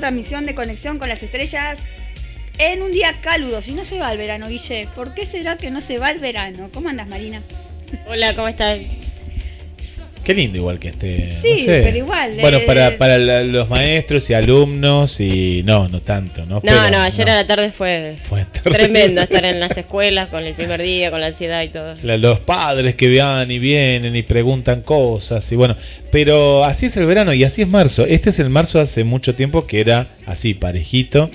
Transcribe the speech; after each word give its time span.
Otra 0.00 0.08
transmisión 0.08 0.46
de 0.46 0.54
Conexión 0.54 0.98
con 0.98 1.10
las 1.10 1.22
Estrellas 1.22 1.78
en 2.56 2.80
un 2.80 2.90
día 2.90 3.16
cálido. 3.20 3.60
Si 3.60 3.72
no 3.72 3.84
se 3.84 3.98
va 3.98 4.10
el 4.10 4.16
verano, 4.16 4.48
Guille, 4.48 4.88
¿por 4.94 5.12
qué 5.12 5.26
será 5.26 5.58
que 5.58 5.70
no 5.70 5.82
se 5.82 5.98
va 5.98 6.10
el 6.10 6.18
verano? 6.18 6.70
¿Cómo 6.72 6.88
andas, 6.88 7.06
Marina? 7.06 7.42
Hola, 8.06 8.34
¿cómo 8.34 8.48
estás? 8.48 8.78
Qué 10.30 10.34
lindo 10.34 10.58
igual 10.58 10.78
que 10.78 10.88
esté. 10.88 11.26
Sí, 11.42 11.50
no 11.50 11.56
sé. 11.56 11.80
pero 11.82 11.96
igual, 11.96 12.36
Bueno, 12.40 12.58
eh, 12.58 12.64
para, 12.66 12.96
para 12.98 13.18
la- 13.18 13.42
los 13.42 13.68
maestros 13.68 14.28
y 14.30 14.34
alumnos 14.34 15.20
y 15.20 15.62
no, 15.64 15.88
no 15.88 16.00
tanto, 16.00 16.46
¿no? 16.46 16.56
No, 16.56 16.60
Pero, 16.60 16.90
no, 16.90 16.98
ayer 17.00 17.26
no. 17.26 17.32
a 17.32 17.36
la 17.36 17.46
tarde 17.46 17.72
fue, 17.72 18.16
tremendo 18.62 19.20
estar 19.22 19.44
en 19.44 19.58
las 19.60 19.76
escuelas 19.76 20.28
con 20.28 20.46
el 20.46 20.54
primer 20.54 20.80
día, 20.82 21.10
con 21.10 21.20
la 21.20 21.28
ansiedad 21.28 21.62
y 21.62 21.68
todo. 21.68 21.94
La- 22.02 22.16
Los 22.18 22.40
padres 22.40 22.94
que 22.94 23.16
van 23.18 23.50
y 23.50 23.58
vienen 23.58 24.14
y 24.14 24.22
preguntan 24.22 24.82
cosas 24.82 25.50
y 25.52 25.56
bueno, 25.56 25.76
pero 26.12 26.64
así 26.64 26.86
es 26.86 26.96
el 26.96 27.06
verano 27.06 27.32
y 27.34 27.44
así 27.44 27.62
es 27.62 27.68
marzo. 27.68 28.04
Este 28.06 28.30
es 28.30 28.38
el 28.38 28.50
marzo 28.50 28.80
hace 28.80 29.04
mucho 29.04 29.34
tiempo 29.34 29.66
que 29.66 29.80
era 29.80 30.08
así, 30.26 30.54
parejito. 30.54 31.30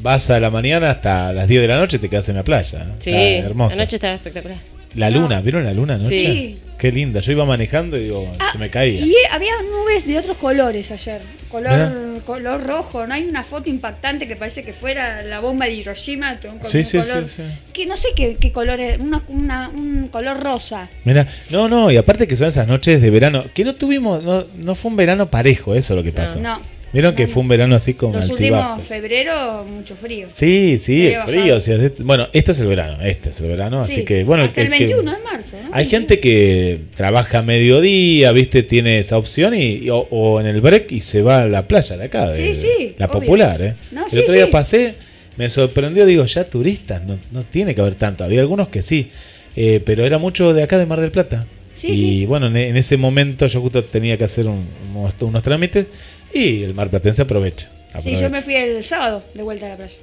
Vas 0.00 0.30
a 0.30 0.38
la 0.38 0.50
mañana 0.50 0.90
hasta 0.90 1.32
las 1.32 1.48
10 1.48 1.62
de 1.62 1.68
la 1.68 1.78
noche 1.78 1.96
y 1.96 2.00
te 2.00 2.08
quedas 2.08 2.28
en 2.28 2.36
la 2.36 2.42
playa. 2.44 2.86
Sí, 3.00 3.10
Está 3.10 3.46
hermoso. 3.46 3.76
anoche 3.76 3.96
estaba 3.96 4.14
espectacular. 4.14 4.56
La 4.96 5.10
luna, 5.10 5.40
¿vieron 5.40 5.64
la 5.64 5.72
luna 5.72 5.94
anoche? 5.94 6.10
Sí. 6.18 6.58
Qué 6.78 6.92
linda. 6.92 7.20
Yo 7.20 7.32
iba 7.32 7.44
manejando 7.46 7.96
y 7.96 8.04
digo, 8.04 8.30
Ah, 8.38 8.48
se 8.52 8.58
me 8.58 8.68
caía. 8.68 9.00
Y 9.00 9.14
había 9.30 9.52
nubes 9.62 10.06
de 10.06 10.18
otros 10.18 10.36
colores 10.36 10.90
ayer. 10.90 11.22
Color, 11.50 12.20
color 12.26 12.62
rojo. 12.66 13.06
No 13.06 13.14
hay 13.14 13.24
una 13.24 13.44
foto 13.44 13.70
impactante 13.70 14.28
que 14.28 14.36
parece 14.36 14.62
que 14.62 14.74
fuera 14.74 15.22
la 15.22 15.40
bomba 15.40 15.64
de 15.66 15.72
Hiroshima 15.72 16.38
con 16.38 16.62
Sí, 16.62 16.78
un 16.78 16.84
sí, 16.84 16.98
color. 16.98 17.28
sí. 17.28 17.42
Que 17.72 17.86
no 17.86 17.96
sé 17.96 18.08
qué, 18.14 18.36
qué 18.38 18.52
color 18.52 18.78
es. 18.80 18.98
una- 18.98 19.22
una- 19.28 19.68
un 19.70 20.08
color 20.08 20.38
rosa. 20.42 20.88
Mira, 21.04 21.26
no, 21.48 21.66
no, 21.68 21.90
y 21.90 21.96
aparte 21.96 22.28
que 22.28 22.36
son 22.36 22.48
esas 22.48 22.68
noches 22.68 23.00
de 23.00 23.08
verano, 23.10 23.44
que 23.54 23.64
no 23.64 23.74
tuvimos, 23.74 24.22
no, 24.22 24.44
no 24.62 24.74
fue 24.74 24.90
un 24.90 24.96
verano 24.98 25.30
parejo, 25.30 25.74
eso 25.74 25.94
es 25.94 25.96
lo 25.96 26.02
que 26.02 26.12
pasó. 26.12 26.40
No. 26.40 26.60
Vieron 26.92 27.14
que 27.14 27.26
fue 27.28 27.42
un 27.42 27.48
verano 27.48 27.74
así 27.76 27.92
con 27.94 28.12
Los 28.12 28.30
últimos 28.30 28.58
altibajos. 28.58 28.88
febrero, 28.88 29.64
mucho 29.70 29.96
frío. 29.96 30.28
Sí, 30.32 30.78
sí, 30.78 31.06
Frío 31.08 31.20
el 31.20 31.26
frío. 31.26 31.56
o 31.56 31.60
sea, 31.60 31.76
es- 31.76 31.98
bueno, 31.98 32.28
este 32.32 32.52
es 32.52 32.60
el 32.60 32.68
verano, 32.68 33.02
este 33.02 33.30
es 33.30 33.40
el 33.40 33.48
verano, 33.48 33.80
así 33.82 33.96
Sí, 33.96 34.04
que 34.04 34.24
bueno. 34.24 34.44
hasta 34.44 34.62
el 34.62 34.70
que- 34.70 34.78
21 34.78 35.10
de 35.14 35.18
marzo, 35.22 35.56
¿no? 35.62 35.68
Hay 35.72 35.86
gente 35.86 36.20
que 36.20 36.80
trabaja 36.94 37.40
a 37.40 37.42
mediodía, 37.42 38.32
viste, 38.32 38.62
tiene 38.62 38.98
esa 39.00 39.18
opción 39.18 39.52
y, 39.54 39.62
y- 39.84 39.90
o, 39.90 40.06
o 40.10 40.40
en 40.40 40.46
el 40.46 40.60
break 40.62 40.90
y 40.92 41.00
se 41.00 41.20
va 41.22 41.42
a 41.42 41.46
la 41.46 41.68
playa 41.68 41.96
de 41.98 42.04
acá, 42.04 42.30
de, 42.30 42.54
Sí, 42.54 42.60
sí, 42.62 42.94
la 42.96 43.06
obvio. 43.06 43.20
popular, 43.20 43.60
¿eh? 43.60 43.74
No, 43.90 44.04
el 44.06 44.10
sí, 44.10 44.18
otro 44.18 44.32
día 44.32 44.48
pasé, 44.50 44.94
me 45.36 45.50
sorprendió, 45.50 46.06
digo, 46.06 46.24
ya 46.24 46.44
turistas, 46.44 47.04
no, 47.04 47.18
no 47.32 47.42
tiene 47.42 47.74
que 47.74 47.80
haber 47.82 47.96
tanto. 47.96 48.24
Había 48.24 48.40
algunos 48.40 48.68
que 48.68 48.80
sí, 48.82 49.10
eh, 49.54 49.82
pero 49.84 50.06
era 50.06 50.16
mucho 50.18 50.54
de 50.54 50.62
acá 50.62 50.78
de 50.78 50.86
Mar 50.86 51.00
del 51.00 51.10
Plata. 51.10 51.46
Sí, 51.76 51.88
y 51.88 51.94
sí. 52.20 52.24
bueno, 52.26 52.46
en, 52.46 52.56
en 52.56 52.76
ese 52.78 52.96
momento 52.96 53.46
yo 53.48 53.60
justo 53.60 53.84
tenía 53.84 54.16
que 54.16 54.24
hacer 54.24 54.48
un- 54.48 54.66
unos, 54.94 55.14
unos 55.20 55.42
trámites 55.42 55.88
y 56.32 56.62
el 56.62 56.74
Mar 56.74 56.90
Platense 56.90 57.22
aprovecha. 57.22 57.68
Sí, 58.02 58.14
yo 58.16 58.28
me 58.30 58.42
fui 58.42 58.54
el 58.54 58.84
sábado 58.84 59.22
de 59.34 59.42
vuelta 59.42 59.66
a 59.66 59.68
la 59.70 59.76
playa. 59.76 59.94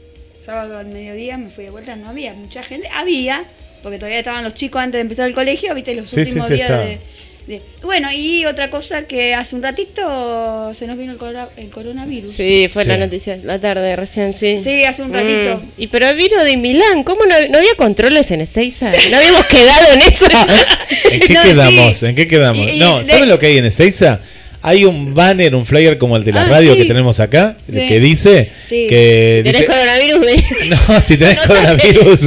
Sábado 0.46 0.78
al 0.78 0.88
mediodía 0.88 1.38
me 1.38 1.50
fui 1.50 1.64
de 1.66 1.70
vuelta, 1.70 1.96
no 1.96 2.10
había 2.10 2.34
mucha 2.34 2.64
gente. 2.64 2.88
Había, 2.94 3.46
porque 3.84 3.98
todavía 3.98 4.20
estaban 4.20 4.44
los 4.44 4.56
chicos 4.56 4.82
antes 4.82 4.98
de 4.98 5.02
empezar 5.02 5.28
el 5.28 5.34
colegio, 5.36 5.74
viste, 5.76 5.94
los 5.96 6.10
Sí, 6.10 6.22
últimos 6.22 6.48
sí, 6.48 6.56
días 6.56 6.70
de, 6.70 7.00
de- 7.48 7.62
Bueno, 7.84 8.12
y 8.12 8.46
otra 8.46 8.70
cosa 8.70 9.04
que 9.04 9.34
hace 9.36 9.56
un 9.56 9.62
ratito 9.64 10.74
se 10.74 10.88
nos 10.88 10.98
vino 10.98 11.12
el, 11.14 11.18
cora- 11.18 11.50
el 11.56 11.70
coronavirus. 11.70 12.34
Sí, 12.34 12.68
fue 12.68 12.84
Sí. 12.84 12.90
la 12.90 12.98
noticia, 12.98 13.38
la 13.44 13.60
tarde 13.60 13.96
recién, 13.96 14.34
sí. 14.34 14.60
Sí, 14.64 14.84
hace 14.86 15.02
un 15.04 15.14
ratito. 15.14 15.58
Mm, 15.64 15.70
Y 15.82 15.88
pero 15.88 16.14
vino 16.16 16.44
de 16.44 16.58
Milán, 16.58 17.04
¿cómo 17.04 17.26
no, 17.26 17.36
no 17.50 17.58
había 17.60 17.76
controles 17.78 18.32
en 18.32 18.42
Ezeiza? 18.42 18.92
¿No 19.12 19.18
habíamos 19.18 19.46
quedado 19.46 19.94
en 19.94 20.00
eso? 20.02 20.30
¿En 21.12 21.20
qué 21.22 21.34
No, 21.36 21.44
quedamos? 21.44 21.98
sí. 21.98 22.06
¿En 22.08 22.16
qué 22.16 22.28
quedamos? 22.28 22.68
Y- 22.68 22.72
y 22.72 22.80
no, 22.80 22.98
de- 23.00 23.04
¿saben 23.06 23.30
lo 23.30 23.38
que 23.40 23.46
hay 23.48 23.58
en 23.60 23.66
Ezeiza? 23.66 24.20
Hay 24.66 24.86
un 24.86 25.14
banner, 25.14 25.54
un 25.56 25.66
flyer 25.66 25.98
como 25.98 26.16
el 26.18 26.24
de 26.24 26.32
la 26.32 26.44
Ah, 26.44 26.48
radio 26.48 26.72
sí. 26.72 26.78
que 26.80 26.86
tenemos 26.86 27.20
acá, 27.20 27.58
Sí. 27.70 27.86
que 27.86 28.00
dice 28.00 28.50
Sí. 28.70 28.88
que 28.88 29.42
¿Tenés 29.44 29.62
dice 29.62 29.72
coronavirus? 29.72 30.26
No, 30.90 31.02
si 31.02 31.18
tenés 31.18 31.38
coronavirus, 31.46 32.20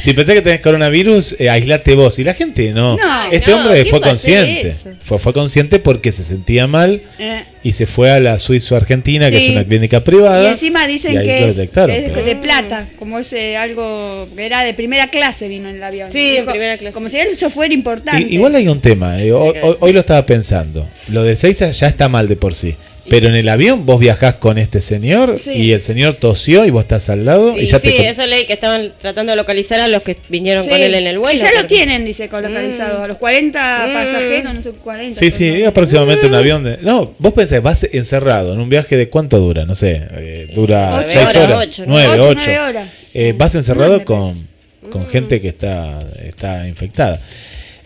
si 0.00 0.12
pensás 0.14 0.34
que 0.34 0.42
tenés 0.42 0.60
coronavirus, 0.60 1.36
eh, 1.38 1.50
aislate 1.50 1.94
vos. 1.94 2.18
Y 2.18 2.24
la 2.24 2.32
gente 2.34 2.72
no. 2.72 2.96
No, 2.96 3.30
este 3.30 3.50
no, 3.50 3.58
hombre 3.58 3.82
¿quién 3.82 3.90
fue 3.90 4.00
consciente. 4.00 4.74
Fue, 5.04 5.18
fue 5.18 5.32
consciente 5.34 5.78
porque 5.78 6.12
se 6.12 6.24
sentía 6.24 6.66
mal 6.66 7.02
Eh, 7.18 7.42
y 7.66 7.72
se 7.72 7.86
fue 7.86 8.10
a 8.10 8.20
la 8.20 8.38
Suizo-Argentina, 8.38 9.30
que 9.30 9.38
Sí. 9.40 9.46
es 9.46 9.50
una 9.52 9.64
clínica 9.64 10.00
privada. 10.00 10.42
y 10.44 10.52
encima 10.52 10.86
dicen 10.86 11.14
y 11.14 11.16
ahí 11.16 11.26
que 11.26 11.40
lo 11.40 11.46
es, 11.48 11.56
detectaron, 11.56 11.96
es 11.96 12.10
pero- 12.10 12.24
de 12.24 12.36
plata, 12.36 12.88
como 12.98 13.18
es 13.18 13.32
eh, 13.32 13.56
algo 13.56 14.28
que 14.36 14.46
era 14.46 14.62
de 14.62 14.72
primera 14.74 15.08
clase 15.08 15.48
vino 15.48 15.68
en 15.68 15.76
el 15.76 15.82
avión. 15.82 16.10
Sí, 16.10 16.36
en 16.36 16.46
primera 16.46 16.76
clase. 16.78 16.94
Como 16.94 17.08
si 17.08 17.18
el 17.18 17.36
chofer 17.36 17.72
importante. 17.72 18.26
Igual 18.32 18.54
hay 18.54 18.68
un 18.68 18.80
tema, 18.80 19.20
eh, 19.20 19.32
hoy, 19.32 19.54
hoy- 19.62 19.76
hoy 19.80 19.92
lo 19.92 20.00
estaba 20.00 20.24
pensando. 20.26 20.86
Lo 21.10 21.22
de 21.24 21.34
Seiza 21.36 21.70
ya 21.70 21.88
está 21.88 22.08
mal 22.08 22.28
de 22.28 22.36
por 22.36 22.54
sí. 22.54 22.76
Pero 23.08 23.28
en 23.28 23.36
el 23.36 23.48
avión 23.48 23.86
vos 23.86 24.00
viajás 24.00 24.34
con 24.34 24.58
este 24.58 24.80
señor 24.80 25.38
Sí. 25.40 25.52
y 25.52 25.72
el 25.72 25.80
señor 25.80 26.14
tosió 26.14 26.64
y 26.64 26.70
vos 26.70 26.82
estás 26.82 27.08
al 27.08 27.24
lado 27.24 27.56
y, 27.56 27.62
Y 27.62 27.66
ya 27.66 27.78
sí, 27.78 27.88
te... 27.88 28.08
eso 28.08 28.26
leí 28.26 28.46
que 28.46 28.52
estaban 28.54 28.92
tratando 29.00 29.30
de 29.32 29.36
localizar 29.36 29.78
a 29.80 29.88
los 29.88 30.02
que 30.02 30.16
vinieron 30.28 30.64
Sí. 30.64 30.70
con 30.70 30.82
él 30.82 30.94
en 30.94 31.06
el 31.06 31.18
vuelo. 31.18 31.38
Y 31.38 31.40
ya 31.40 31.52
lo 31.52 31.66
tienen, 31.66 32.04
dice, 32.04 32.28
colocalizado. 32.28 33.04
A 33.04 33.08
los 33.08 33.16
40 33.18 33.86
Mm. 33.88 33.92
pasajeros, 33.92 34.54
no 34.54 34.62
sé, 34.62 34.70
40. 34.72 35.18
Sí, 35.18 35.30
sí, 35.30 35.48
es 35.48 35.66
aproximadamente 35.68 36.26
un 36.26 36.34
avión 36.34 36.64
de... 36.64 36.78
No, 36.82 37.14
vos 37.18 37.32
pensás, 37.32 37.62
vas 37.62 37.84
encerrado 37.84 38.52
en 38.54 38.60
un 38.60 38.68
viaje 38.68 38.96
de 38.96 39.08
cuánto 39.08 39.38
dura, 39.38 39.64
no 39.64 39.74
sé, 39.74 40.02
eh, 40.12 40.50
dura 40.54 40.88
Nueve 40.90 41.04
seis 41.04 41.28
horas, 41.30 41.36
horas, 41.48 41.58
ocho, 41.68 41.84
nueve, 41.86 42.12
Ocho, 42.14 42.28
ocho. 42.30 42.40
nueve 42.46 42.58
horas. 42.60 42.88
Eh, 43.14 43.30
Sí. 43.30 43.36
vas 43.38 43.54
encerrado 43.54 43.88
Nueve, 43.90 44.04
con, 44.04 44.48
Mm. 44.82 44.90
con 44.90 45.06
gente 45.08 45.40
que 45.40 45.48
está, 45.48 45.98
está 46.24 46.66
infectada. 46.68 47.20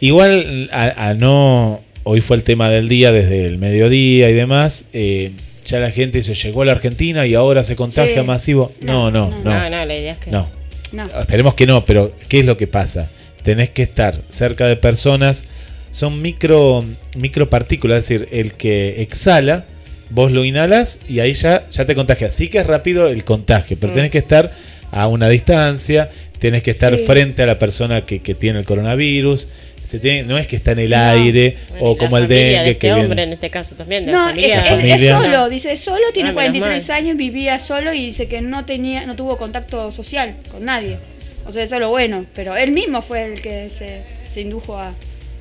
Igual 0.00 0.69
a, 0.72 1.08
a 1.11 1.14
no... 1.14 1.81
Hoy 2.02 2.20
fue 2.20 2.37
el 2.37 2.43
tema 2.43 2.69
del 2.70 2.88
día 2.88 3.12
desde 3.12 3.47
el 3.47 3.58
mediodía 3.58 4.31
y 4.31 4.32
demás. 4.35 4.87
eh, 4.93 5.32
ya 5.67 5.79
la 5.79 5.91
gente 5.93 6.19
dice, 6.19 6.35
llegó 6.35 6.62
a 6.62 6.64
la 6.64 6.73
Argentina 6.73 7.26
y 7.26 7.35
ahora 7.35 7.62
se 7.62 7.76
contagia 7.76 8.23
Sí. 8.23 8.26
masivo. 8.26 8.73
No, 8.81 9.11
no, 9.11 9.31
No, 9.31 9.38
no. 9.44 9.50
No, 9.52 9.70
no, 9.70 9.85
la 9.85 9.94
idea 9.97 10.14
es 10.14 10.19
que. 10.19 10.31
No. 10.31 10.49
No. 10.93 11.06
Esperemos 11.20 11.55
que 11.55 11.67
no, 11.67 11.85
pero 11.85 12.12
¿qué 12.29 12.41
es 12.41 12.47
lo 12.47 12.56
que 12.56 12.67
pasa? 12.67 13.08
Tenés 13.44 13.69
que 13.69 13.82
estar 13.82 14.23
cerca 14.29 14.67
de 14.67 14.76
personas, 14.76 15.44
son 15.93 16.20
micro 16.23 16.82
micropartículas, 17.17 17.99
es 18.11 18.20
decir, 18.20 18.29
el 18.32 18.55
que 18.55 19.03
exhala, 19.03 19.64
vos 20.08 20.32
lo 20.32 20.44
inhalas 20.44 21.00
y 21.08 21.20
ahí 21.20 21.35
ya, 21.35 21.69
ya 21.70 21.87
te 21.87 21.94
contagias. 21.94 22.35
Sí 22.35 22.49
que 22.49 22.58
es 22.58 22.67
rápido 22.67 23.06
el 23.08 23.23
contagio, 23.25 23.76
pero 23.81 23.93
Mm. 23.93 23.96
tenés 23.96 24.11
que 24.11 24.19
estar 24.19 24.50
a 24.91 25.06
una 25.06 25.29
distancia, 25.29 26.11
tenés 26.41 26.62
que 26.64 26.73
estar 26.73 26.96
Sí. 26.96 27.05
frente 27.05 27.43
a 27.43 27.46
la 27.46 27.58
persona 27.61 28.05
que, 28.05 28.20
que 28.20 28.35
tiene 28.35 28.58
el 28.58 28.64
coronavirus. 28.64 29.49
Se 29.91 29.99
tiene, 29.99 30.23
no 30.23 30.39
es 30.39 30.47
que 30.47 30.55
está 30.55 30.71
en 30.71 30.79
el 30.79 30.91
No. 30.91 30.97
aire 30.99 31.57
Bueno, 31.71 31.85
o 31.85 31.97
como 31.99 32.17
el 32.17 32.23
familia 32.25 32.45
de 32.45 32.53
dengue 32.55 32.71
este 32.71 32.79
que 32.79 32.93
hombre 32.93 33.07
viene. 33.09 33.23
en 33.25 33.33
este 33.33 33.51
caso 33.51 33.75
también. 33.75 34.07
de 34.07 34.13
No, 34.13 34.27
la 34.27 34.31
es, 34.31 34.35
familia. 34.37 34.55
es- 34.57 34.63
es 34.63 34.71
familia. 35.11 35.21
solo, 35.21 35.49
dice, 35.49 35.77
solo 35.77 36.05
tiene 36.15 36.29
Ah, 36.29 36.33
menos 36.33 36.45
43 36.53 36.89
mal. 36.89 36.97
años, 36.99 37.17
vivía 37.17 37.59
solo 37.59 37.93
y 37.93 38.07
dice 38.07 38.29
que 38.29 38.41
no 38.41 38.65
tenía, 38.65 39.05
no 39.07 39.17
tuvo 39.17 39.37
contacto 39.37 39.91
social 39.91 40.37
con 40.53 40.65
nadie. 40.65 40.99
O 41.45 41.51
sea, 41.51 41.65
eso 41.65 41.75
es 41.75 41.81
lo 41.81 41.89
bueno, 41.91 42.25
pero 42.37 42.57
él 42.57 42.71
mismo 42.71 43.03
fue 43.03 43.25
el 43.33 43.43
que 43.43 43.69
se, 43.77 44.03
se 44.33 44.43
indujo 44.43 44.77
a, 44.79 44.95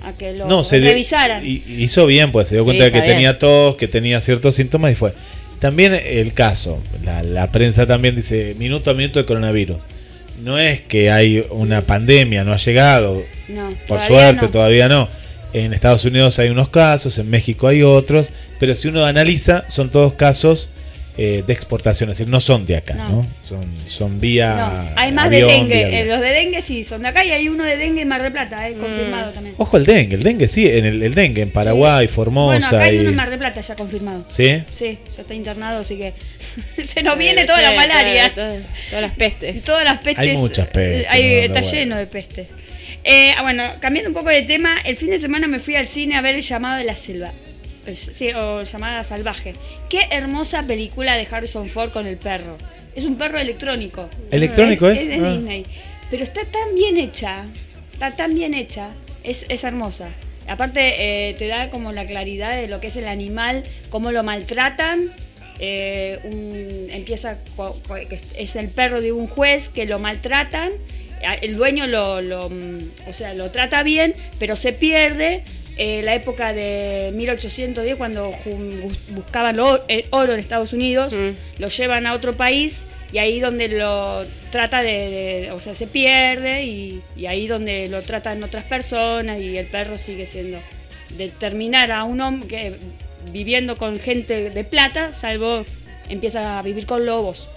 a 0.04 0.14
que 0.18 0.32
lo 0.34 0.48
No, 0.48 0.64
se 0.64 0.80
de- 0.80 0.90
revisaran. 0.90 1.46
y- 1.46 1.62
hizo 1.68 2.08
bien, 2.08 2.32
pues 2.32 2.48
se 2.48 2.56
dio 2.56 2.64
Sí, 2.64 2.66
cuenta 2.66 2.86
de 2.86 2.92
que 2.92 3.02
bien. 3.02 3.14
tenía 3.14 3.38
tos, 3.38 3.76
que 3.76 3.88
tenía 3.88 4.20
ciertos 4.20 4.56
síntomas 4.56 4.92
y 4.92 4.96
fue. 4.96 5.14
También 5.60 5.94
el 5.94 6.34
caso, 6.34 6.82
la, 7.04 7.22
la 7.22 7.52
prensa 7.52 7.86
también 7.86 8.16
dice 8.16 8.56
minuto 8.58 8.90
a 8.90 8.96
minuto 8.96 9.20
el 9.20 9.26
coronavirus. 9.28 9.78
No 10.42 10.58
es 10.58 10.82
que 10.82 11.12
hay 11.12 11.46
una 11.50 11.82
pandemia, 11.82 12.44
no 12.44 12.54
ha 12.54 12.58
llegado, 12.58 13.24
No, 13.48 13.70
por 13.88 13.98
todavía 14.00 14.08
suerte 14.08 14.46
no. 14.46 14.52
todavía 14.52 14.90
no. 14.90 15.10
En 15.54 15.74
Estados 15.74 16.06
Unidos 16.06 16.38
hay 16.40 16.50
unos 16.50 16.70
casos, 16.70 17.18
en 17.18 17.30
México 17.30 17.68
hay 17.68 17.82
otros, 17.82 18.32
pero 18.60 18.76
si 18.76 18.88
uno 18.88 19.06
analiza, 19.06 19.66
son 19.68 19.90
todos 19.90 20.14
casos 20.14 20.70
eh, 21.22 21.44
de 21.46 21.52
exportación, 21.54 22.10
es 22.10 22.18
decir, 22.18 22.32
no 22.32 22.40
son 22.40 22.66
de 22.66 22.78
acá, 22.78 22.94
¿no? 22.94 23.10
No. 23.10 23.26
Son, 23.44 23.60
son 23.88 24.20
vía. 24.22 24.56
No, 24.56 24.90
hay 25.02 25.12
más 25.12 25.26
avión, 25.26 25.48
de 25.50 25.54
dengue. 25.56 26.00
Eh, 26.02 26.06
los 26.06 26.22
de 26.22 26.28
dengue 26.30 26.62
sí 26.62 26.84
son 26.86 27.02
de 27.02 27.10
acá 27.10 27.26
y 27.26 27.32
hay 27.32 27.50
uno 27.50 27.64
de 27.66 27.76
dengue 27.78 28.02
en 28.04 28.08
Mar 28.08 28.22
del 28.24 28.32
Plata, 28.32 28.70
eh, 28.70 28.76
Mm. 28.76 28.80
confirmado 28.80 29.32
también. 29.32 29.56
Ojo 29.58 29.76
el 29.78 29.86
dengue, 29.86 30.16
el 30.16 30.24
dengue 30.24 30.48
sí, 30.48 30.68
en 30.70 30.86
el, 30.86 31.04
el 31.04 31.14
dengue 31.14 31.42
en 31.42 31.52
Paraguay, 31.52 32.08
Formosa. 32.08 32.54
Bueno, 32.54 32.68
acá 32.68 32.82
hay 32.90 32.96
y- 32.96 33.00
uno 33.00 33.10
en 33.10 33.16
Mar 33.16 33.30
del 33.30 33.40
Plata 33.40 33.60
ya 33.62 33.76
confirmado. 33.76 34.24
¿Sí? 34.30 34.60
Sí, 34.74 34.98
ya 35.16 35.22
está 35.24 35.34
internado, 35.34 35.80
así 35.80 35.98
que 35.98 36.14
se 36.86 37.04
nos 37.04 37.16
Eh, 37.16 37.20
viene 37.20 37.46
toda 37.46 37.62
la 37.62 37.74
malaria. 37.74 38.34
toda- 38.34 38.48
toda- 38.48 38.62
Todas 38.90 39.02
las 39.02 39.12
pestes. 39.12 39.64
Todas 39.66 39.84
las 39.84 39.98
pestes. 39.98 40.18
Hay 40.20 40.38
muchas 40.38 40.68
pestes, 40.68 41.04
eh, 41.04 41.08
hay- 41.10 41.24
no, 41.24 41.30
no, 41.30 41.42
está 41.42 41.60
bueno. 41.62 41.72
lleno 41.78 41.96
de 41.98 42.08
pestes. 42.08 42.48
Eh, 43.04 43.32
ah, 43.38 43.42
bueno, 43.44 43.64
cambiando 43.80 44.10
un 44.10 44.14
poco 44.14 44.30
de 44.30 44.42
tema, 44.44 44.76
el 44.84 44.98
fin 44.98 45.10
de 45.10 45.20
semana 45.20 45.48
me 45.48 45.60
fui 45.60 45.76
al 45.76 45.88
cine 45.88 46.16
a 46.16 46.22
ver 46.22 46.36
el 46.36 46.42
llamado 46.42 46.78
de 46.78 46.84
la 46.84 46.96
selva. 46.96 47.32
Sí, 47.94 48.32
o 48.34 48.62
llamada 48.64 49.04
salvaje. 49.04 49.54
Qué 49.90 50.02
hermosa 50.12 50.64
película 50.64 51.16
de 51.16 51.28
Harrison 51.30 51.70
Ford 51.70 51.92
con 51.92 52.06
el 52.08 52.18
perro. 52.18 52.58
Es 52.96 53.04
un 53.06 53.18
perro 53.18 53.40
electrónico. 53.40 54.10
¿Electrónico 54.32 54.90
es? 54.90 55.02
Es 55.02 55.08
de 55.08 55.16
Ah. 55.26 55.32
Disney. 55.34 55.66
Pero 56.12 56.24
está 56.24 56.42
tan 56.46 56.76
bien 56.76 56.98
hecha. 56.98 57.46
Está 57.94 58.12
tan 58.12 58.34
bien 58.36 58.54
hecha. 58.54 58.90
Es, 59.24 59.46
es 59.50 59.64
hermosa. 59.64 60.10
Aparte, 60.48 61.30
eh, 61.30 61.36
te 61.38 61.48
da 61.48 61.70
como 61.70 61.92
la 61.92 62.06
claridad 62.06 62.56
de 62.56 62.68
lo 62.68 62.80
que 62.80 62.88
es 62.88 62.96
el 62.96 63.08
animal, 63.08 63.64
cómo 63.90 64.12
lo 64.12 64.24
maltratan. 64.24 65.12
Eh, 65.60 66.20
un- 66.24 66.88
empieza, 66.92 67.38
es 68.38 68.56
el 68.56 68.70
perro 68.70 69.02
de 69.02 69.12
un 69.12 69.28
juez 69.28 69.70
que 69.70 69.86
lo 69.86 70.00
maltratan. 70.00 70.72
El 71.42 71.58
dueño 71.58 71.86
lo, 71.86 72.22
lo, 72.22 72.50
mm, 72.50 72.78
o 73.08 73.14
sea, 73.14 73.34
lo 73.34 73.52
trata 73.52 73.84
bien, 73.84 74.16
pero 74.40 74.56
se 74.56 74.72
pierde. 74.72 75.44
Eh, 75.82 76.02
la 76.04 76.14
época 76.14 76.52
de 76.52 77.12
1810, 77.16 77.96
cuando 77.96 78.34
buscaban 79.12 79.56
lo- 79.56 79.82
eh, 79.88 80.08
oro 80.10 80.34
en 80.34 80.40
Estados 80.40 80.74
Unidos, 80.74 81.14
Mm. 81.14 81.30
lo 81.62 81.70
llevan 81.70 82.06
a 82.06 82.14
otro 82.14 82.36
país 82.36 82.84
y 83.14 83.18
ahí 83.20 83.40
donde 83.40 83.70
lo 83.70 84.24
trata 84.52 84.84
de, 84.84 84.92
de- 85.46 85.52
o 85.52 85.62
sea, 85.62 85.76
se 85.76 85.88
pierde 85.88 86.66
y, 86.66 87.02
y 87.16 87.28
ahí 87.28 87.48
donde 87.48 87.88
lo 87.88 88.02
tratan 88.02 88.44
otras 88.44 88.66
personas 88.66 89.42
y 89.42 89.58
el 89.58 89.68
perro 89.68 89.98
sigue 89.98 90.26
siendo 90.26 90.60
determinar 91.18 91.92
a 91.92 92.04
un 92.04 92.20
hombre 92.22 92.48
que 92.48 92.74
viviendo 93.32 93.78
con 93.78 94.00
gente 94.00 94.50
de 94.50 94.64
plata, 94.66 95.14
salvo 95.14 95.66
empieza 96.10 96.60
a 96.60 96.62
vivir 96.62 96.86
con 96.86 97.06
lobos. 97.06 97.48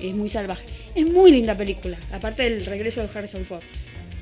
Es 0.00 0.14
muy 0.14 0.28
salvaje. 0.28 0.64
Es 0.94 1.06
muy 1.06 1.30
linda 1.30 1.54
película, 1.54 1.98
aparte 2.12 2.42
del 2.44 2.64
regreso 2.64 3.02
de 3.02 3.08
Harrison 3.14 3.44
Ford. 3.44 3.62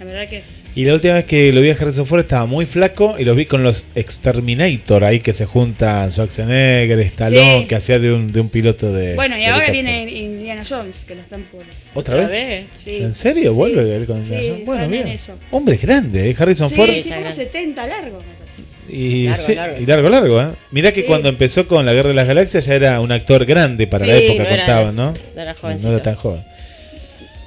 La 0.00 0.04
verdad 0.06 0.28
que 0.28 0.42
Y 0.74 0.84
la 0.84 0.94
última 0.94 1.14
vez 1.14 1.24
que 1.24 1.52
lo 1.52 1.60
vi 1.60 1.70
a 1.70 1.74
Harrison 1.74 2.04
Ford 2.04 2.20
estaba 2.20 2.46
muy 2.46 2.66
flaco 2.66 3.14
y 3.18 3.24
lo 3.24 3.34
vi 3.34 3.46
con 3.46 3.62
los 3.62 3.84
Exterminator 3.94 5.04
ahí 5.04 5.20
que 5.20 5.32
se 5.32 5.46
juntan 5.46 6.10
Schwarzenegger, 6.10 6.98
Stallone, 7.00 7.60
Sí. 7.60 7.66
que 7.68 7.74
hacía 7.76 7.98
de 8.00 8.12
un, 8.12 8.32
de 8.32 8.40
un 8.40 8.48
piloto 8.48 8.92
de. 8.92 9.14
Bueno, 9.14 9.36
y 9.36 9.40
de 9.42 9.46
ahora 9.46 9.66
helicóptero. 9.66 9.96
viene 10.00 10.12
Indiana 10.20 10.62
Jones, 10.68 10.96
que 11.06 11.14
la 11.14 11.22
están 11.22 11.42
por. 11.44 11.62
¿Otra 11.94 12.16
vez? 12.16 12.64
Sí. 12.76 12.96
¿En 12.96 13.12
serio? 13.14 13.50
Sí. 13.52 13.56
¿Vuelve 13.56 13.94
él 13.96 14.06
con 14.06 14.16
Sí, 14.26 14.32
Indiana 14.34 14.48
Jones? 14.48 14.66
Bueno, 14.66 14.88
bien. 14.88 15.16
Hombre 15.52 15.76
grande, 15.76 16.30
¿eh? 16.30 16.36
Harrison 16.38 16.68
Sí, 16.70 16.74
Ford. 16.74 16.90
sí, 16.90 17.02
como 17.02 17.20
grande. 17.20 17.32
70 17.32 17.86
largo. 17.86 18.18
Y, 18.88 19.28
Largo, 19.28 19.42
sí, 19.46 19.54
largo. 19.54 19.76
y 19.80 19.86
largo, 19.86 20.08
largo, 20.10 20.40
¿eh? 20.42 20.46
Mirá 20.72 20.92
que 20.92 21.00
Sí. 21.02 21.06
cuando 21.06 21.28
empezó 21.30 21.66
con 21.66 21.86
la 21.86 21.92
Guerra 21.94 22.08
de 22.10 22.14
las 22.16 22.26
Galaxias 22.26 22.66
ya 22.66 22.74
era 22.74 23.00
un 23.00 23.12
actor 23.12 23.46
grande 23.46 23.86
para 23.86 24.04
la 24.06 24.16
época, 24.16 24.42
no 24.42 24.48
era- 24.50 24.56
contaban, 24.56 24.96
¿no? 24.96 25.12
no 25.12 25.40
era 25.40 25.52
No 25.52 25.58
jovencito. 25.58 25.90
era 25.92 26.02
tan 26.02 26.14
joven. 26.16 26.44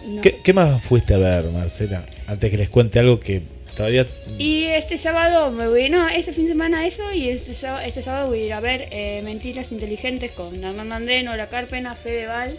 No. 0.07 0.21
¿Qué, 0.21 0.37
qué 0.43 0.53
más 0.53 0.81
fuiste 0.83 1.13
a 1.13 1.17
ver, 1.17 1.43
Marcela? 1.51 2.03
Antes 2.27 2.51
que 2.51 2.57
les 2.57 2.69
cuente 2.69 2.99
algo 2.99 3.19
que 3.19 3.41
todavía. 3.75 4.05
Y 4.37 4.63
este 4.65 4.97
sábado 4.97 5.51
me 5.51 5.67
voy, 5.67 5.89
no, 5.89 6.07
este 6.09 6.33
fin 6.33 6.43
de 6.45 6.51
semana 6.51 6.85
eso 6.85 7.11
y 7.13 7.29
este 7.29 7.53
sábado, 7.55 7.85
este 7.85 8.01
sábado 8.01 8.27
voy 8.27 8.41
a 8.41 8.45
ir 8.45 8.53
a 8.53 8.59
ver 8.59 8.87
eh, 8.91 9.21
Mentiras 9.23 9.71
Inteligentes 9.71 10.31
con 10.31 10.61
Hernán 10.63 10.91
André, 10.91 11.23
Nora 11.23 11.47
Carpena, 11.47 11.95
Fede 11.95 12.25
Val 12.27 12.57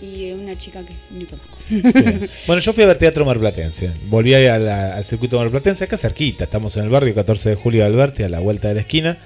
y 0.00 0.30
una 0.32 0.56
chica 0.56 0.82
que 0.86 0.94
ni 1.14 1.26
conozco. 1.26 1.58
Bueno, 2.46 2.60
yo 2.62 2.72
fui 2.72 2.84
a 2.84 2.86
ver 2.86 2.96
teatro 2.98 3.24
marplatense. 3.26 3.90
Volví 4.06 4.32
a 4.34 4.58
la- 4.58 4.96
al 4.96 5.04
circuito 5.04 5.36
marplatense, 5.38 5.84
acá 5.84 5.98
cerquita. 5.98 6.44
Estamos 6.44 6.76
en 6.78 6.84
el 6.84 6.88
barrio 6.88 7.14
14 7.14 7.50
de 7.50 7.54
julio 7.56 7.80
de 7.82 7.86
Alberti, 7.86 8.22
a 8.22 8.28
la 8.30 8.40
vuelta 8.40 8.68
de 8.68 8.74
la 8.74 8.80
esquina. 8.80 9.18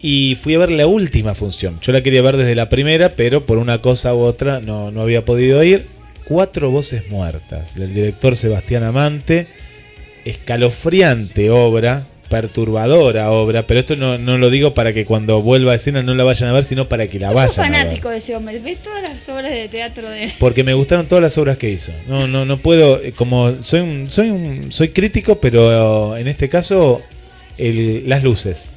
Y 0.00 0.36
fui 0.42 0.54
a 0.54 0.58
ver 0.58 0.72
la 0.72 0.88
última 0.88 1.36
función. 1.36 1.78
Yo 1.80 1.92
la 1.92 2.02
quería 2.02 2.22
ver 2.22 2.36
desde 2.36 2.56
la 2.56 2.68
primera, 2.68 3.10
pero 3.10 3.46
por 3.46 3.58
una 3.58 3.80
cosa 3.80 4.14
u 4.16 4.20
otra 4.22 4.58
no, 4.60 4.90
no 4.90 5.00
había 5.02 5.24
podido 5.24 5.62
ir. 5.62 5.86
Cuatro 6.32 6.70
voces 6.70 7.10
muertas, 7.10 7.74
del 7.74 7.92
director 7.92 8.36
Sebastián 8.36 8.84
Amante. 8.84 9.48
Escalofriante 10.24 11.50
obra, 11.50 12.06
perturbadora 12.30 13.30
obra, 13.32 13.66
pero 13.66 13.80
esto 13.80 13.96
no, 13.96 14.16
no 14.16 14.38
lo 14.38 14.48
digo 14.48 14.72
para 14.72 14.94
que 14.94 15.04
cuando 15.04 15.42
vuelva 15.42 15.72
a 15.72 15.74
escena 15.74 16.00
no 16.00 16.14
la 16.14 16.24
vayan 16.24 16.48
a 16.48 16.52
ver, 16.54 16.64
sino 16.64 16.88
para 16.88 17.06
que 17.06 17.20
la 17.20 17.26
Soy 17.28 17.34
vayan 17.36 17.60
a 17.60 17.68
ver. 17.68 17.78
fanático 17.82 18.08
de 18.08 18.16
ese 18.16 18.34
hombre, 18.34 18.58
ves 18.60 18.78
todas 18.78 19.02
las 19.02 19.28
obras 19.28 19.52
de 19.52 19.68
teatro 19.68 20.08
de... 20.08 20.32
Porque 20.38 20.64
me 20.64 20.72
gustaron 20.72 21.04
todas 21.04 21.20
las 21.20 21.36
obras 21.36 21.58
que 21.58 21.68
hizo. 21.68 21.92
No, 22.08 22.26
no, 22.26 22.46
no 22.46 22.56
puedo, 22.56 23.02
eh, 23.02 23.12
como 23.12 23.62
soy 23.62 23.80
un, 23.80 24.10
soy 24.10 24.30
un, 24.30 24.72
soy 24.72 24.88
crítico, 24.88 25.38
pero 25.38 26.16
en 26.16 26.28
este 26.28 26.48
caso 26.48 27.02
el- 27.58 28.08
las 28.08 28.22
luces. 28.24 28.70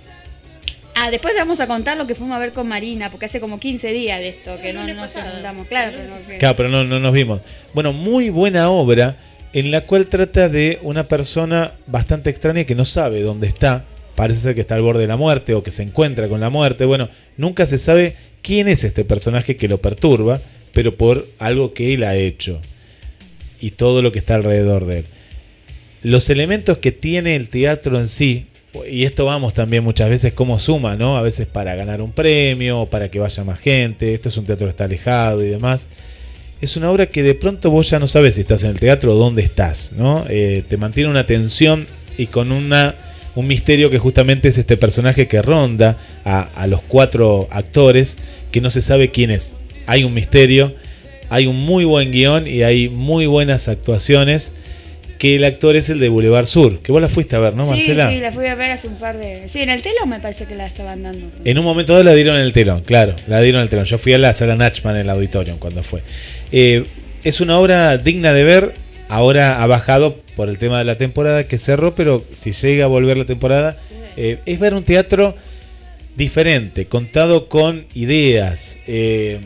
Ah, 0.95 1.11
después 1.11 1.33
le 1.33 1.41
vamos 1.41 1.59
a 1.59 1.67
contar 1.67 1.97
lo 1.97 2.07
que 2.07 2.15
fuimos 2.15 2.35
a 2.35 2.39
ver 2.39 2.53
con 2.53 2.67
Marina, 2.67 3.11
porque 3.11 3.25
hace 3.25 3.41
como 3.41 3.59
15 3.59 3.91
días 3.91 4.19
de 4.19 4.29
esto, 4.29 4.59
que 4.61 4.71
no, 4.71 4.87
no 4.87 4.93
nos 4.93 5.11
juntamos. 5.11 5.67
Claro, 5.67 5.91
pero 5.95 6.09
no, 6.09 6.37
Claro, 6.39 6.55
pero 6.55 6.69
no, 6.69 6.83
no 6.85 6.99
nos 6.99 7.13
vimos. 7.13 7.41
Bueno, 7.73 7.91
muy 7.91 8.29
buena 8.29 8.69
obra 8.69 9.17
en 9.51 9.71
la 9.71 9.81
cual 9.81 10.07
trata 10.07 10.49
de 10.49 10.79
una 10.83 11.07
persona 11.07 11.73
bastante 11.85 12.29
extraña 12.29 12.63
que 12.63 12.75
no 12.75 12.85
sabe 12.85 13.21
dónde 13.21 13.47
está. 13.47 13.85
Parece 14.15 14.39
ser 14.39 14.55
que 14.55 14.61
está 14.61 14.75
al 14.75 14.81
borde 14.81 15.01
de 15.01 15.07
la 15.07 15.17
muerte 15.17 15.53
o 15.53 15.63
que 15.63 15.71
se 15.71 15.83
encuentra 15.83 16.29
con 16.29 16.39
la 16.39 16.49
muerte. 16.49 16.85
Bueno, 16.85 17.09
nunca 17.35 17.65
se 17.65 17.77
sabe 17.77 18.15
quién 18.41 18.69
es 18.69 18.85
este 18.85 19.03
personaje 19.03 19.57
que 19.57 19.67
lo 19.67 19.79
perturba, 19.79 20.39
pero 20.71 20.95
por 20.95 21.27
algo 21.39 21.73
que 21.73 21.93
él 21.93 22.05
ha 22.05 22.15
hecho 22.15 22.61
y 23.59 23.71
todo 23.71 24.01
lo 24.01 24.11
que 24.11 24.19
está 24.19 24.35
alrededor 24.35 24.85
de 24.85 24.99
él. 24.99 25.05
Los 26.03 26.29
elementos 26.29 26.77
que 26.77 26.91
tiene 26.91 27.35
el 27.35 27.49
teatro 27.49 27.99
en 27.99 28.07
sí, 28.07 28.47
y 28.89 29.05
esto 29.05 29.25
vamos 29.25 29.53
también 29.53 29.83
muchas 29.83 30.09
veces 30.09 30.33
como 30.33 30.59
suma, 30.59 30.95
¿no? 30.95 31.17
A 31.17 31.21
veces 31.21 31.47
para 31.47 31.75
ganar 31.75 32.01
un 32.01 32.11
premio, 32.11 32.87
para 32.87 33.09
que 33.09 33.19
vaya 33.19 33.43
más 33.43 33.59
gente, 33.59 34.13
esto 34.13 34.29
es 34.29 34.37
un 34.37 34.45
teatro 34.45 34.67
que 34.67 34.71
está 34.71 34.85
alejado 34.85 35.43
y 35.43 35.47
demás. 35.47 35.87
Es 36.61 36.77
una 36.77 36.89
obra 36.89 37.07
que 37.07 37.21
de 37.23 37.35
pronto 37.35 37.69
vos 37.69 37.89
ya 37.89 37.99
no 37.99 38.07
sabes 38.07 38.35
si 38.35 38.41
estás 38.41 38.63
en 38.63 38.71
el 38.71 38.79
teatro 38.79 39.13
o 39.13 39.15
dónde 39.15 39.43
estás, 39.43 39.91
¿no? 39.95 40.25
Eh, 40.29 40.63
te 40.67 40.77
mantiene 40.77 41.09
una 41.09 41.25
tensión 41.25 41.85
y 42.17 42.27
con 42.27 42.51
una 42.51 42.95
un 43.35 43.47
misterio 43.47 43.89
que 43.89 43.99
justamente 43.99 44.47
es 44.47 44.57
este 44.57 44.77
personaje 44.77 45.27
que 45.27 45.41
ronda 45.41 45.97
a, 46.23 46.41
a 46.41 46.67
los 46.67 46.81
cuatro 46.81 47.47
actores 47.51 48.17
que 48.51 48.61
no 48.61 48.69
se 48.69 48.81
sabe 48.81 49.11
quién 49.11 49.29
es. 49.29 49.55
Hay 49.87 50.05
un 50.05 50.13
misterio, 50.13 50.73
hay 51.29 51.45
un 51.45 51.57
muy 51.57 51.83
buen 51.83 52.11
guion 52.11 52.47
y 52.47 52.63
hay 52.63 52.87
muy 52.87 53.25
buenas 53.25 53.67
actuaciones. 53.67 54.53
Que 55.17 55.35
el 55.37 55.45
actor 55.45 55.75
es 55.75 55.89
el 55.89 55.99
de 55.99 56.09
Boulevard 56.09 56.45
Sur, 56.45 56.79
que 56.79 56.91
vos 56.91 57.01
la 57.01 57.07
fuiste 57.07 57.35
a 57.35 57.39
ver, 57.39 57.55
¿no, 57.55 57.63
sí, 57.65 57.71
Marcela? 57.71 58.09
sí, 58.09 58.17
la 58.19 58.31
fui 58.33 58.45
a 58.47 58.55
ver 58.55 58.71
hace 58.71 58.87
un 58.87 58.97
par 58.97 59.17
de. 59.17 59.47
Sí, 59.49 59.59
en 59.61 59.69
el 59.69 59.81
telón 59.81 60.09
me 60.09 60.19
parece 60.19 60.45
que 60.45 60.55
la 60.55 60.65
estaban 60.65 61.03
dando. 61.03 61.27
En 61.45 61.57
un 61.57 61.63
momento 61.63 61.93
dado 61.93 62.03
la 62.03 62.13
dieron 62.13 62.35
en 62.35 62.41
el 62.41 62.51
telón, 62.53 62.81
claro, 62.81 63.15
la 63.27 63.39
dieron 63.41 63.59
en 63.61 63.63
el 63.63 63.69
telón. 63.69 63.85
Yo 63.85 63.97
fui 63.97 64.13
a 64.13 64.17
la 64.17 64.33
sala 64.33 64.55
Nachman 64.55 64.95
en 64.95 65.01
el 65.03 65.09
auditorium 65.09 65.57
cuando 65.57 65.83
fue. 65.83 66.01
Eh, 66.51 66.83
es 67.23 67.39
una 67.41 67.57
obra 67.59 67.97
digna 67.97 68.33
de 68.33 68.43
ver. 68.43 68.73
Ahora 69.07 69.61
ha 69.61 69.67
bajado 69.67 70.17
por 70.35 70.49
el 70.49 70.57
tema 70.57 70.79
de 70.79 70.83
la 70.85 70.95
temporada 70.95 71.43
que 71.45 71.57
cerró, 71.59 71.95
pero 71.95 72.23
si 72.33 72.51
llega 72.51 72.85
a 72.85 72.87
volver 72.87 73.17
la 73.17 73.25
temporada, 73.25 73.77
eh, 74.17 74.39
es 74.45 74.59
ver 74.59 74.73
un 74.73 74.83
teatro 74.83 75.35
diferente, 76.15 76.85
contado 76.87 77.47
con 77.49 77.85
ideas. 77.93 78.79
eh, 78.87 79.39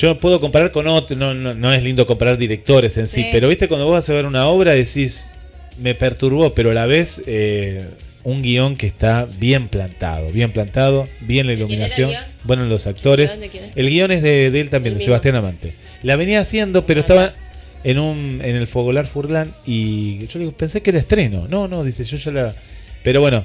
yo 0.00 0.18
puedo 0.18 0.40
comparar 0.40 0.70
con 0.70 0.86
otro, 0.86 1.16
no, 1.16 1.34
no, 1.34 1.54
no 1.54 1.72
es 1.72 1.82
lindo 1.82 2.06
comparar 2.06 2.38
directores 2.38 2.96
en 2.96 3.06
sí, 3.08 3.22
Sí. 3.22 3.28
pero 3.32 3.48
viste 3.48 3.68
cuando 3.68 3.86
vos 3.86 3.94
vas 3.94 4.08
a 4.10 4.14
ver 4.14 4.26
una 4.26 4.46
obra 4.46 4.74
decís, 4.74 5.32
me 5.78 5.94
perturbó, 5.94 6.54
pero 6.54 6.70
a 6.70 6.74
la 6.74 6.86
vez 6.86 7.22
eh, 7.26 7.88
un 8.22 8.42
guion 8.42 8.76
que 8.76 8.86
está 8.86 9.26
bien 9.38 9.68
plantado, 9.68 10.30
bien 10.30 10.52
plantado, 10.52 11.08
bien 11.20 11.46
la 11.46 11.52
iluminación, 11.54 12.12
bueno 12.44 12.64
los 12.66 12.86
actores. 12.86 13.32
¿El 13.34 13.40
guion 13.40 13.40
de 13.40 13.48
quién 13.50 13.64
es? 13.64 13.76
El 13.76 13.88
guion 13.90 14.10
es 14.12 14.22
de, 14.22 14.50
de 14.50 14.60
él 14.60 14.70
también, 14.70 14.96
de. 14.98 15.04
Sebastián 15.04 15.36
Amante. 15.36 15.74
La 16.02 16.16
venía 16.16 16.40
haciendo, 16.40 16.84
pero 16.86 17.00
estaba 17.00 17.32
en 17.82 17.98
un 17.98 18.40
en 18.44 18.56
el 18.56 18.66
Fogolar 18.66 19.06
Furlan 19.06 19.54
y 19.66 20.26
yo 20.26 20.38
digo, 20.38 20.52
pensé 20.52 20.82
que 20.82 20.90
era 20.90 20.98
estreno. 20.98 21.46
No, 21.48 21.66
no, 21.68 21.82
dice, 21.84 22.04
yo 22.04 22.16
ya 22.18 22.30
la... 22.30 22.54
Pero 23.02 23.20
bueno, 23.20 23.44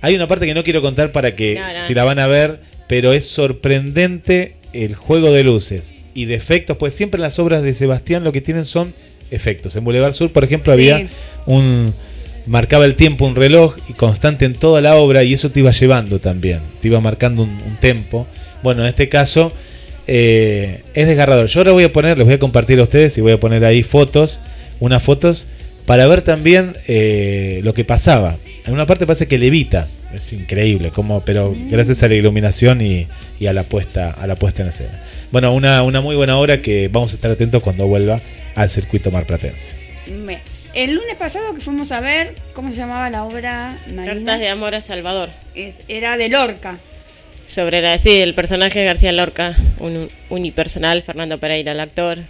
hay 0.00 0.14
una 0.14 0.26
parte 0.26 0.46
que 0.46 0.54
no 0.54 0.64
quiero 0.64 0.80
contar 0.80 1.12
para 1.12 1.34
que 1.36 1.54
No, 1.56 1.72
no. 1.80 1.86
si 1.86 1.92
la 1.94 2.04
van 2.04 2.18
a 2.18 2.26
ver, 2.26 2.60
pero 2.88 3.12
es 3.12 3.26
sorprendente 3.28 4.56
el 4.74 4.94
juego 4.94 5.30
de 5.32 5.44
luces 5.44 5.94
y 6.14 6.26
de 6.26 6.34
efectos, 6.34 6.76
pues 6.76 6.94
siempre 6.94 7.18
en 7.18 7.22
las 7.22 7.38
obras 7.38 7.62
de 7.62 7.74
Sebastián 7.74 8.24
lo 8.24 8.32
que 8.32 8.40
tienen 8.40 8.64
son 8.64 8.94
efectos. 9.30 9.74
En 9.76 9.84
Boulevard 9.84 10.12
Sur, 10.12 10.30
por 10.32 10.44
ejemplo, 10.44 10.72
Sí. 10.72 10.80
había 10.90 11.08
un 11.46 11.94
marcaba 12.46 12.84
el 12.84 12.94
tiempo 12.94 13.26
un 13.26 13.34
reloj 13.36 13.76
y 13.88 13.94
constante 13.94 14.44
en 14.44 14.52
toda 14.54 14.82
la 14.82 14.96
obra 14.96 15.22
y 15.24 15.32
eso 15.32 15.48
te 15.50 15.60
iba 15.60 15.70
llevando 15.70 16.18
también, 16.18 16.60
te 16.82 16.88
iba 16.88 17.00
marcando 17.00 17.42
un, 17.42 17.50
un 17.50 17.76
tempo. 17.80 18.26
Bueno, 18.62 18.82
en 18.82 18.88
este 18.88 19.08
caso 19.08 19.50
eh, 20.06 20.82
es 20.92 21.06
desgarrador. 21.06 21.46
Yo 21.46 21.60
ahora 21.60 21.72
voy 21.72 21.84
a 21.84 21.92
poner, 21.92 22.18
les 22.18 22.26
voy 22.26 22.34
a 22.34 22.38
compartir 22.38 22.80
a 22.80 22.82
ustedes 22.82 23.16
y 23.16 23.20
voy 23.22 23.32
a 23.32 23.40
poner 23.40 23.64
ahí 23.64 23.82
fotos, 23.82 24.40
unas 24.80 25.02
fotos 25.02 25.46
para 25.86 26.06
ver 26.06 26.20
también 26.22 26.74
eh, 26.86 27.60
lo 27.62 27.72
que 27.74 27.84
pasaba. 27.84 28.36
En 28.66 28.72
una 28.72 28.86
parte 28.86 29.06
parece 29.06 29.28
que 29.28 29.36
levita, 29.36 29.86
es 30.14 30.32
increíble, 30.32 30.90
como, 30.90 31.20
pero 31.22 31.54
gracias 31.68 32.02
a 32.02 32.08
la 32.08 32.14
iluminación 32.14 32.80
y, 32.80 33.06
y 33.38 33.46
a 33.46 33.52
la 33.52 33.62
puesta 33.64 34.10
a 34.10 34.26
la 34.26 34.36
puesta 34.36 34.62
en 34.62 34.68
escena. 34.68 35.02
Bueno, 35.30 35.52
una, 35.52 35.82
una 35.82 36.00
muy 36.00 36.16
buena 36.16 36.38
obra 36.38 36.62
que 36.62 36.88
vamos 36.88 37.12
a 37.12 37.16
estar 37.16 37.30
atentos 37.30 37.62
cuando 37.62 37.86
vuelva 37.86 38.20
al 38.54 38.70
circuito 38.70 39.10
marplatense. 39.10 39.74
Me- 40.10 40.40
El 40.72 40.92
lunes 40.94 41.16
pasado 41.18 41.54
que 41.54 41.60
fuimos 41.60 41.92
a 41.92 42.00
ver, 42.00 42.36
¿cómo 42.54 42.70
se 42.70 42.76
llamaba 42.76 43.10
la 43.10 43.24
obra? 43.24 43.78
Marina? 43.92 44.14
Cartas 44.14 44.40
de 44.40 44.48
amor 44.48 44.74
a 44.74 44.80
Salvador. 44.80 45.28
Es- 45.54 45.76
era 45.88 46.16
de 46.16 46.28
Lorca. 46.30 46.78
Sobre 47.46 47.82
la, 47.82 47.98
sí, 47.98 48.12
el 48.20 48.32
personaje 48.34 48.78
de 48.78 48.86
García 48.86 49.12
Lorca, 49.12 49.54
un 49.78 50.08
unipersonal, 50.30 51.02
Fernando 51.02 51.38
Pereira, 51.38 51.72
el 51.72 51.80
actor. 51.80 52.20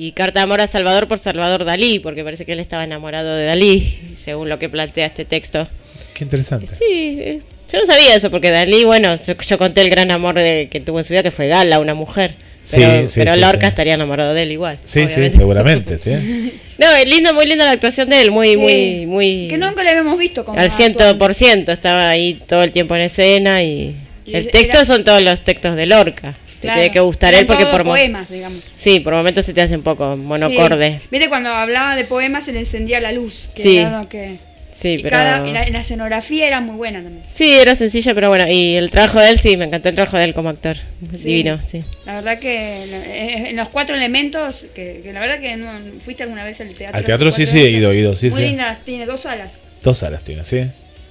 Y 0.00 0.12
Carta 0.12 0.38
de 0.40 0.44
Amor 0.44 0.60
a 0.60 0.66
Salvador 0.68 1.08
por 1.08 1.18
Salvador 1.18 1.64
Dalí, 1.64 1.98
porque 1.98 2.22
parece 2.22 2.44
que 2.44 2.52
él 2.52 2.60
estaba 2.60 2.84
enamorado 2.84 3.34
de 3.34 3.46
Dalí, 3.46 3.98
según 4.16 4.48
lo 4.48 4.58
que 4.58 4.68
plantea 4.68 5.06
este 5.06 5.24
texto. 5.24 5.66
Qué 6.14 6.22
interesante. 6.24 6.68
Sí, 6.68 6.84
eh, 7.20 7.40
yo 7.72 7.80
no 7.80 7.86
sabía 7.86 8.14
eso, 8.14 8.30
porque 8.30 8.50
Dalí, 8.52 8.84
bueno, 8.84 9.14
yo, 9.16 9.34
yo 9.36 9.58
conté 9.58 9.80
el 9.82 9.90
gran 9.90 10.10
amor 10.12 10.36
de- 10.36 10.68
que 10.70 10.78
tuvo 10.80 10.98
en 11.00 11.04
su 11.04 11.12
vida, 11.14 11.22
que 11.24 11.32
fue 11.32 11.48
Gala, 11.48 11.80
una 11.80 11.94
mujer. 11.94 12.36
Pero, 12.70 13.02
Sí, 13.02 13.08
sí, 13.08 13.20
pero 13.20 13.32
sí, 13.34 13.40
Lorca 13.40 13.60
sí. 13.62 13.66
estaría 13.70 13.94
enamorado 13.94 14.34
de 14.34 14.42
él 14.42 14.52
igual. 14.52 14.78
Sí, 14.84 15.00
sí, 15.00 15.04
obviamente. 15.14 15.30
seguramente, 15.36 15.98
sí. 15.98 16.60
No, 16.78 16.92
es 16.92 17.08
lindo, 17.08 17.34
muy 17.34 17.46
linda 17.46 17.64
la 17.64 17.72
actuación 17.72 18.08
de 18.08 18.20
él, 18.20 18.30
muy, 18.30 18.50
Sí. 18.50 18.56
muy, 18.56 19.06
muy... 19.06 19.46
Que 19.48 19.58
nunca 19.58 19.82
la 19.82 19.90
habíamos 19.90 20.16
visto 20.18 20.44
como 20.44 20.60
Al 20.60 20.70
ciento 20.70 21.18
por 21.18 21.34
ciento, 21.34 21.72
estaba 21.72 22.08
ahí 22.08 22.40
todo 22.46 22.62
el 22.62 22.70
tiempo 22.70 22.94
en 22.94 23.02
escena 23.02 23.64
y... 23.64 23.96
Y 24.24 24.34
El 24.36 24.42
era- 24.44 24.50
texto 24.52 24.84
son 24.84 25.02
todos 25.02 25.22
los 25.22 25.40
textos 25.40 25.74
de 25.74 25.86
Lorca. 25.86 26.36
Te 26.60 26.66
Claro. 26.66 26.80
tiene 26.80 26.92
que 26.92 27.00
gustar 27.00 27.34
Eran 27.34 27.42
él 27.42 27.46
porque 27.46 27.66
por... 27.66 27.84
poemas, 27.84 28.28
digamos. 28.28 28.60
Sí, 28.74 28.98
por 29.00 29.14
momentos 29.14 29.44
se 29.44 29.54
te 29.54 29.62
hace 29.62 29.76
un 29.76 29.82
poco 29.82 30.16
monocorde. 30.16 30.98
Sí. 31.02 31.06
Viste, 31.10 31.28
cuando 31.28 31.50
hablaba 31.50 31.94
de 31.94 32.04
poemas 32.04 32.44
se 32.44 32.52
le 32.52 32.60
encendía 32.60 33.00
la 33.00 33.12
luz. 33.12 33.48
Que 33.54 33.62
Sí. 33.62 33.76
era 33.78 34.00
lo 34.02 34.08
que... 34.08 34.36
Sí, 34.74 34.90
y 34.90 35.02
pero... 35.02 35.16
cada- 35.16 35.46
y 35.48 35.52
la, 35.72 35.80
escenografía 35.80 36.46
era 36.46 36.60
muy 36.60 36.76
buena 36.76 37.02
también. 37.02 37.24
Sí, 37.28 37.58
era 37.58 37.74
sencilla, 37.74 38.14
pero 38.14 38.28
bueno. 38.28 38.46
Y 38.48 38.76
el 38.76 38.90
trabajo 38.90 39.20
de 39.20 39.30
él, 39.30 39.38
sí, 39.40 39.56
me 39.56 39.64
encantó 39.64 39.88
el 39.88 39.96
trabajo 39.96 40.18
de 40.18 40.24
él 40.24 40.34
como 40.34 40.48
actor. 40.50 40.76
Sí. 40.76 41.16
Divino, 41.18 41.58
sí. 41.66 41.82
La 42.06 42.14
verdad 42.14 42.38
que 42.38 42.84
eh, 42.84 43.48
en 43.50 43.56
los 43.56 43.68
cuatro 43.70 43.96
elementos, 43.96 44.66
que, 44.76 45.00
que 45.02 45.12
la 45.12 45.18
verdad 45.20 45.40
que 45.40 45.56
no, 45.56 45.70
fuiste 46.04 46.22
alguna 46.22 46.44
vez 46.44 46.60
al 46.60 46.74
teatro. 46.74 46.96
Al 46.96 47.04
teatro 47.04 47.30
sí, 47.32 47.46
sí, 47.46 47.58
he 47.60 47.70
ido, 47.70 47.90
he 47.90 47.98
ido, 47.98 48.14
sí, 48.14 48.30
muy 48.30 48.38
sí. 48.38 48.44
linda, 48.46 48.78
tiene 48.84 49.04
dos 49.04 49.22
salas. 49.22 49.54
Dos 49.82 49.98
salas 49.98 50.22
tiene, 50.22 50.44
sí. 50.44 50.62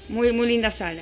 Muy, 0.07 0.31
muy 0.31 0.47
linda 0.47 0.71
sala. 0.71 1.01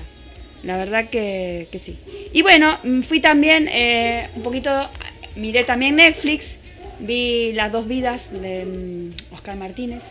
La 0.65 0.77
verdad 0.77 1.09
que, 1.09 1.67
que 1.71 1.79
sí. 1.79 1.97
Y 2.33 2.41
bueno, 2.41 2.77
mm, 2.83 3.01
fui 3.01 3.19
también 3.19 3.67
eh, 3.71 4.29
un 4.35 4.41
poquito, 4.43 4.89
miré 5.35 5.63
también 5.63 5.95
Netflix, 5.97 6.55
vi 6.99 7.53
Las 7.53 7.71
dos 7.71 7.87
vidas 7.87 8.29
de 8.31 8.65
mm, 8.65 9.33
Oscar 9.35 9.55
Martínez. 9.57 10.01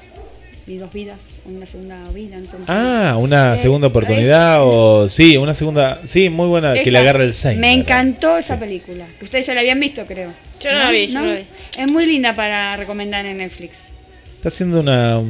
Vi 0.66 0.78
dos 0.78 0.90
vidas, 0.94 1.18
una 1.44 1.66
segunda 1.66 2.02
vida, 2.14 2.38
no 2.38 2.46
sé. 2.46 2.56
Ah, 2.68 3.16
una 3.20 3.54
Eh, 3.54 3.58
segunda 3.58 3.88
oportunidad 3.88 4.54
es- 4.54 4.60
o 4.64 5.08
sí, 5.08 5.36
una 5.36 5.52
segunda, 5.52 6.00
sí, 6.04 6.30
muy 6.30 6.46
buena 6.48 6.72
que 6.72 6.90
le 6.90 6.96
agarra 6.98 7.22
el 7.22 7.34
Saint. 7.34 7.60
Me 7.60 7.70
encantó 7.72 8.38
esa 8.38 8.54
Sí. 8.54 8.60
película, 8.60 9.04
que 9.18 9.26
ustedes 9.26 9.44
ya 9.46 9.52
la 9.52 9.60
habían 9.60 9.78
visto, 9.78 10.06
creo. 10.06 10.32
Yo 10.60 10.72
no 10.72 10.78
la 10.78 10.90
vi, 10.90 11.06
yo 11.06 11.20
no 11.20 11.26
la 11.26 11.34
vi. 11.34 11.44
Es 11.76 11.86
muy 11.86 12.06
linda 12.06 12.34
para 12.34 12.76
recomendar 12.76 13.26
en 13.26 13.38
Netflix. 13.38 13.76
Está 14.36 14.48
haciendo 14.48 14.80
una 14.80 15.20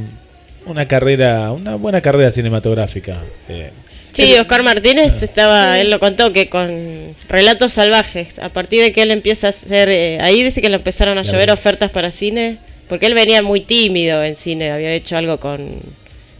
una 0.67 0.87
carrera, 0.87 1.51
una 1.53 1.75
buena 1.75 2.01
carrera 2.01 2.31
cinematográfica. 2.31 3.21
eh. 3.49 3.71
Sí, 4.15 4.35
Oscar 4.35 4.63
Martínez 4.63 5.23
estaba, 5.23 5.79
él 5.81 5.91
lo 5.91 5.99
contó, 6.01 6.33
que 6.33 6.49
con 6.49 7.15
Relatos 7.29 7.73
Salvajes, 7.73 8.39
a 8.39 8.49
partir 8.49 8.81
de 8.83 8.93
que 8.93 9.03
él 9.03 9.11
empieza 9.11 9.49
a 9.49 9.51
hacer, 9.51 9.89
eh, 9.89 10.19
ahí 10.21 10.43
dice 10.43 10.63
que 10.63 10.69
le 10.69 10.77
empezaron 10.77 11.19
a 11.19 11.23
La 11.25 11.31
llover 11.31 11.51
ofertas 11.51 11.91
para 11.91 12.11
cine, 12.11 12.59
porque 12.89 13.07
él 13.07 13.15
venía 13.15 13.43
muy 13.43 13.61
tímido 13.61 14.23
en 14.23 14.37
cine, 14.37 14.71
había 14.71 14.93
hecho 14.93 15.17
algo 15.17 15.41
con, 15.41 15.71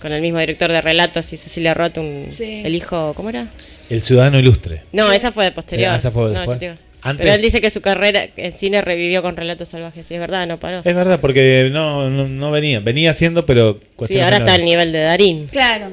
con 0.01 0.13
el 0.13 0.23
mismo 0.23 0.39
director 0.39 0.71
de 0.71 0.81
Relatos 0.81 1.33
y 1.33 1.37
Cecilia 1.37 1.75
Roth, 1.75 1.99
un- 1.99 2.29
Sí. 2.37 2.63
el 2.65 2.75
hijo, 2.75 3.13
¿cómo 3.17 3.29
era? 3.31 3.49
El 3.91 4.01
ciudadano 4.03 4.39
ilustre. 4.39 4.83
No, 4.93 5.11
esa 5.13 5.33
fue 5.33 5.45
de 5.45 5.53
posterior. 5.53 5.93
Eh, 5.93 5.97
esa 5.97 6.11
fue 6.11 6.25
No, 6.25 6.39
después. 6.41 6.61
yo 6.61 6.69
digo- 6.69 6.79
Antes- 7.07 7.23
Pero 7.25 7.35
él 7.37 7.43
dice 7.43 7.61
que 7.61 7.69
su 7.69 7.83
carrera 7.83 8.29
en 8.35 8.53
cine 8.53 8.81
revivió 8.81 9.21
con 9.21 9.37
Relatos 9.37 9.69
Salvajes, 9.69 10.07
y 10.11 10.15
es 10.15 10.21
verdad, 10.21 10.47
no 10.47 10.59
paró. 10.59 10.79
Es 10.79 10.85
verdad, 10.95 11.21
porque 11.21 11.69
no, 11.71 12.09
no, 12.09 12.27
no 12.29 12.51
venía. 12.51 12.81
Venía 12.81 13.11
haciendo, 13.11 13.45
pero... 13.45 13.79
Sí, 14.09 14.19
ahora 14.21 14.39
está 14.39 14.55
al 14.55 14.65
nivel 14.65 14.91
de 14.91 15.01
Darín. 15.01 15.47
Claro. 15.53 15.89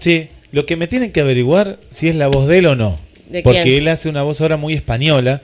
Sí, 0.00 0.28
lo 0.52 0.66
que 0.66 0.76
me 0.76 0.86
tienen 0.86 1.12
que 1.12 1.20
averiguar 1.20 1.78
si 1.90 2.08
es 2.08 2.14
la 2.16 2.26
voz 2.28 2.48
de 2.48 2.58
él 2.58 2.66
o 2.66 2.74
no. 2.76 2.98
¿De 3.28 3.42
porque 3.42 3.62
quién? 3.62 3.82
él 3.82 3.88
hace 3.88 4.08
una 4.08 4.22
voz 4.22 4.40
ahora 4.40 4.56
muy 4.56 4.74
española 4.74 5.42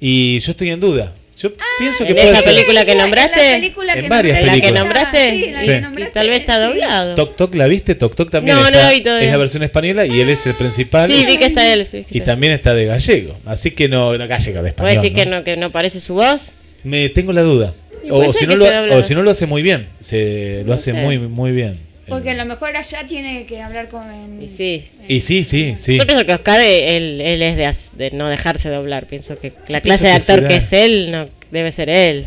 y 0.00 0.40
yo 0.40 0.50
estoy 0.52 0.70
en 0.70 0.80
duda. 0.80 1.14
Yo 1.38 1.52
pienso 1.78 2.04
que 2.04 2.10
¿en 2.10 2.16
puede 2.16 2.30
esa 2.32 2.40
ser. 2.42 2.52
película 2.54 2.84
que 2.84 2.94
nombraste? 2.96 3.40
En, 3.40 3.50
la 3.52 3.56
película 3.56 3.92
En 3.94 4.02
que 4.02 4.08
varias 4.10 4.38
¿En 4.40 4.46
la 4.46 4.52
que 4.52 4.60
películas. 4.60 4.82
nombraste? 4.84 5.30
Sí, 5.30 5.44
en 5.44 5.52
la 5.54 5.60
Sí. 5.60 5.66
que 5.68 5.76
Y 5.76 5.80
nombraste, 5.80 6.12
Tal 6.12 6.28
vez 6.28 6.40
está 6.40 6.54
sí. 6.56 6.68
doblado. 6.68 7.14
Toc 7.14 7.36
Toc, 7.36 7.54
¿la 7.54 7.66
viste? 7.66 7.94
Toc 7.94 8.14
Toc 8.14 8.30
también 8.30 8.56
No, 8.56 8.60
no 8.62 8.66
está- 8.68 8.82
la 8.82 8.90
vi 8.92 9.00
todavía. 9.00 9.26
es 9.26 9.32
la 9.32 9.38
versión 9.38 9.62
española 9.62 10.04
y 10.04 10.20
él 10.20 10.28
es 10.28 10.44
el 10.46 10.54
principal. 10.56 11.10
Sí, 11.10 11.24
vi 11.24 11.38
que 11.38 11.46
está 11.46 11.72
él. 11.72 11.86
sí, 11.86 12.02
que 12.04 12.06
y 12.10 12.18
está. 12.18 12.32
también 12.32 12.52
está 12.52 12.74
de 12.74 12.84
gallego. 12.84 13.34
Así 13.46 13.70
que 13.70 13.88
no, 13.88 14.18
no 14.18 14.28
gallego, 14.28 14.62
de 14.62 14.72
¿Puedes 14.72 14.96
español. 14.96 15.02
decir 15.02 15.14
que 15.14 15.24
¿no? 15.30 15.36
no, 15.38 15.44
que 15.44 15.56
no 15.56 15.70
parece 15.70 16.00
su 16.00 16.12
voz? 16.14 16.52
Me 16.84 17.08
tengo 17.08 17.32
la 17.32 17.42
duda. 17.42 17.72
O 18.10 18.32
si, 18.34 18.46
no 18.46 18.56
lo, 18.56 18.64
esté 18.66 18.76
doblado. 18.76 19.00
o 19.00 19.02
si 19.02 19.14
no 19.14 19.22
lo 19.22 19.30
hace 19.30 19.46
muy 19.46 19.62
bien. 19.62 19.88
Se, 20.00 20.58
lo 20.62 20.68
No 20.68 20.72
hace 20.74 20.90
sé. 20.90 20.96
muy, 20.98 21.18
muy 21.18 21.52
bien. 21.52 21.78
Porque 22.10 22.30
a 22.30 22.34
lo 22.34 22.44
mejor 22.44 22.76
allá 22.76 23.06
tiene 23.06 23.46
que 23.46 23.62
hablar 23.62 23.88
con. 23.88 24.42
Y 24.42 24.48
sí. 24.48 24.84
Y 25.08 25.20
sí, 25.22 25.44
sí, 25.44 25.74
sí. 25.76 25.96
Yo 25.96 26.06
pienso 26.06 26.26
que 26.26 26.32
Oscar, 26.34 26.60
él, 26.60 27.20
él 27.20 27.40
es 27.42 27.56
de, 27.56 27.64
as- 27.66 27.90
de 27.96 28.10
no 28.10 28.28
dejarse 28.28 28.68
doblar. 28.68 29.06
Pienso 29.06 29.38
que 29.38 29.52
la 29.68 29.80
clase 29.80 30.06
de 30.08 30.12
actor 30.12 30.46
que 30.46 30.56
es 30.56 30.72
él 30.72 31.10
no 31.10 31.28
debe 31.50 31.72
ser 31.72 31.88
él 31.88 32.26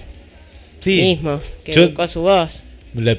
Sí. 0.80 1.02
mismo, 1.02 1.40
que 1.64 1.72
Yo- 1.74 1.86
buscó 1.88 2.08
su 2.08 2.22
voz. 2.22 2.64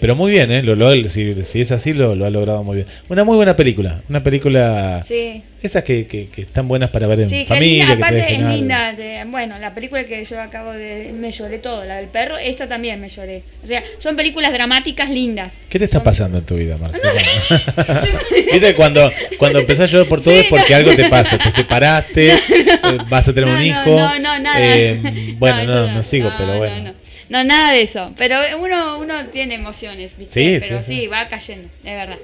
Pero 0.01 0.15
muy 0.15 0.31
bien, 0.31 0.53
¿eh? 0.53 0.63
Lo, 0.63 0.77
lo- 0.77 0.93
si, 1.09 1.35
si 1.45 1.61
es 1.61 1.71
así, 1.73 1.93
lo, 1.93 2.15
lo 2.15 2.27
ha 2.27 2.31
logrado 2.31 2.63
muy 2.63 2.77
bien. 2.77 2.87
Una 3.09 3.25
muy 3.25 3.37
buena 3.37 3.57
película. 3.57 4.03
Una 4.09 4.23
película. 4.23 5.05
Sí. 5.07 5.43
Esas 5.63 5.83
que, 5.83 6.07
que, 6.07 6.29
que 6.29 6.43
están 6.43 6.69
buenas 6.69 6.91
para 6.91 7.07
ver 7.07 7.21
en 7.21 7.31
Sí, 7.31 7.45
familia. 7.47 7.87
que 7.87 7.97
te 7.97 8.03
aparte 8.03 8.35
es 8.35 8.41
linda. 8.41 8.93
de- 8.93 9.25
bueno, 9.27 9.59
la 9.59 9.75
película 9.75 10.05
que 10.05 10.25
yo 10.25 10.41
acabo 10.41 10.73
de. 10.73 11.11
Me 11.19 11.31
lloré 11.31 11.59
todo, 11.59 11.85
la 11.85 11.97
del 11.97 12.07
perro, 12.09 12.37
esta 12.39 12.69
también 12.69 13.01
me 13.01 13.09
lloré. 13.09 13.43
O 13.65 13.67
sea, 13.67 13.83
son 13.99 14.15
películas 14.15 14.53
dramáticas 14.53 15.09
lindas. 15.11 15.55
¿Qué 15.69 15.79
te 15.79 15.87
está 15.87 16.03
pasando 16.03 16.39
en 16.39 16.45
tu 16.45 16.57
vida, 16.57 16.77
Marcela? 16.77 17.11
Viste, 18.53 18.75
cuando, 18.75 19.11
cuando 19.39 19.59
empezás 19.61 19.89
a 19.89 19.93
llorar 19.93 20.09
por 20.09 20.21
todo 20.21 20.35
Sí, 20.35 20.41
es 20.41 20.47
porque 20.49 20.71
no. 20.71 20.77
algo 20.77 20.95
te 20.95 21.09
pasa. 21.09 21.39
Te 21.45 21.51
separaste, 21.51 22.33
vas 23.09 23.27
a 23.29 23.33
tener 23.35 23.49
un 23.51 23.63
hijo. 23.63 23.91
No, 23.91 24.19
no, 24.19 24.39
nada. 24.39 24.57
eh, 24.61 25.35
bueno, 25.39 25.65
no, 25.65 25.93
no, 25.95 26.03
sigo, 26.03 26.31
pero 26.37 26.53
no, 26.53 26.59
bueno. 26.59 26.93
No, 27.29 27.43
nada 27.45 27.73
de 27.73 27.83
eso. 27.83 28.13
Pero 28.19 28.37
uno, 28.61 28.99
uno 28.99 29.27
tiene 29.27 29.55
emociones, 29.55 30.17
¿viste? 30.19 30.35
Sí, 30.41 30.59
Pero 30.67 30.83
sí, 30.83 30.95
sí, 30.95 31.01
sí. 31.03 31.07
va 31.07 31.27
cayendo, 31.29 31.69
de 31.83 31.95
verdad. 31.95 32.19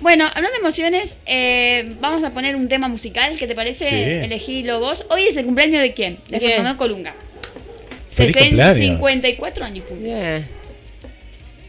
Bueno, 0.00 0.24
hablando 0.26 0.50
de 0.50 0.58
emociones, 0.58 1.14
eh, 1.26 1.94
vamos 2.00 2.24
a 2.24 2.30
poner 2.30 2.56
un 2.56 2.66
tema 2.68 2.88
musical. 2.88 3.36
¿Qué 3.38 3.46
te 3.46 3.54
parece? 3.54 3.88
Sí. 3.88 3.94
Elegílo 4.24 4.80
vos. 4.80 5.06
Hoy 5.10 5.26
es 5.28 5.36
el 5.36 5.44
cumpleaños 5.44 5.80
de 5.80 5.92
quién? 5.94 6.18
De. 6.28 6.40
Fernando 6.40 6.76
Colunga. 6.76 7.14
Feliz 8.10 8.34
Sesen- 8.36 8.46
cumpleaños. 8.48 8.76
54 8.78 9.64
años 9.64 9.84
cumple. 9.88 10.06
Bien. 10.14 10.46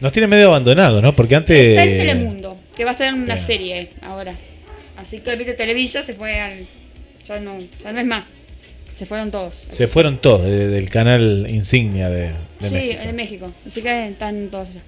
Nos 0.00 0.10
tiene 0.12 0.26
medio 0.26 0.48
abandonado, 0.48 1.00
¿no? 1.00 1.14
Porque 1.14 1.36
antes. 1.36 1.56
Está 1.56 1.84
en 1.84 1.98
Telemundo, 1.98 2.58
que 2.76 2.84
va 2.84 2.90
a 2.90 2.94
ser 2.94 3.14
una 3.14 3.34
Bien. 3.36 3.46
serie 3.46 3.88
ahora. 4.02 4.34
Así 4.96 5.20
que 5.20 5.34
viste 5.36 5.54
Televisa 5.54 6.02
se 6.02 6.14
fue 6.14 6.40
al. 6.40 6.66
Ya 7.28 7.38
no, 7.40 7.56
ya 7.82 7.92
no 7.92 8.00
es 8.00 8.06
más. 8.06 8.24
Se 8.98 9.06
fueron 9.06 9.30
todos. 9.30 9.54
Se 9.70 9.86
fueron 9.88 10.18
todos 10.18 10.42
de- 10.44 10.68
del 10.68 10.90
canal 10.90 11.46
insignia 11.48 12.10
de, 12.10 12.30
de 12.64 12.68
sí, 12.70 12.74
México. 12.86 13.02
de 13.06 13.12
México. 13.12 13.52
Así 13.70 13.82
que 13.82 14.08
están 14.08 14.48
todos 14.48 14.68
allá. 14.68 14.80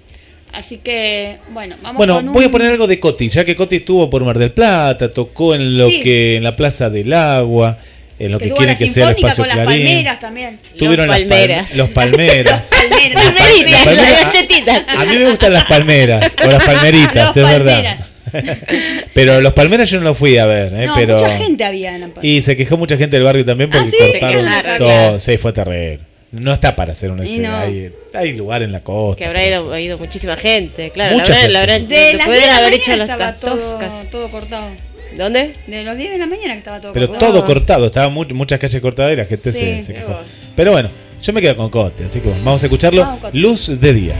Así 0.53 0.77
que, 0.77 1.37
bueno, 1.51 1.75
vamos 1.81 1.97
Bueno, 1.97 2.15
con 2.15 2.31
voy 2.33 2.45
a 2.45 2.51
poner 2.51 2.71
algo 2.71 2.87
de 2.87 2.99
Coti, 2.99 3.29
ya 3.29 3.43
que 3.43 3.55
Coti 3.55 3.77
estuvo 3.77 4.09
por 4.09 4.23
Mar 4.23 4.39
del 4.39 4.51
Plata, 4.51 5.09
tocó 5.09 5.53
en 5.55 5.77
lo 5.77 5.89
Sí. 5.89 5.99
que 6.01 6.35
en 6.37 6.43
la 6.43 6.55
Plaza 6.55 6.89
del 6.89 7.11
Agua, 7.13 7.77
en 8.17 8.31
lo 8.31 8.39
que 8.39 8.45
Estuvo 8.45 8.57
quiere 8.59 8.77
que 8.77 8.87
sea 8.87 9.09
el 9.09 9.15
espacio 9.17 9.43
con 9.43 9.47
las 9.49 9.57
Clarín. 9.65 9.85
palmeras 9.85 10.19
también. 10.19 10.59
Tuvieron 10.77 11.07
Los 11.07 11.19
las 11.19 11.27
pal- 11.27 11.29
palmeras. 11.29 11.75
los 11.75 11.89
palmeras. 11.89 12.69
Palmeras. 12.71 13.21
Palmeritas, 13.23 13.71
Las 13.71 13.85
palmeras- 13.85 14.11
las 14.21 14.33
galletitas. 14.33 14.81
A 14.97 15.05
mí 15.05 15.17
me 15.17 15.29
gustan 15.29 15.53
las 15.53 15.63
palmeras 15.65 16.35
o 16.43 16.47
las 16.49 16.63
palmeritas, 16.63 17.27
Los 17.27 17.37
es 17.37 17.43
palmeras. 17.43 17.65
verdad. 17.67 18.07
Pero 19.13 19.41
los 19.41 19.53
palmeras 19.53 19.89
yo 19.89 19.99
no 19.99 20.05
los 20.05 20.17
fui 20.17 20.37
a 20.37 20.45
ver, 20.45 20.73
¿eh? 20.73 20.85
No, 20.87 20.93
pero 20.95 21.17
mucha 21.17 21.37
gente 21.37 21.63
había 21.63 21.95
en 21.95 22.01
la 22.01 22.09
y 22.21 22.41
se 22.41 22.55
quejó 22.57 22.75
mucha 22.77 22.97
gente 22.97 23.15
del 23.15 23.23
barrio 23.23 23.45
también 23.45 23.69
porque 23.69 23.87
Ah, 23.87 23.91
sí, 23.91 23.97
cortaron 24.11 24.41
se 24.43 24.47
quejaron. 24.47 24.77
todo, 24.77 25.19
sí, 25.19 25.37
fue 25.37 25.53
terrible. 25.53 25.99
No 26.31 26.53
está 26.53 26.75
para 26.75 26.91
hacer 26.91 27.09
una 27.11 27.25
Y 27.25 27.29
escena, 27.31 27.51
no. 27.51 27.57
hay, 27.65 27.91
hay 28.13 28.33
lugar 28.33 28.61
en 28.61 28.71
la 28.73 28.81
costa. 28.81 29.17
Que 29.17 29.25
habrá 29.25 29.45
ido, 29.79 29.97
muchísima 29.97 30.35
gente. 30.35 30.89
Claro, 30.91 31.17
Mucha 31.17 31.33
la 31.33 31.39
verdad, 31.39 31.49
la 31.51 31.59
verdad, 31.61 31.87
De 31.87 31.95
las 31.95 32.11
10 32.11 32.25
pueden 32.25 32.41
de 32.41 32.47
la 32.47 32.57
haber 32.57 32.63
mañana 32.71 32.75
hecho 32.75 32.97
las 32.97 33.09
estaba 33.09 33.33
todo, 33.35 34.07
todo 34.11 34.27
cortado. 34.29 34.67
¿Dónde? 35.15 35.53
De 35.67 35.83
los 35.83 35.97
10 35.97 36.11
de 36.11 36.17
la 36.17 36.25
mañana 36.25 36.53
que 36.53 36.59
estaba 36.59 36.81
todo 36.81 36.91
Pero 36.91 37.07
cortado. 37.07 37.31
todo 37.33 37.45
cortado, 37.45 37.85
estaban 37.87 38.13
mu- 38.13 38.25
muchas 38.33 38.59
calles 38.59 38.81
cortadas 38.81 39.13
y 39.13 39.15
la 39.15 39.25
gente 39.25 39.53
Sí, 39.53 39.59
se, 39.59 39.81
se 39.81 39.93
quejó. 39.93 40.17
Pero 40.55 40.73
bueno, 40.73 40.89
yo 41.23 41.33
me 41.33 41.41
quedo 41.41 41.55
con 41.55 41.69
Cote, 41.69 42.03
así 42.05 42.19
que 42.19 42.27
bueno, 42.27 42.43
vamos 42.43 42.61
a 42.61 42.65
escucharlo. 42.65 43.01
Vamos. 43.03 43.33
Luz 43.33 43.79
de 43.79 43.93
día. 43.93 44.13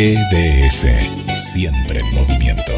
GDS, 0.00 0.86
siempre 1.34 2.00
en 2.00 2.14
movimiento. 2.14 2.72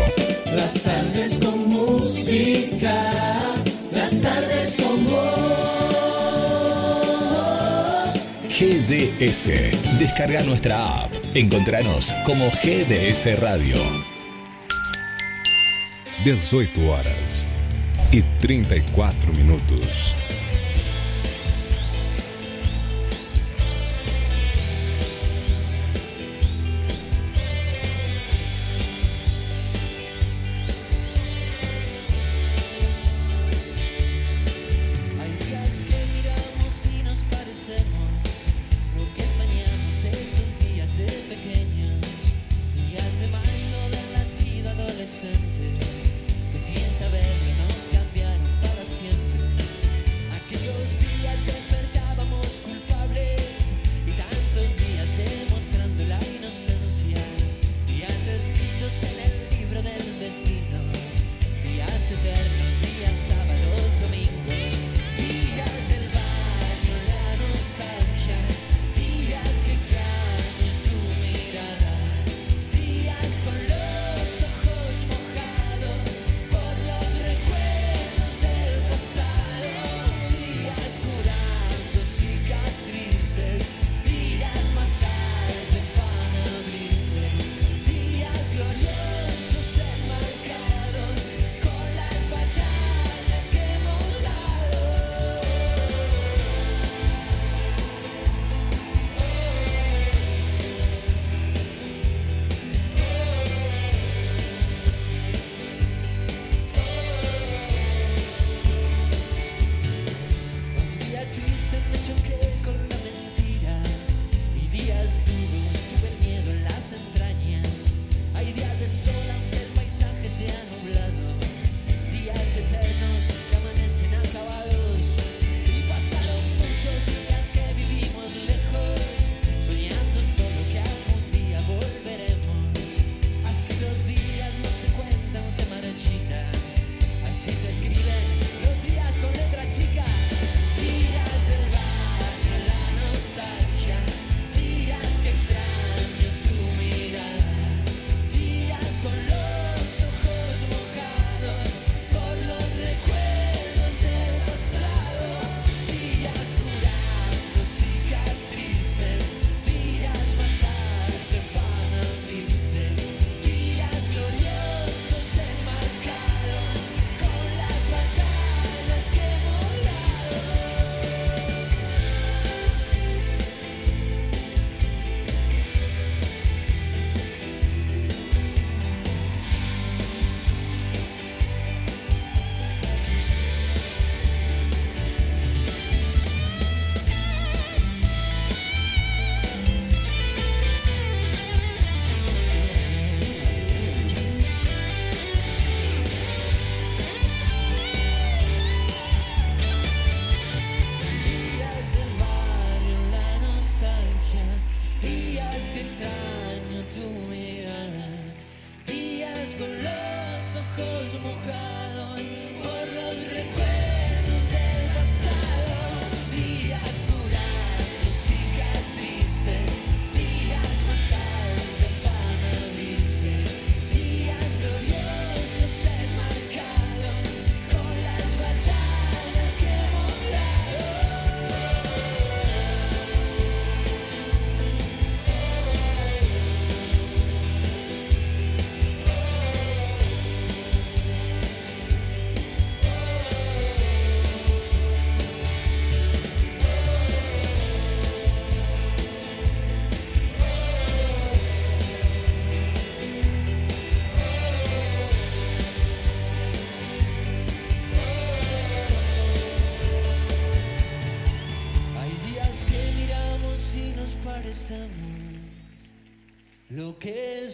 Las 0.57 0.73
tardes 0.83 1.39
con 1.39 1.69
música, 1.69 3.39
las 3.93 4.21
tardes 4.21 4.75
con 4.75 5.05
vos. 5.05 5.23
GDS, 8.49 9.51
descarga 10.01 10.43
nuestra 10.43 11.05
app. 11.05 11.13
Encontranos 11.35 12.13
como 12.27 12.51
GDS 12.51 13.39
Radio. 13.39 13.77
18 16.25 16.91
horas 16.91 17.47
y 18.11 18.23
34 18.41 19.33
minutos. 19.35 20.17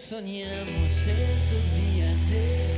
soñamos 0.08 0.90
esos 0.90 1.64
días 1.74 2.30
de. 2.30 2.68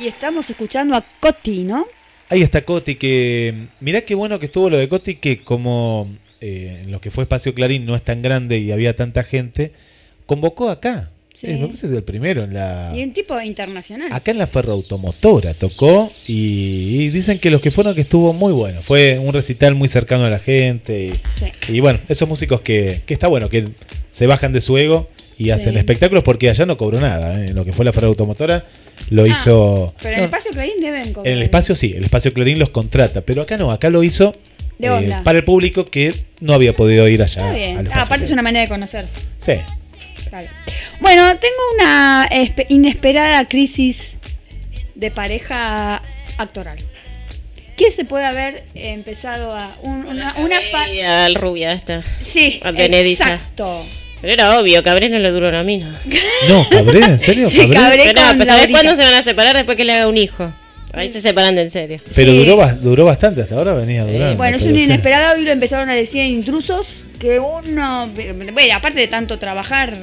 Y 0.00 0.08
estamos 0.08 0.48
escuchando 0.48 0.96
a 0.96 1.04
Coti, 1.20 1.62
¿no? 1.62 1.86
Ahí 2.30 2.42
está 2.42 2.64
Coti, 2.64 2.94
que 2.94 3.68
mirá 3.80 4.00
qué 4.00 4.14
bueno 4.14 4.38
que 4.38 4.46
estuvo 4.46 4.70
lo 4.70 4.78
de 4.78 4.88
Coti, 4.88 5.16
que 5.16 5.44
como 5.44 6.08
eh, 6.40 6.80
en 6.84 6.90
lo 6.90 7.02
que 7.02 7.10
fue 7.10 7.24
Espacio 7.24 7.54
Clarín 7.54 7.84
no 7.84 7.94
es 7.94 8.02
tan 8.02 8.22
grande 8.22 8.58
y 8.58 8.72
había 8.72 8.96
tanta 8.96 9.24
gente, 9.24 9.72
convocó 10.24 10.70
acá 10.70 11.10
Sí. 11.34 11.48
Eh, 11.48 11.54
Me 11.54 11.66
parece 11.66 11.88
pues 11.88 11.96
el 11.96 12.04
primero 12.04 12.44
en 12.44 12.54
la. 12.54 12.92
Y 12.94 13.02
un 13.02 13.12
tipo 13.12 13.40
internacional. 13.40 14.08
Acá 14.12 14.30
en 14.30 14.38
la 14.38 14.46
Ferro 14.46 14.72
Automotora 14.72 15.54
tocó 15.54 16.10
y, 16.26 17.08
dicen 17.08 17.38
que 17.38 17.50
los 17.50 17.60
que 17.60 17.70
fueron 17.70 17.94
que 17.94 18.02
estuvo 18.02 18.32
muy 18.32 18.52
bueno. 18.52 18.82
Fue 18.82 19.18
un 19.18 19.32
recital 19.32 19.74
muy 19.74 19.88
cercano 19.88 20.24
a 20.24 20.30
la 20.30 20.38
gente. 20.38 21.06
Y, 21.06 21.10
sí. 21.38 21.52
y 21.68 21.80
bueno, 21.80 22.00
esos 22.08 22.28
músicos 22.28 22.60
que, 22.60 23.02
que 23.04 23.14
está 23.14 23.26
bueno, 23.26 23.48
que 23.48 23.68
se 24.10 24.26
bajan 24.26 24.52
de 24.52 24.60
su 24.60 24.78
ego 24.78 25.08
y 25.38 25.50
hacen 25.50 25.76
espectáculos 25.76 26.22
porque 26.22 26.48
allá 26.48 26.66
no 26.66 26.76
cobró 26.76 27.00
nada. 27.00 27.40
¿eh? 27.40 27.48
En 27.48 27.54
lo 27.54 27.64
que 27.64 27.72
fue 27.72 27.84
la 27.84 27.92
Ferro 27.92 28.08
Automotora 28.08 28.64
lo 29.10 29.24
ah, 29.24 29.28
hizo. 29.28 29.94
Pero 30.00 30.14
en 30.14 30.18
el 30.20 30.24
espacio 30.26 30.52
Clarín 30.52 30.80
deben 30.80 31.12
cobrar. 31.12 31.32
En 31.32 31.38
el 31.38 31.42
espacio 31.42 31.74
sí, 31.74 31.94
el 31.96 32.04
espacio 32.04 32.32
Clarín 32.32 32.58
los 32.58 32.70
contrata, 32.70 33.22
pero 33.22 33.42
acá 33.42 33.56
no, 33.56 33.70
acá 33.70 33.90
lo 33.90 34.02
hizo. 34.02 34.34
Eh, 34.80 35.14
para 35.22 35.38
el 35.38 35.44
público 35.44 35.86
que 35.86 36.26
no 36.40 36.52
había 36.52 36.74
podido 36.74 37.08
ir 37.08 37.22
allá. 37.22 37.42
Está 37.42 37.54
bien. 37.54 37.88
Ah, 37.92 38.02
aparte 38.02 38.24
es 38.24 38.30
una 38.32 38.42
manera 38.42 38.62
de 38.62 38.68
conocerse. 38.68 39.20
Sí. 39.38 39.54
Bueno, 41.00 41.36
tengo 41.38 41.54
una 41.78 42.28
espe- 42.30 42.66
inesperada 42.68 43.46
crisis 43.48 44.12
de 44.94 45.10
pareja 45.10 46.02
actoral. 46.38 46.78
¿Quién 47.76 47.90
se 47.90 48.04
puede 48.04 48.24
haber 48.24 48.64
empezado 48.74 49.54
a... 49.54 49.74
un- 49.82 50.06
una, 50.06 50.34
una 50.38 50.60
Y 50.92 51.00
al 51.00 51.34
rubia 51.34 51.72
esta. 51.72 52.02
Sí, 52.22 52.60
a 52.62 52.70
exacto. 52.70 53.84
Pero 54.20 54.32
era 54.32 54.58
obvio, 54.58 54.82
Cabré 54.82 55.08
no 55.10 55.18
le 55.18 55.30
duró 55.30 55.48
una 55.48 55.62
mina. 55.64 56.00
No, 56.48 56.66
Cabré, 56.70 57.00
¿en 57.00 57.18
serio? 57.18 57.50
Sí, 57.50 57.68
Cabré? 57.72 58.04
Pero, 58.04 58.20
con 58.22 58.38
pero 58.38 58.44
¿sabes 58.44 58.46
Laurita. 58.46 58.70
cuándo 58.80 58.96
se 58.96 59.02
van 59.02 59.14
a 59.14 59.22
separar? 59.22 59.56
Después 59.56 59.76
que 59.76 59.84
le 59.84 59.92
haga 59.92 60.08
un 60.08 60.16
hijo. 60.16 60.52
Ahí 60.92 61.12
se 61.12 61.20
separan 61.20 61.56
de 61.56 61.62
en 61.62 61.70
serio. 61.72 62.00
Pero 62.14 62.30
Sí. 62.32 62.38
duró, 62.38 62.56
duró 62.80 63.04
bastante, 63.04 63.42
hasta 63.42 63.56
ahora 63.56 63.74
venía 63.74 64.04
durando. 64.04 64.36
Bueno, 64.36 64.56
es 64.56 64.62
un 64.62 64.78
inesperado 64.78 65.36
y 65.40 65.44
lo 65.44 65.50
empezaron 65.50 65.88
a 65.90 65.94
decir 65.94 66.24
intrusos 66.24 66.86
que 67.18 67.38
uno, 67.38 68.08
bueno, 68.08 68.74
aparte 68.74 69.00
de 69.00 69.08
tanto 69.08 69.38
trabajar, 69.38 69.96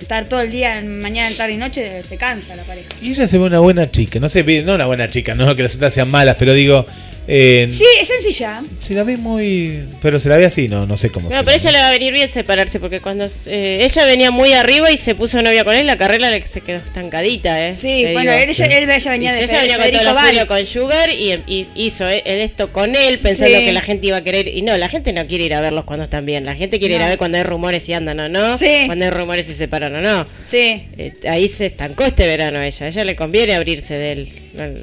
estar 0.00 0.26
todo 0.26 0.40
el 0.40 0.50
día, 0.50 0.80
mañana, 0.82 1.34
tarde 1.36 1.54
y 1.54 1.56
noche, 1.56 2.02
se 2.02 2.16
cansa 2.16 2.54
la 2.54 2.64
pareja. 2.64 2.88
Y 3.00 3.12
ella 3.12 3.26
se 3.26 3.38
ve 3.38 3.44
una 3.44 3.60
buena 3.60 3.90
chica, 3.90 4.20
no 4.20 4.28
sé, 4.28 4.44
no 4.62 4.74
una 4.74 4.86
buena 4.86 5.08
chica, 5.08 5.34
no 5.34 5.54
que 5.56 5.62
las 5.62 5.76
otras 5.76 5.94
sean 5.94 6.10
malas, 6.10 6.36
pero 6.38 6.54
digo, 6.54 6.86
eh, 7.26 7.72
Sí, 7.76 7.84
es 8.00 8.08
sencilla. 8.08 8.62
se 8.78 8.94
la 8.94 9.02
ve 9.04 9.16
muy, 9.16 9.84
pero 10.02 10.18
se 10.18 10.28
la 10.28 10.36
ve 10.36 10.44
así, 10.46 10.68
no, 10.68 10.86
no 10.86 10.96
sé 10.96 11.10
cómo. 11.10 11.28
No, 11.30 11.38
se 11.38 11.44
pero 11.44 11.52
ve. 11.56 11.60
ella 11.60 11.72
le 11.72 11.78
va 11.78 11.88
a 11.88 11.92
venir 11.92 12.12
bien 12.12 12.28
separarse 12.28 12.80
porque 12.80 13.00
cuando 13.00 13.26
eh, 13.46 13.78
ella 13.82 14.04
venía 14.04 14.30
muy 14.30 14.52
arriba 14.52 14.90
y 14.90 14.96
se 14.96 15.14
puso 15.14 15.40
novia 15.42 15.64
con 15.64 15.74
él, 15.74 15.86
la 15.86 15.96
carrera 15.96 16.30
le 16.30 16.46
se 16.46 16.60
quedó 16.60 16.78
estancadita, 16.78 17.66
¿eh? 17.68 17.76
Sí, 17.80 18.02
bueno, 18.12 18.20
digo. 18.32 18.32
él, 18.32 18.50
ella, 18.50 18.66
él 18.66 19.00
ya 19.02 19.10
venía 19.10 19.32
Y 19.32 19.38
de 19.38 19.44
ella 19.44 19.60
venía 19.60 19.74
con 19.76 19.84
Federico 19.84 20.00
toda 20.02 20.14
la 20.14 20.20
furia 20.26 20.46
con 20.46 20.66
Sugar 20.66 21.10
y, 21.10 21.32
y 21.46 21.66
hizo 21.74 22.08
eh, 22.08 22.22
él 22.26 22.40
esto 22.40 22.72
con 22.72 22.94
él 22.94 23.18
pensando 23.18 23.58
Sí. 23.58 23.64
que 23.64 23.72
la 23.72 23.80
gente 23.80 24.06
iba 24.08 24.16
a 24.18 24.24
querer. 24.24 24.48
Y 24.48 24.62
no, 24.62 24.76
la 24.78 24.88
gente 24.88 25.12
no 25.12 25.26
quiere 25.26 25.44
ir 25.44 25.54
a 25.54 25.60
verlos 25.60 25.84
cuando 25.84 26.04
están 26.04 26.24
bien. 26.26 26.44
La 26.44 26.54
gente 26.54 26.78
quiere 26.78 26.96
ir 26.96 27.02
a 27.02 27.08
ver 27.08 27.18
cuando 27.18 27.38
hay 27.38 27.44
rumores 27.44 27.82
si 27.84 27.92
andan 27.92 28.20
o 28.20 28.28
no. 28.28 28.58
Sí. 28.58 28.82
Cuando 28.86 29.04
hay 29.04 29.10
rumores 29.10 29.46
si 29.46 29.52
se 29.52 29.58
separan 29.58 29.94
o 29.96 30.00
no. 30.00 30.26
Sí, 30.50 30.86
Eh, 30.98 31.14
ahí 31.28 31.48
se 31.48 31.66
estancó 31.66 32.04
este 32.04 32.26
verano 32.26 32.58
a 32.58 32.66
ella. 32.66 32.86
A 32.86 32.88
ella 32.88 33.04
le 33.04 33.16
conviene 33.16 33.54
abrirse 33.54 33.94
de 33.94 34.12
él. 34.12 34.28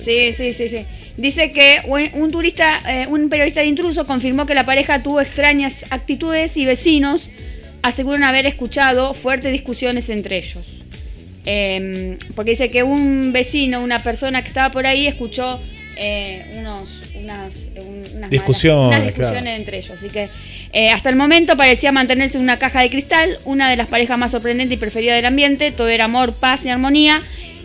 Sí, 0.03 0.33
sí, 0.35 0.53
sí, 0.53 0.69
sí. 0.69 0.85
Dice 1.21 1.51
que 1.51 1.81
un, 2.15 2.31
turista, 2.31 2.79
eh, 2.89 3.05
un 3.07 3.29
periodista 3.29 3.61
de 3.61 3.67
intruso 3.67 4.07
confirmó 4.07 4.45
que 4.47 4.55
la 4.55 4.65
pareja 4.65 5.03
tuvo 5.03 5.21
extrañas 5.21 5.73
actitudes 5.91 6.57
y 6.57 6.65
vecinos 6.65 7.29
aseguran 7.83 8.23
haber 8.23 8.47
escuchado 8.47 9.13
fuertes 9.13 9.51
discusiones 9.51 10.09
entre 10.09 10.37
ellos. 10.37 10.65
Em, 11.45 12.17
porque 12.35 12.51
dice 12.51 12.69
que 12.69 12.83
un 12.83 13.31
vecino, 13.33 13.81
una 13.81 13.99
persona 13.99 14.41
que 14.41 14.47
estaba 14.47 14.71
por 14.71 14.85
ahí, 14.85 15.07
escuchó 15.07 15.59
eh, 15.97 16.55
unos, 16.59 16.89
unas, 17.15 17.53
un- 17.77 17.99
unas 17.99 18.13
malas- 18.13 18.29
Discusiones, 18.31 18.87
unas 18.87 19.03
discusiones 19.07 19.41
claro. 19.43 19.57
entre 19.57 19.77
ellos. 19.77 19.91
Así 19.97 20.09
que 20.09 20.29
eh, 20.73 20.89
hasta 20.89 21.09
el 21.09 21.15
momento 21.15 21.55
parecía 21.57 21.91
mantenerse 21.91 22.37
en 22.37 22.43
una 22.43 22.57
caja 22.57 22.81
de 22.81 22.89
cristal, 22.89 23.37
una 23.45 23.69
de 23.69 23.75
las 23.75 23.87
parejas 23.87 24.17
más 24.17 24.31
sorprendentes 24.31 24.75
y 24.75 24.79
preferidas 24.79 25.17
del 25.17 25.25
ambiente. 25.25 25.69
Todo 25.71 25.89
era 25.89 26.05
amor, 26.05 26.33
paz 26.33 26.65
y 26.65 26.69
armonía. 26.69 27.21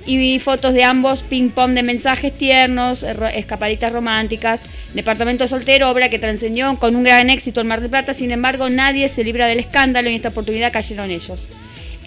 Y 0.07 0.19
vi 0.19 0.39
fotos 0.39 0.73
de 0.73 0.85
ambos, 0.85 1.23
ping 1.23 1.51
pong 1.51 1.75
de 1.75 1.83
mensajes 1.83 2.33
tiernos, 2.33 3.03
escapaditas 3.03 3.93
románticas, 3.93 4.61
departamento 4.95 5.49
soltero, 5.49 5.91
obra 5.91 6.09
que 6.11 6.21
trascendió 6.21 6.77
con 6.79 6.95
un 6.95 7.03
gran 7.03 7.29
éxito 7.29 7.61
en 7.61 7.67
Mar 7.67 7.81
del 7.81 7.91
Plata. 7.91 8.15
Sin 8.15 8.31
embargo, 8.31 8.71
nadie 8.71 9.09
se 9.09 9.25
libra 9.25 9.47
del 9.47 9.59
escándalo 9.59 10.09
y 10.09 10.13
en 10.13 10.17
esta 10.17 10.29
oportunidad 10.29 10.73
cayeron 10.73 11.11
ellos. 11.11 11.49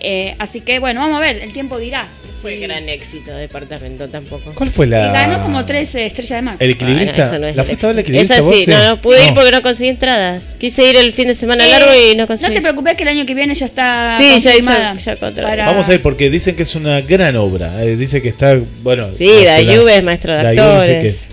Eh, 0.01 0.35
así 0.39 0.62
que 0.62 0.79
bueno, 0.79 1.01
vamos 1.01 1.17
a 1.17 1.19
ver, 1.21 1.38
el 1.38 1.51
tiempo 1.53 1.77
dirá. 1.77 2.07
Fue 2.38 2.55
Sí. 2.55 2.62
gran 2.62 2.88
éxito 2.88 3.33
departamento 3.35 4.07
tampoco. 4.07 4.53
¿Cuál 4.55 4.69
fue 4.69 4.85
Y 4.88 4.91
la? 4.91 5.12
ganó 5.12 5.43
como 5.43 5.65
tres 5.65 5.93
eh, 5.95 6.05
estrellas 6.05 6.38
de 6.38 6.41
mar. 6.41 6.55
El 6.59 6.69
equilibrista. 6.71 7.12
Bueno, 7.13 7.25
eso 7.31 7.39
no 7.39 7.47
es 7.47 7.55
¿La 7.57 7.63
fuiste 7.65 7.85
a 7.85 7.89
ver 7.89 7.99
equilibrista 7.99 8.35
Esa 8.35 8.43
vos? 8.43 8.55
sí, 8.55 8.65
no, 8.65 8.89
no 8.91 8.97
pude 8.97 9.25
ir 9.25 9.33
porque 9.33 9.51
no 9.51 9.62
conseguí 9.62 9.89
entradas. 9.89 10.55
Quise 10.57 10.89
ir 10.89 10.95
el 10.95 11.12
fin 11.12 11.27
de 11.27 11.35
semana 11.35 11.67
Eh, 11.67 11.69
largo 11.69 11.91
y 11.93 12.15
no 12.15 12.27
conseguí. 12.27 12.47
No 12.47 12.55
te 12.55 12.62
preocupes 12.62 12.95
que 12.95 13.03
el 13.03 13.09
año 13.09 13.25
que 13.25 13.33
viene 13.35 13.53
ya 13.55 13.65
está 13.65 14.15
Sí, 14.17 14.39
ya 14.39 14.53
ya 14.57 14.63
para- 14.63 15.65
Vamos 15.65 15.89
a 15.89 15.93
ir 15.95 16.01
porque 16.01 16.29
dicen 16.29 16.55
que 16.55 16.63
es 16.63 16.75
una 16.75 17.01
gran 17.01 17.35
obra. 17.35 17.83
eh, 17.83 17.97
dice 17.97 18.21
que 18.21 18.29
está, 18.29 18.57
bueno. 18.83 19.09
Sí, 19.13 19.27
la- 19.43 19.55
Dayuve 19.62 19.97
es 19.97 20.03
maestro 20.03 20.33
de 20.33 20.47
actores. 20.47 21.27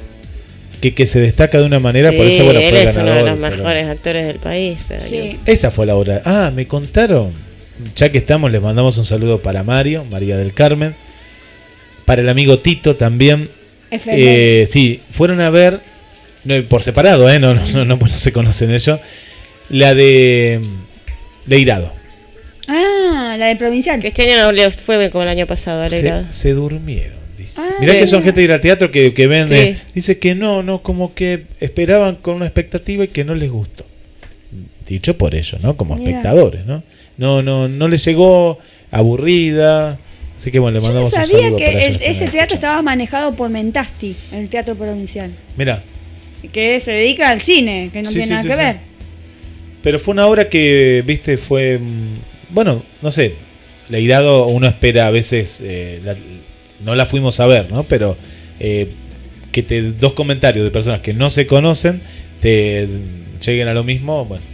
Que, 0.81 0.81
que, 0.91 0.95
que 0.95 1.07
se 1.07 1.21
destaca 1.21 1.59
de 1.59 1.67
una 1.67 1.79
manera, 1.79 2.11
por 2.11 2.27
eso 2.27 2.45
bueno, 2.45 2.59
él 2.59 2.69
fue 2.71 2.83
es 2.83 2.97
uno 2.97 3.13
de 3.13 3.23
los 3.23 3.39
pero- 3.39 3.57
mejores 3.57 3.87
actores 3.89 4.27
del 4.27 4.37
país. 4.41 4.89
Sí. 5.09 5.39
Esa 5.47 5.71
fue 5.71 5.87
la 5.87 5.95
obra. 5.95 6.21
Ah, 6.25 6.51
me 6.53 6.67
contaron. 6.67 7.46
Ya 7.95 8.11
que 8.11 8.19
estamos, 8.19 8.51
les 8.51 8.63
mandamos 8.63 8.97
un 8.99 9.07
saludo 9.07 9.41
para 9.41 9.63
Mario, 9.63 10.05
María 10.05 10.37
del 10.37 10.55
Carmen. 10.55 10.95
Para 12.05 12.23
el 12.23 12.29
amigo 12.29 12.59
Tito 12.59 12.97
también. 12.97 13.51
Eh, 13.91 14.67
sí, 14.69 15.01
fueron 15.11 15.41
a 15.41 15.51
ver, 15.51 15.81
no, 16.45 16.61
por 16.65 16.83
separado, 16.83 17.31
¿eh? 17.31 17.39
no, 17.39 17.55
no, 17.55 17.67
no, 17.69 17.85
no, 17.85 17.97
no 17.97 18.09
se 18.11 18.33
conocen 18.33 18.71
ellos. 18.71 19.01
La 19.69 19.95
de 19.95 20.61
Leirado. 21.47 21.93
Ah, 22.69 23.37
la 23.39 23.47
del 23.47 23.59
provincial. 23.59 24.01
Que 24.01 24.09
este 24.09 24.23
año 24.23 24.43
no 24.43 24.53
le 24.53 24.71
fue 24.71 24.99
bien 24.99 25.11
como 25.11 25.23
el 25.23 25.29
año 25.29 25.47
pasado, 25.47 25.83
alegrado. 25.83 26.27
Se, 26.29 26.49
se 26.49 26.55
durmieron, 26.55 27.19
dice. 27.37 27.61
Ah, 27.61 27.77
Mirá 27.81 27.93
sí. 27.93 27.99
que 28.01 28.07
son 28.07 28.23
gente 28.23 28.41
de 28.41 28.45
ir 28.45 28.53
al 28.53 28.61
teatro 28.61 28.91
que, 28.91 29.15
que 29.15 29.27
vende. 29.27 29.75
Sí. 29.75 29.81
Dice 29.95 30.19
que 30.19 30.35
no, 30.35 30.63
no, 30.63 30.83
como 30.83 31.15
que 31.15 31.47
esperaban 31.61 32.17
con 32.17 32.37
una 32.37 32.47
expectativa 32.47 33.05
y 33.05 33.09
que 33.09 33.25
no 33.25 33.35
les 33.35 33.51
gustó. 33.51 33.85
Dicho 34.87 35.19
por 35.19 35.35
ellos, 35.35 35.61
¿no? 35.63 35.77
Como 35.77 35.97
Mirá. 35.97 36.11
espectadores, 36.11 36.65
¿no? 36.65 36.83
No, 37.19 37.43
no, 37.43 37.69
no 37.69 37.89
les 37.89 38.05
llegó 38.05 38.59
aburrida. 38.91 39.99
Así 40.37 40.51
que 40.51 40.59
bueno, 40.59 40.79
le 40.79 40.83
Yo 40.83 40.89
no 40.93 41.01
mandamos 41.01 41.13
un 41.15 41.27
sabía 41.27 41.57
que 41.57 41.65
para 41.67 41.83
el- 41.85 41.91
ellos. 41.97 42.03
ese 42.05 42.29
teatro 42.29 42.55
estaba 42.57 42.83
manejado 42.83 43.33
por 43.35 43.49
Mentasti, 43.49 44.15
el 44.33 44.49
teatro 44.49 44.75
provincial. 44.75 45.31
Mira, 45.57 45.83
Que 46.53 46.79
se 46.81 46.93
dedica 46.93 47.31
al 47.31 47.41
cine, 47.41 47.91
que 47.93 48.03
no 48.03 48.11
Sí, 48.11 48.19
tiene 48.19 48.27
sí, 48.27 48.33
nada 48.33 48.43
sí, 48.43 48.49
que 48.51 48.57
ver. 48.57 48.77
pero 49.83 49.99
fue 49.99 50.13
una 50.13 50.27
obra 50.27 50.49
que, 50.49 51.03
viste, 51.07 51.37
fue. 51.39 51.79
mm, 51.79 52.19
Bueno, 52.51 52.83
no 53.03 53.11
sé. 53.11 53.35
Leirado 53.89 54.47
uno 54.47 54.67
espera 54.69 55.07
a 55.07 55.11
veces. 55.11 55.61
eh, 55.65 56.01
la- 56.05 56.15
no 56.85 56.95
la 56.95 57.07
fuimos 57.07 57.41
a 57.41 57.47
ver, 57.47 57.71
¿no? 57.71 57.83
Pero 57.85 58.17
eh, 58.61 58.89
que 59.53 59.63
te 59.63 59.81
dos 59.83 60.13
comentarios 60.13 60.65
de 60.65 60.71
personas 60.71 61.01
que 61.01 61.15
no 61.15 61.31
se 61.31 61.47
conocen 61.47 62.01
te 62.41 62.87
lleguen 63.45 63.69
a 63.69 63.75
lo 63.75 63.83
mismo. 63.85 64.25
Bueno, 64.27 64.45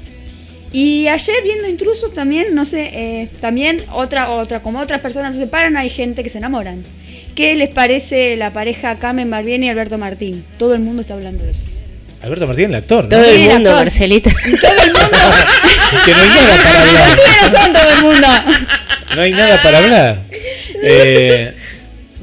Y 0.73 1.07
ayer 1.09 1.37
viendo 1.45 1.69
Intrusos 1.69 2.15
también, 2.15 2.55
no 2.55 2.65
sé, 2.65 2.91
eh, 2.93 3.29
también 3.41 3.83
otra, 3.93 4.31
otra, 4.31 4.61
como 4.61 4.81
otras 4.81 5.01
personas 5.01 5.35
se 5.35 5.43
separan, 5.43 5.77
hay 5.77 5.91
gente 5.91 6.23
que 6.23 6.31
se 6.31 6.39
enamoran. 6.39 6.83
¿Qué 7.35 7.55
les 7.55 7.71
parece 7.71 8.37
la 8.37 8.51
pareja 8.51 8.99
Carmen 8.99 9.31
Barbieri 9.31 9.67
y 9.67 9.69
Alberto 9.69 9.99
Martín? 9.99 10.45
Todo 10.59 10.75
el 10.75 10.81
mundo 10.81 11.03
está 11.03 11.15
hablando 11.15 11.45
de 11.45 11.51
eso. 11.51 11.63
Alberto 12.23 12.47
Martín, 12.47 12.67
el 12.67 12.75
actor, 12.77 13.05
¿no? 13.05 13.11
Todo 13.11 13.25
el 13.25 13.39
mundo, 13.39 13.55
actor. 13.55 13.75
Marcelita. 13.75 14.31
Todo 14.61 14.85
el 14.85 14.93
mundo. 14.93 15.09
que 16.05 16.13
no 16.13 16.23
hay 16.23 16.29
nada 16.29 16.63
para 16.63 16.81
hablar. 16.81 17.73
Todo 17.73 17.91
el 17.91 18.03
mundo. 18.03 18.29
No 19.17 19.23
hay 19.23 19.33
nada 19.33 19.63
para 19.63 19.79
hablar. 19.79 20.23
Eh, 20.85 21.55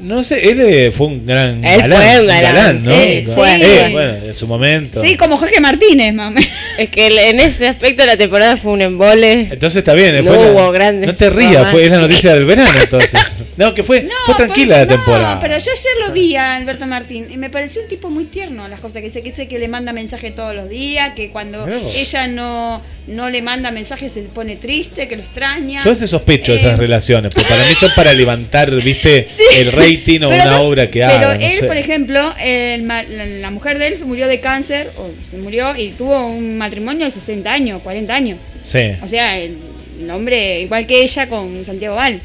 no 0.02 0.22
sé, 0.22 0.48
él 0.50 0.60
eh, 0.60 0.90
fue 0.90 1.06
un 1.08 1.26
gran 1.26 1.64
Él 1.64 1.80
galán. 1.80 2.02
fue 2.02 2.20
un 2.20 2.26
galán, 2.26 2.84
¿no? 2.84 2.94
sí, 2.94 3.22
Con- 3.26 3.34
fue. 3.34 3.54
eh, 3.56 3.88
bueno, 3.92 4.14
en 4.26 4.34
su 4.34 4.46
momento. 4.46 5.02
Sí, 5.02 5.16
como 5.16 5.36
Jorge 5.36 5.60
Martínez, 5.60 6.14
mami. 6.14 6.46
Es 6.78 6.88
que 6.88 7.06
el- 7.08 7.18
en 7.18 7.40
ese 7.40 7.68
aspecto 7.68 8.04
la 8.06 8.16
temporada 8.16 8.56
fue 8.56 8.72
un 8.72 8.82
embole. 8.82 9.48
Entonces 9.50 9.76
está 9.78 9.94
bien. 9.94 10.14
eh, 10.16 10.22
No 10.22 10.32
la- 10.32 10.38
hubo 10.50 10.70
grandes 10.72 11.06
no 11.08 11.14
te 11.14 11.30
rías, 11.30 11.70
fue 11.70 11.84
es 11.84 11.90
la 11.90 11.98
noticia 12.00 12.34
del 12.34 12.44
verano 12.44 12.78
entonces. 12.82 13.20
No, 13.56 13.74
que 13.74 13.82
fue, 13.82 14.08
fue 14.26 14.34
tranquila 14.34 14.78
la 14.78 14.86
temporada. 14.86 15.34
No, 15.36 15.40
pero 15.40 15.58
yo 15.58 15.70
ayer 15.70 16.06
lo 16.08 16.12
vi 16.12 16.36
a 16.36 16.56
Alberto 16.56 16.86
Martín 16.86 17.26
y 17.30 17.36
me 17.36 17.50
pareció 17.50 17.82
un 17.82 17.88
tipo 17.88 18.08
muy 18.10 18.24
tierno 18.24 18.68
las 18.68 18.80
cosas 18.80 18.96
que 19.02 19.08
dice, 19.08 19.22
que 19.22 19.30
dice 19.30 19.48
que 19.48 19.58
le 19.58 19.68
manda 19.68 19.92
mensaje 19.92 20.30
todos 20.30 20.54
los 20.54 20.68
días, 20.68 21.14
que 21.14 21.28
cuando 21.30 21.66
ella 21.68 22.26
no, 22.26 22.82
no 23.06 23.28
le 23.28 23.42
manda 23.42 23.70
mensaje 23.70 24.08
se 24.08 24.22
pone 24.22 24.56
triste, 24.56 25.08
que 25.08 25.16
lo 25.16 25.22
extraña. 25.22 25.80
Yo 25.84 25.90
a 25.90 25.92
veces 25.92 26.08
sospecho 26.10 26.52
de 26.52 26.58
Eh, 26.58 26.60
esas 26.62 26.78
relaciones, 26.78 27.32
porque 27.34 27.48
para 27.48 27.66
mí 27.66 27.74
son 27.74 27.90
para 27.94 28.12
levantar, 28.12 28.70
viste, 28.82 29.28
el 29.56 29.72
rating 29.98 30.20
o 30.22 30.28
Pero 30.30 30.42
una 30.42 30.44
no- 30.58 30.62
obra 30.62 30.90
que 30.90 31.00
Pero 31.00 31.12
haga. 31.12 31.34
no 31.36 31.40
él, 31.44 31.60
sé. 31.60 31.66
por 31.66 31.76
ejemplo, 31.76 32.34
el 32.42 32.86
la, 32.86 33.02
la 33.04 33.50
mujer 33.50 33.78
de 33.78 33.86
él 33.88 33.98
se 33.98 34.04
murió 34.04 34.28
de 34.28 34.40
cáncer, 34.40 34.90
o 34.96 35.08
se 35.30 35.36
murió 35.38 35.76
y 35.76 35.90
tuvo 35.90 36.26
un 36.28 36.56
matrimonio 36.58 37.06
de 37.06 37.12
60 37.12 37.50
años, 37.52 37.80
40 37.82 38.14
años. 38.14 38.38
Sí. 38.62 38.92
O 39.02 39.06
sea, 39.08 39.38
el, 39.38 39.56
el 40.02 40.10
hombre, 40.10 40.60
igual 40.62 40.86
que 40.86 41.02
ella 41.02 41.28
con 41.28 41.64
Santiago 41.66 41.96
Val, 41.96 42.20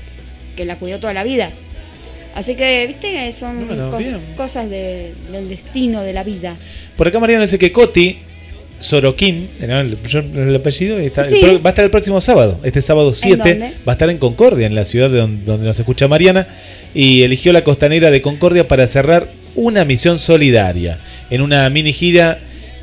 que 0.56 0.66
la 0.66 0.76
cuidó 0.78 1.00
toda 1.00 1.14
la 1.14 1.24
vida. 1.24 1.50
Así 2.36 2.56
que, 2.56 2.86
viste, 2.88 3.34
son 3.40 3.66
Bueno, 3.68 3.92
cos- 3.92 4.20
cosas 4.36 4.70
de- 4.70 5.14
del 5.32 5.48
destino 5.48 6.02
de 6.04 6.12
la 6.14 6.24
vida. 6.24 6.56
Por 6.98 7.08
acá 7.08 7.20
Mariano 7.20 7.44
dice 7.44 7.58
que 7.58 7.72
Coti 7.72 8.20
Sorokin, 8.80 9.50
¿no? 9.68 9.80
el, 9.80 9.98
el 10.36 10.56
apellido, 10.56 11.00
está- 11.00 11.26
el 11.28 11.34
Sí. 11.34 11.40
pro- 11.42 11.62
va 11.62 11.70
a 11.70 11.72
estar 11.72 11.86
el 11.86 11.92
próximo 11.92 12.20
sábado, 12.20 12.60
este 12.64 12.82
sábado 12.82 13.14
7, 13.14 13.38
dónde? 13.38 13.60
va 13.88 13.92
a 13.92 13.96
estar 13.96 14.10
en 14.10 14.18
Concordia, 14.18 14.68
en 14.68 14.76
la 14.76 14.84
ciudad 14.84 15.10
de 15.10 15.20
donde, 15.20 15.46
donde 15.46 15.66
nos 15.66 15.80
escucha 15.80 16.10
Mariana, 16.10 16.46
y 16.96 17.24
eligió 17.24 17.54
la 17.54 17.64
costanera 17.64 18.10
de 18.10 18.22
Concordia 18.22 18.68
para 18.68 18.88
cerrar 18.88 19.30
una 19.54 19.86
misión 19.86 20.18
solidaria 20.18 20.98
en 21.30 21.42
una 21.42 21.70
mini 21.70 21.94
gira 21.94 22.40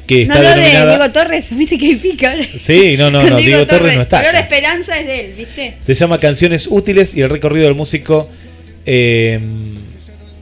que 0.07 0.27
No, 0.27 0.35
está 0.35 0.43
de 0.43 0.49
denominada. 0.61 0.97
Diego 0.97 1.13
Torres, 1.13 1.47
¿viste 1.51 1.79
que 1.79 1.97
pica? 1.97 2.35
Sí, 2.57 2.97
no, 2.99 3.11
no, 3.11 3.23
no, 3.25 3.37
Diego 3.39 3.67
Torres 3.67 3.97
no 3.97 4.03
está 4.03 4.19
Color 4.19 4.37
acá. 4.37 4.41
Esperanza 4.45 5.01
es 5.01 5.07
de 5.07 5.21
él, 5.25 5.33
¿viste? 5.37 5.75
Se 5.81 5.95
llama 5.95 6.19
Canciones 6.19 6.69
Útiles 6.71 7.15
y 7.17 7.23
el 7.23 7.31
recorrido 7.31 7.65
del 7.65 7.75
músico 7.75 8.29
eh, 8.85 9.41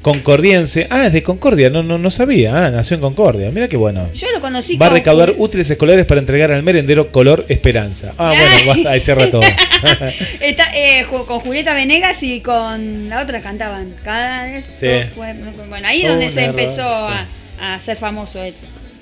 concordiense. 0.02 0.86
Ah, 0.90 1.06
es 1.06 1.12
de 1.12 1.22
Concordia, 1.22 1.70
no, 1.70 1.82
no, 1.82 1.98
no 1.98 2.10
sabía. 2.10 2.66
Ah, 2.66 2.70
nació 2.70 2.94
en 2.96 3.00
Concordia. 3.00 3.50
Mira 3.50 3.68
qué 3.68 3.76
bueno. 3.76 4.08
Yo 4.14 4.30
lo 4.32 4.40
conocí 4.40 4.76
Va 4.76 4.86
a 4.86 4.90
recaudar 4.90 5.34
útiles 5.36 5.70
escolares 5.70 6.06
para 6.06 6.20
entregar 6.20 6.52
al 6.52 6.62
merendero 6.62 7.08
color 7.12 7.44
esperanza. 7.48 8.12
Ah, 8.18 8.32
bueno, 8.64 8.88
ahí 8.90 9.00
cierra 9.00 9.30
todo. 9.30 9.42
Está, 10.40 10.64
eh, 10.76 11.04
ju- 11.10 11.26
con 11.26 11.40
Julieta 11.40 11.74
Venegas 11.74 12.22
y 12.22 12.40
con 12.40 13.08
la 13.08 13.22
otra 13.22 13.40
cantaban. 13.40 13.92
Cada 14.04 14.44
vez 14.44 14.64
Sí. 14.78 14.86
fue- 15.14 15.34
Bueno, 15.68 15.86
ahí 15.88 16.02
es 16.02 16.08
donde 16.08 16.26
Una 16.26 16.34
se 16.34 16.44
empezó 16.44 16.82
a, 16.88 17.26
a 17.60 17.80
ser 17.80 17.96
famoso 17.96 18.42
él. 18.42 18.54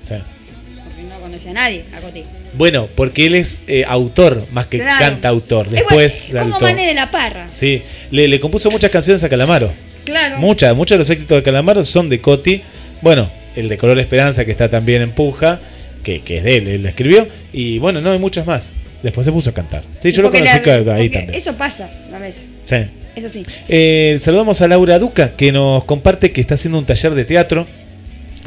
Sí. 0.02 0.14
Porque 0.14 1.02
no 1.08 1.20
conocía 1.20 1.50
a 1.52 1.54
nadie, 1.54 1.84
a 1.96 2.00
Coti. 2.00 2.24
Bueno, 2.54 2.88
porque 2.94 3.26
él 3.26 3.34
es 3.34 3.60
eh, 3.68 3.84
autor 3.86 4.46
más 4.52 4.66
que 4.66 4.78
Claro. 4.78 4.98
cantautor. 4.98 5.66
Es 5.66 5.72
Después 5.72 5.88
bueno, 5.94 6.06
es 6.06 6.32
como 6.32 6.50
saltó. 6.60 6.64
Mane 6.64 6.86
de 6.88 6.94
la 6.94 7.10
Parra. 7.10 7.46
Sí, 7.50 7.82
le, 8.10 8.26
le 8.26 8.40
compuso 8.40 8.70
muchas 8.70 8.90
canciones 8.90 9.22
a 9.22 9.28
Calamaro. 9.28 9.72
Claro. 10.08 10.38
Muchas, 10.38 10.74
muchos 10.76 10.94
de 10.96 10.98
los 10.98 11.10
éxitos 11.10 11.36
de 11.38 11.42
Calamaro 11.42 11.84
son 11.84 12.08
de 12.08 12.20
Coti. 12.20 12.62
Bueno, 13.02 13.30
el 13.56 13.68
de 13.68 13.78
Color 13.78 13.98
Esperanza, 14.00 14.44
que 14.44 14.50
está 14.50 14.68
también 14.68 15.02
en 15.02 15.10
Puja, 15.12 15.60
que, 16.02 16.20
que 16.20 16.38
es 16.38 16.44
de 16.44 16.56
él, 16.56 16.68
él 16.68 16.82
la 16.82 16.88
escribió. 16.90 17.28
Y 17.52 17.78
bueno, 17.78 18.00
no 18.00 18.10
hay 18.12 18.18
muchos 18.18 18.46
más. 18.46 18.72
Después 19.02 19.24
se 19.24 19.32
puso 19.32 19.50
a 19.50 19.54
cantar. 19.54 19.82
Sí, 20.02 20.10
yo 20.12 20.22
lo 20.22 20.30
conocí 20.30 20.46
la- 20.64 20.94
ahí 20.94 21.08
también. 21.08 21.34
Eso 21.34 21.52
pasa 21.54 21.88
a 22.12 22.18
veces. 22.18 22.42
Sí. 22.64 22.76
Eso 23.14 23.28
sí. 23.32 23.44
Eh, 23.68 24.16
saludamos 24.20 24.60
a 24.60 24.68
Laura 24.68 24.98
Duca, 24.98 25.32
que 25.36 25.52
nos 25.52 25.84
comparte 25.84 26.30
que 26.32 26.40
está 26.40 26.54
haciendo 26.54 26.78
un 26.78 26.84
taller 26.84 27.14
de 27.14 27.24
teatro 27.24 27.66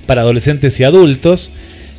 para 0.05 0.21
adolescentes 0.21 0.79
y 0.79 0.83
adultos. 0.83 1.51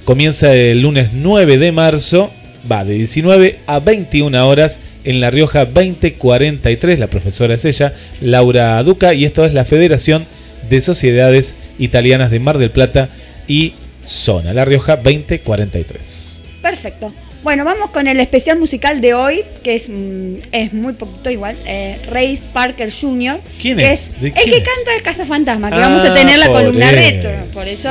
Comienza 0.05 0.55
el 0.55 0.83
lunes 0.83 1.11
9 1.13 1.59
de 1.59 1.71
marzo, 1.73 2.33
va 2.71 2.85
de 2.85 2.95
19 2.95 3.59
a 3.67 3.79
21 3.79 4.47
horas 4.49 4.81
en 5.05 5.21
La 5.21 5.31
Rioja 5.31 5.65
2043. 5.65 6.99
La 6.99 7.07
profesora 7.09 7.55
es 7.55 7.65
ella, 7.65 7.95
Laura 8.21 8.83
Duca, 8.83 9.15
y 9.15 9.25
esto 9.25 9.45
es 9.45 9.53
la 9.55 9.65
Federación 9.65 10.27
de 10.69 10.81
Sociedades 10.81 11.57
Italianas 11.79 12.31
de 12.31 12.39
Mar 12.41 12.59
del 12.59 12.71
Plata 12.71 13.09
y 13.49 13.75
Zona, 14.05 14.53
La 14.55 14.65
Rioja 14.65 14.97
2043. 14.97 16.43
Perfecto. 16.63 17.13
Bueno, 17.43 17.65
vamos 17.65 17.91
con 17.91 18.07
el 18.07 18.21
especial 18.21 18.57
musical 18.61 19.01
de 19.01 19.15
hoy, 19.15 19.43
que 19.65 19.75
es, 19.75 19.89
mm, 19.89 20.35
es 20.53 20.73
muy 20.73 20.93
poquito 20.93 21.29
igual. 21.29 21.57
Eh, 21.67 21.99
Ray 22.09 22.39
Parker 22.53 22.93
Jr. 22.93 23.41
¿Quién 23.61 23.79
que 23.79 23.93
es? 23.93 24.13
¿De 24.21 24.29
el 24.29 24.33
quién 24.33 24.47
que 24.51 24.57
es? 24.59 24.65
canta 24.65 24.95
el 24.97 25.03
Casa 25.03 25.27
Fantasma, 25.27 25.69
que 25.71 25.75
Ah, 25.75 25.89
vamos 25.89 26.05
a 26.05 26.15
tener 26.15 26.39
la 26.39 26.47
columna 26.47 26.91
eso. 26.91 26.97
retro. 26.97 27.31
Por 27.53 27.67
eso 27.67 27.91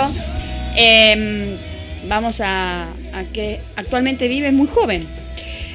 em, 0.78 1.58
vamos 2.08 2.40
a, 2.40 2.84
a 3.14 3.24
que 3.34 3.60
actualmente 3.76 4.30
vive 4.30 4.54
muy 4.54 4.68
joven. 4.68 5.06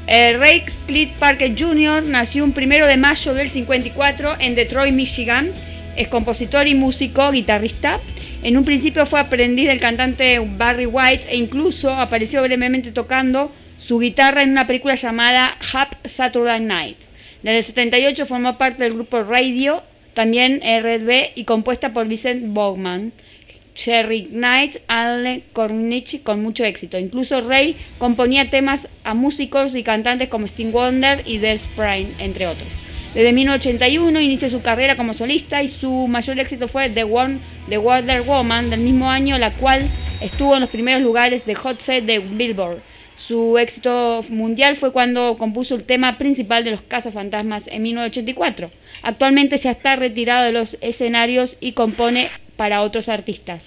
Eh, 0.08 0.36
Ray 0.38 0.62
Split 0.68 1.14
Parker 1.14 1.52
Jr. 1.58 2.06
nació 2.06 2.44
un 2.44 2.52
primero 2.52 2.86
de 2.86 2.96
mayo 2.96 3.34
del 3.34 3.50
54 3.50 4.36
en 4.38 4.54
Detroit, 4.54 4.94
Michigan. 4.94 5.50
Es 5.96 6.06
compositor 6.06 6.68
y 6.68 6.76
músico, 6.76 7.30
guitarrista. 7.32 7.98
En 8.44 8.56
un 8.56 8.64
principio 8.64 9.04
fue 9.06 9.18
aprendiz 9.18 9.66
del 9.66 9.80
cantante 9.80 10.38
Barry 10.38 10.86
White 10.86 11.24
e 11.28 11.36
incluso 11.36 11.92
apareció 11.92 12.42
brevemente 12.42 12.92
tocando 12.92 13.50
su 13.78 13.98
guitarra 13.98 14.44
en 14.44 14.50
una 14.50 14.68
película 14.68 14.94
llamada 14.94 15.56
Hap 15.72 15.94
Saturday 16.06 16.60
Night. 16.60 16.98
Desde 17.42 17.58
el 17.58 17.64
78 17.64 18.26
formó 18.26 18.56
parte 18.56 18.84
del 18.84 18.94
grupo 18.94 19.24
Radio, 19.24 19.82
también 20.14 20.60
RB 20.60 21.32
y 21.34 21.44
compuesta 21.44 21.92
por 21.92 22.06
Vincent 22.06 22.54
Bogman. 22.54 23.12
Jerry 23.76 24.28
Knight, 24.32 24.78
Alan 24.88 25.42
Corniche 25.52 26.22
con 26.22 26.42
mucho 26.42 26.64
éxito. 26.64 26.98
Incluso 26.98 27.40
Ray 27.42 27.76
componía 27.98 28.50
temas 28.50 28.88
a 29.04 29.14
músicos 29.14 29.74
y 29.74 29.82
cantantes 29.82 30.28
como 30.28 30.46
Sting 30.46 30.72
Wonder 30.72 31.22
y 31.26 31.38
Des 31.38 31.62
Prime, 31.76 32.08
entre 32.18 32.46
otros. 32.46 32.68
Desde 33.14 33.32
1981 33.32 34.20
inicia 34.20 34.50
su 34.50 34.60
carrera 34.60 34.96
como 34.96 35.14
solista 35.14 35.62
y 35.62 35.68
su 35.68 36.06
mayor 36.06 36.38
éxito 36.38 36.68
fue 36.68 36.90
The, 36.90 37.04
One, 37.04 37.38
The 37.68 37.78
Wonder 37.78 38.22
Woman 38.22 38.70
del 38.70 38.80
mismo 38.80 39.08
año, 39.08 39.38
la 39.38 39.52
cual 39.52 39.82
estuvo 40.20 40.54
en 40.54 40.60
los 40.60 40.70
primeros 40.70 41.02
lugares 41.02 41.46
de 41.46 41.54
Hot 41.54 41.80
Set 41.80 42.04
de 42.04 42.18
Billboard. 42.18 42.78
Su 43.16 43.56
éxito 43.56 44.22
mundial 44.28 44.76
fue 44.76 44.92
cuando 44.92 45.38
compuso 45.38 45.74
el 45.74 45.84
tema 45.84 46.18
principal 46.18 46.64
de 46.64 46.72
los 46.72 46.82
Cazafantasmas 46.82 47.66
en 47.68 47.82
1984. 47.82 48.70
Actualmente 49.02 49.56
ya 49.56 49.70
está 49.70 49.96
retirado 49.96 50.44
de 50.44 50.52
los 50.52 50.76
escenarios 50.82 51.56
y 51.60 51.72
compone 51.72 52.28
para 52.56 52.82
otros 52.82 53.08
artistas. 53.08 53.62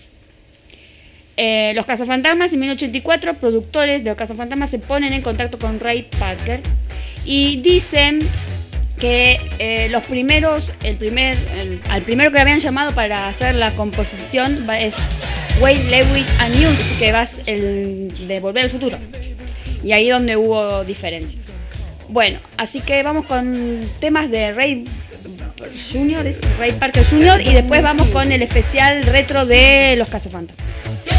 Eh, 1.37 1.71
los 1.73 1.85
Cazafantasmas 1.85 2.51
en 2.51 2.59
1984, 2.59 3.35
productores 3.35 4.03
de 4.03 4.09
los 4.09 4.17
Cazafantasmas 4.17 4.69
se 4.69 4.79
ponen 4.79 5.13
en 5.13 5.21
contacto 5.21 5.57
con 5.57 5.79
Ray 5.79 6.07
Parker 6.19 6.59
y 7.23 7.61
dicen 7.61 8.19
que 8.99 9.39
eh, 9.59 9.87
los 9.89 10.03
primeros, 10.03 10.71
el 10.83 10.97
primer, 10.97 11.37
al 11.89 12.01
primero 12.01 12.31
que 12.31 12.39
habían 12.39 12.59
llamado 12.59 12.91
para 12.91 13.29
hacer 13.29 13.55
la 13.55 13.71
composición 13.71 14.69
es 14.71 14.93
Wade 15.61 15.83
Lewis 15.89 16.27
and 16.39 16.55
News, 16.57 16.97
que 16.99 17.11
va 17.11 17.25
el 17.45 18.27
de 18.27 18.39
Volver 18.41 18.65
al 18.65 18.69
Futuro. 18.69 18.97
Y 19.81 19.93
ahí 19.93 20.09
donde 20.09 20.35
hubo 20.35 20.83
diferencias. 20.83 21.41
Bueno, 22.09 22.39
así 22.57 22.81
que 22.81 23.01
vamos 23.03 23.25
con 23.25 23.81
temas 23.99 24.29
de 24.29 24.51
Ray 24.51 24.85
Junior, 25.91 26.25
es 26.25 26.39
Ray 26.57 26.71
Parker 26.73 27.05
Jr. 27.09 27.41
y 27.41 27.53
después 27.53 27.81
vamos 27.83 28.07
con 28.09 28.31
el 28.31 28.41
especial 28.41 29.03
retro 29.03 29.45
de 29.45 29.95
los 29.97 30.07
Cazafantasmas. 30.07 31.18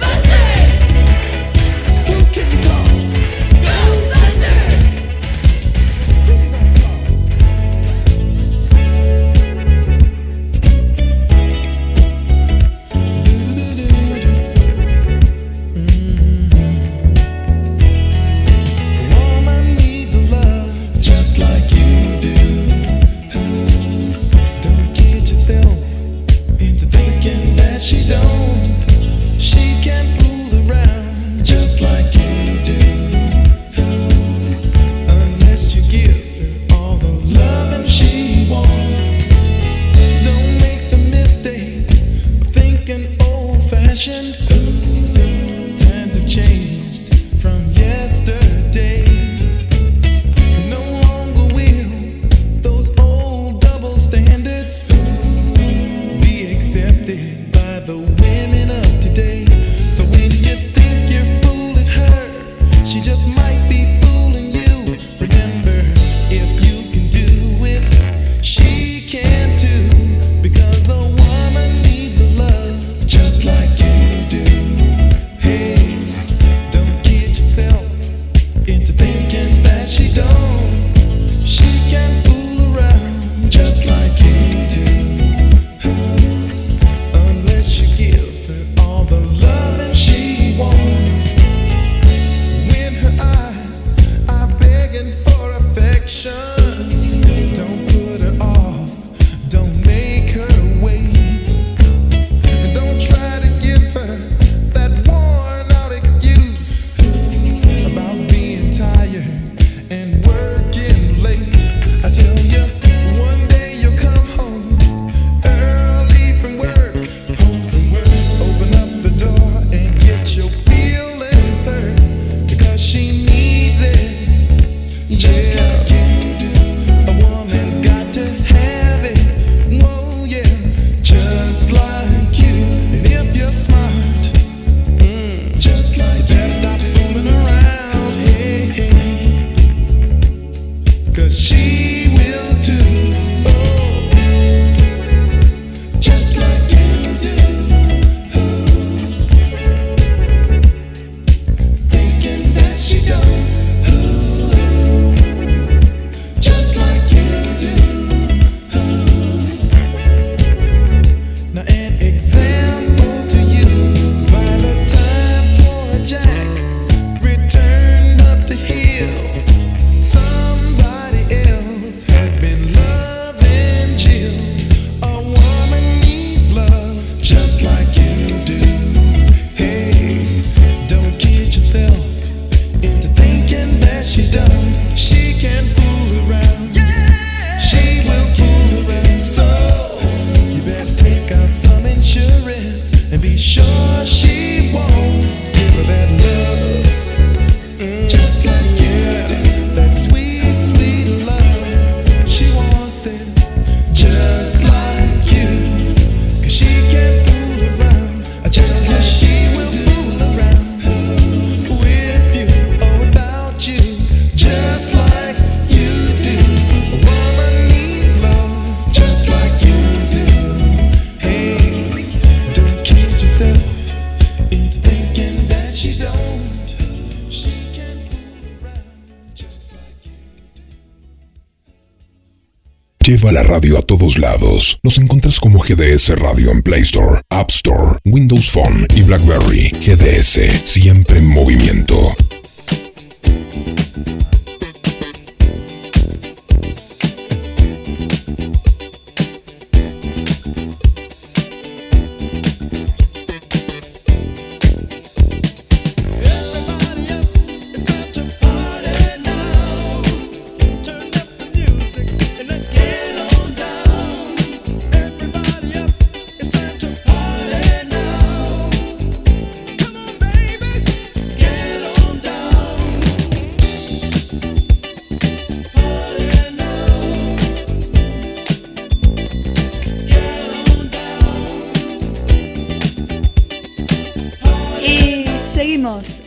GDS 235.81 236.09
Radio 236.19 236.51
en 236.51 236.61
Play 236.61 236.81
Store, 236.81 237.21
App 237.31 237.49
Store, 237.49 237.97
Windows 238.05 238.51
Phone 238.51 238.85
y 238.93 239.01
BlackBerry. 239.01 239.71
GDS, 239.83 240.61
siempre 240.63 241.17
en 241.17 241.27
movimiento. 241.27 242.13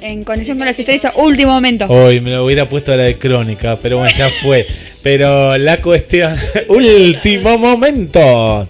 En 0.01 0.25
conexión 0.25 0.59
con 0.59 0.67
las 0.67 1.05
a 1.05 1.13
último 1.17 1.53
momento. 1.53 1.87
Hoy 1.87 2.21
me 2.21 2.31
lo 2.31 2.45
hubiera 2.45 2.69
puesto 2.69 2.97
la 2.97 3.05
de 3.05 3.19
crónica, 3.19 3.79
pero 3.81 3.99
bueno, 3.99 4.13
ya 4.17 4.29
fue. 4.43 4.67
Pero 5.03 5.57
la 5.59 5.81
cuestión. 5.81 6.37
Último 6.69 7.57
momento. 7.59 8.69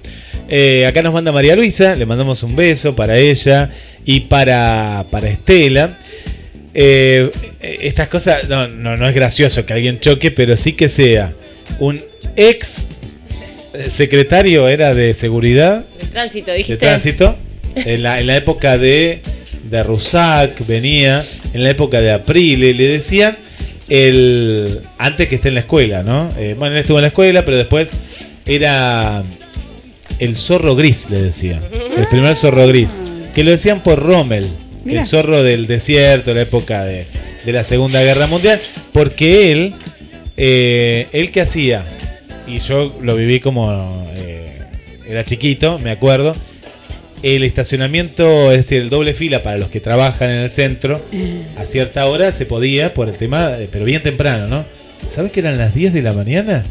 Eh, 0.48 0.84
acá 0.86 1.02
nos 1.02 1.14
manda 1.14 1.32
María 1.32 1.56
Luisa, 1.56 1.96
le 1.96 2.04
mandamos 2.04 2.42
un 2.42 2.54
beso 2.54 2.94
para 2.94 3.16
ella 3.16 3.70
y 4.04 4.20
para, 4.20 5.06
para 5.10 5.28
Estela. 5.28 5.98
Eh, 6.74 7.30
estas 7.60 8.08
cosas, 8.08 8.46
no, 8.48 8.68
no, 8.68 8.96
no 8.96 9.08
es 9.08 9.14
gracioso 9.14 9.64
que 9.64 9.72
alguien 9.72 10.00
choque, 10.00 10.30
pero 10.30 10.56
sí 10.56 10.74
que 10.74 10.90
sea 10.90 11.32
un 11.78 12.02
ex 12.36 12.86
secretario, 13.88 14.68
era 14.68 14.94
de 14.94 15.14
seguridad, 15.14 15.84
De 16.00 16.06
tránsito, 16.08 16.50
de 16.50 16.58
dijiste. 16.58 16.76
tránsito, 16.76 17.36
en 17.74 18.02
la, 18.02 18.20
en 18.20 18.26
la 18.26 18.36
época 18.36 18.76
de, 18.76 19.20
de 19.70 19.82
Rusac, 19.82 20.66
venía, 20.66 21.24
en 21.52 21.62
la 21.62 21.70
época 21.70 22.00
de 22.00 22.12
Aprile, 22.12 22.74
le 22.74 22.88
decían 22.88 23.36
el 23.88 24.80
antes 24.98 25.28
que 25.28 25.36
esté 25.36 25.48
en 25.48 25.54
la 25.54 25.60
escuela, 25.60 26.02
¿no? 26.02 26.30
Eh, 26.38 26.54
bueno, 26.58 26.74
él 26.74 26.80
estuvo 26.80 26.98
en 26.98 27.02
la 27.02 27.08
escuela, 27.08 27.44
pero 27.44 27.56
después 27.56 27.90
era 28.46 29.22
el 30.18 30.36
zorro 30.36 30.76
gris, 30.76 31.08
le 31.10 31.22
decían. 31.22 31.60
El 31.96 32.06
primer 32.08 32.36
zorro 32.36 32.66
gris. 32.66 33.00
Que 33.34 33.44
lo 33.44 33.50
decían 33.50 33.82
por 33.82 34.00
Rommel, 34.00 34.48
Mirá. 34.84 35.00
el 35.00 35.06
zorro 35.06 35.42
del 35.42 35.66
desierto, 35.66 36.32
la 36.34 36.42
época 36.42 36.84
de, 36.84 37.06
de 37.44 37.52
la 37.52 37.64
Segunda 37.64 38.02
Guerra 38.02 38.26
Mundial, 38.26 38.60
porque 38.92 39.52
él, 39.52 39.74
eh, 40.36 41.08
él 41.12 41.30
que 41.30 41.40
hacía, 41.40 41.84
y 42.46 42.60
yo 42.60 42.94
lo 43.02 43.16
viví 43.16 43.40
como 43.40 44.06
eh, 44.16 44.58
era 45.08 45.24
chiquito, 45.24 45.78
me 45.78 45.90
acuerdo, 45.90 46.36
el 47.24 47.42
estacionamiento, 47.42 48.50
es 48.50 48.58
decir, 48.58 48.82
el 48.82 48.90
doble 48.90 49.14
fila 49.14 49.42
para 49.42 49.56
los 49.56 49.70
que 49.70 49.80
trabajan 49.80 50.28
en 50.28 50.40
el 50.40 50.50
centro, 50.50 51.00
a 51.56 51.64
cierta 51.64 52.06
hora 52.06 52.30
se 52.32 52.44
podía 52.44 52.92
por 52.92 53.08
el 53.08 53.16
tema, 53.16 53.52
eh, 53.58 53.66
pero 53.72 53.86
bien 53.86 54.02
temprano, 54.02 54.46
¿no? 54.46 54.66
¿Sabes 55.08 55.32
que 55.32 55.40
eran 55.40 55.56
las 55.56 55.74
10 55.74 55.94
de 55.94 56.02
la 56.02 56.12
mañana? 56.12 56.66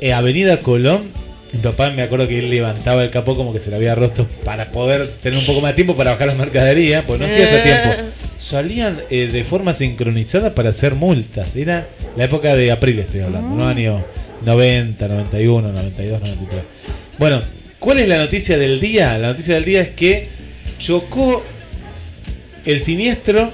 Eh, 0.00 0.14
Avenida 0.14 0.56
Colón, 0.56 1.10
mi 1.52 1.58
papá 1.58 1.90
me 1.90 2.00
acuerdo 2.00 2.26
que 2.26 2.38
él 2.38 2.48
levantaba 2.48 3.02
el 3.02 3.10
capó 3.10 3.36
como 3.36 3.52
que 3.52 3.60
se 3.60 3.68
le 3.68 3.76
había 3.76 3.94
roto 3.94 4.26
para 4.44 4.70
poder 4.70 5.08
tener 5.22 5.38
un 5.38 5.44
poco 5.44 5.60
más 5.60 5.72
de 5.72 5.74
tiempo 5.74 5.94
para 5.94 6.12
bajar 6.12 6.28
las 6.28 6.36
mercaderías, 6.38 7.04
pues 7.06 7.20
no 7.20 7.26
hacía 7.26 7.44
ese 7.44 7.60
tiempo. 7.60 8.12
Salían 8.38 8.98
eh, 9.10 9.28
de 9.30 9.44
forma 9.44 9.74
sincronizada 9.74 10.54
para 10.54 10.70
hacer 10.70 10.94
multas. 10.94 11.54
Era 11.54 11.86
la 12.16 12.24
época 12.24 12.56
de 12.56 12.70
abril, 12.70 13.00
estoy 13.00 13.20
hablando, 13.20 13.54
¿no? 13.54 13.68
Año 13.68 14.02
90, 14.42 15.06
91, 15.06 15.68
92, 15.68 16.20
93. 16.22 16.62
Bueno, 17.18 17.42
¿cuál 17.80 17.98
es 17.98 18.08
la 18.08 18.18
noticia 18.18 18.56
del 18.56 18.78
día? 18.78 19.18
La 19.18 19.28
noticia 19.28 19.54
del 19.54 19.64
día 19.64 19.80
es 19.80 19.88
que 19.88 20.28
chocó 20.78 21.44
el 22.64 22.80
siniestro 22.80 23.50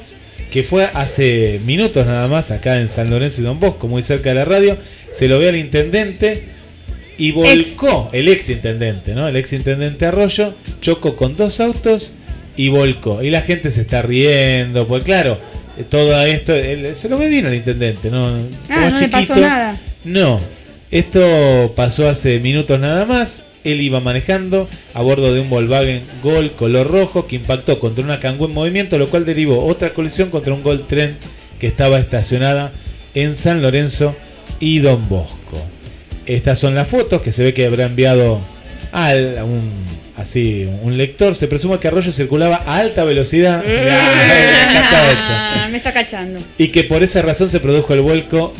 que 0.51 0.62
fue 0.62 0.85
hace 0.93 1.61
minutos 1.66 2.07
nada 2.07 2.29
más 2.29 2.51
acá 2.51 2.81
en 2.81 2.89
San 2.89 3.11
Lorenzo 3.11 3.41
y 3.41 3.45
Don 3.45 3.59
Bosco, 3.61 3.89
muy 3.89 4.03
cerca 4.03 4.29
de 4.31 4.35
la 4.37 4.45
radio. 4.45 4.77
Se 5.11 5.29
lo 5.29 5.39
ve 5.39 5.49
al 5.49 5.57
intendente 5.57 6.45
y 7.18 7.33
volcó, 7.33 8.11
el 8.12 8.29
ex 8.29 8.51
intendente, 8.51 9.14
¿no? 9.14 9.27
El 9.29 9.37
ex 9.37 9.53
intendente 9.53 10.07
Arroyo 10.07 10.55
chocó 10.81 11.16
con 11.16 11.37
dos 11.37 11.61
autos 11.61 12.14
y 12.57 12.68
volcó. 12.68 13.22
Y 13.22 13.31
la 13.31 13.43
gente 13.43 13.70
se 13.70 13.81
está 13.83 14.03
riendo, 14.03 14.87
pues 14.87 15.03
claro, 15.03 15.39
todo 15.91 16.20
esto, 16.24 16.55
él- 16.55 16.95
se 16.95 17.09
lo 17.09 17.18
ve 17.18 17.29
bien 17.29 17.47
al 17.47 17.55
intendente, 17.55 18.11
¿no? 18.11 18.27
Ah, 18.68 18.91
no 18.91 18.99
le 19.01 19.09
pasó 19.09 19.35
nada. 19.37 19.81
No, 20.05 20.41
esto 20.91 21.72
pasó 21.77 22.09
hace 22.09 22.39
minutos 22.39 22.79
nada 22.79 23.05
más. 23.05 23.45
Él 23.67 23.81
iba 23.81 24.01
manejando 24.01 24.69
a 24.95 25.03
bordo 25.03 25.35
de 25.35 25.41
un 25.41 25.51
Volkswagen 25.51 26.05
Gol 26.23 26.53
color 26.53 26.91
rojo 26.91 27.27
que 27.27 27.37
impactó 27.37 27.79
contra 27.81 28.05
una 28.05 28.21
Kangoo 28.21 28.47
en 28.47 28.55
movimiento, 28.55 28.97
lo 28.99 29.11
cual 29.11 29.25
derivó 29.27 29.64
otra 29.67 29.91
colisión 29.91 30.31
contra 30.31 30.55
un 30.55 30.62
Gol 30.62 30.87
Tren 30.87 31.17
que 31.59 31.67
estaba 31.67 31.99
estacionada 31.99 32.73
en 33.14 33.35
San 33.35 33.62
Lorenzo 33.62 34.14
y 34.61 34.79
Don 34.79 35.09
Bosco. 35.09 35.59
Estas 36.27 36.59
son 36.59 36.75
las 36.75 36.89
fotos 36.89 37.23
que 37.23 37.33
se 37.33 37.45
ve 37.45 37.55
que 37.55 37.67
habrá 37.67 37.85
enviado 37.85 38.41
al, 38.93 39.39
a 39.39 39.45
un, 39.45 39.71
así, 40.17 40.69
un 40.83 40.97
lector. 40.97 41.35
Se 41.35 41.49
presume 41.49 41.79
que 41.79 41.89
Arroyo 41.89 42.12
circulaba 42.12 42.62
a 42.67 42.79
alta 42.79 43.05
velocidad. 43.05 43.62
Ah, 43.89 45.69
me 45.71 45.79
está 45.79 45.93
cachando. 45.93 46.41
y 46.59 46.69
que 46.69 46.85
por 46.85 47.03
esa 47.03 47.23
razón 47.23 47.49
se 47.49 47.61
produjo 47.61 47.93
el 47.95 48.01
vuelco 48.01 48.53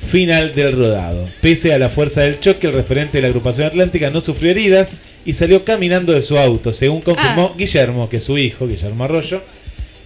final 0.00 0.54
del 0.54 0.72
rodado. 0.76 1.28
Pese 1.40 1.72
a 1.72 1.78
la 1.78 1.90
fuerza 1.90 2.22
del 2.22 2.40
choque, 2.40 2.66
el 2.66 2.72
referente 2.72 3.18
de 3.18 3.22
la 3.22 3.28
agrupación 3.28 3.66
atlántica 3.66 4.10
no 4.10 4.20
sufrió 4.20 4.50
heridas 4.50 4.94
y 5.24 5.32
salió 5.34 5.64
caminando 5.64 6.12
de 6.12 6.22
su 6.22 6.38
auto, 6.38 6.72
según 6.72 7.00
confirmó 7.00 7.50
Ah. 7.52 7.56
Guillermo, 7.58 8.08
que 8.08 8.16
es 8.18 8.24
su 8.24 8.38
hijo, 8.38 8.66
Guillermo 8.66 9.04
Arroyo, 9.04 9.42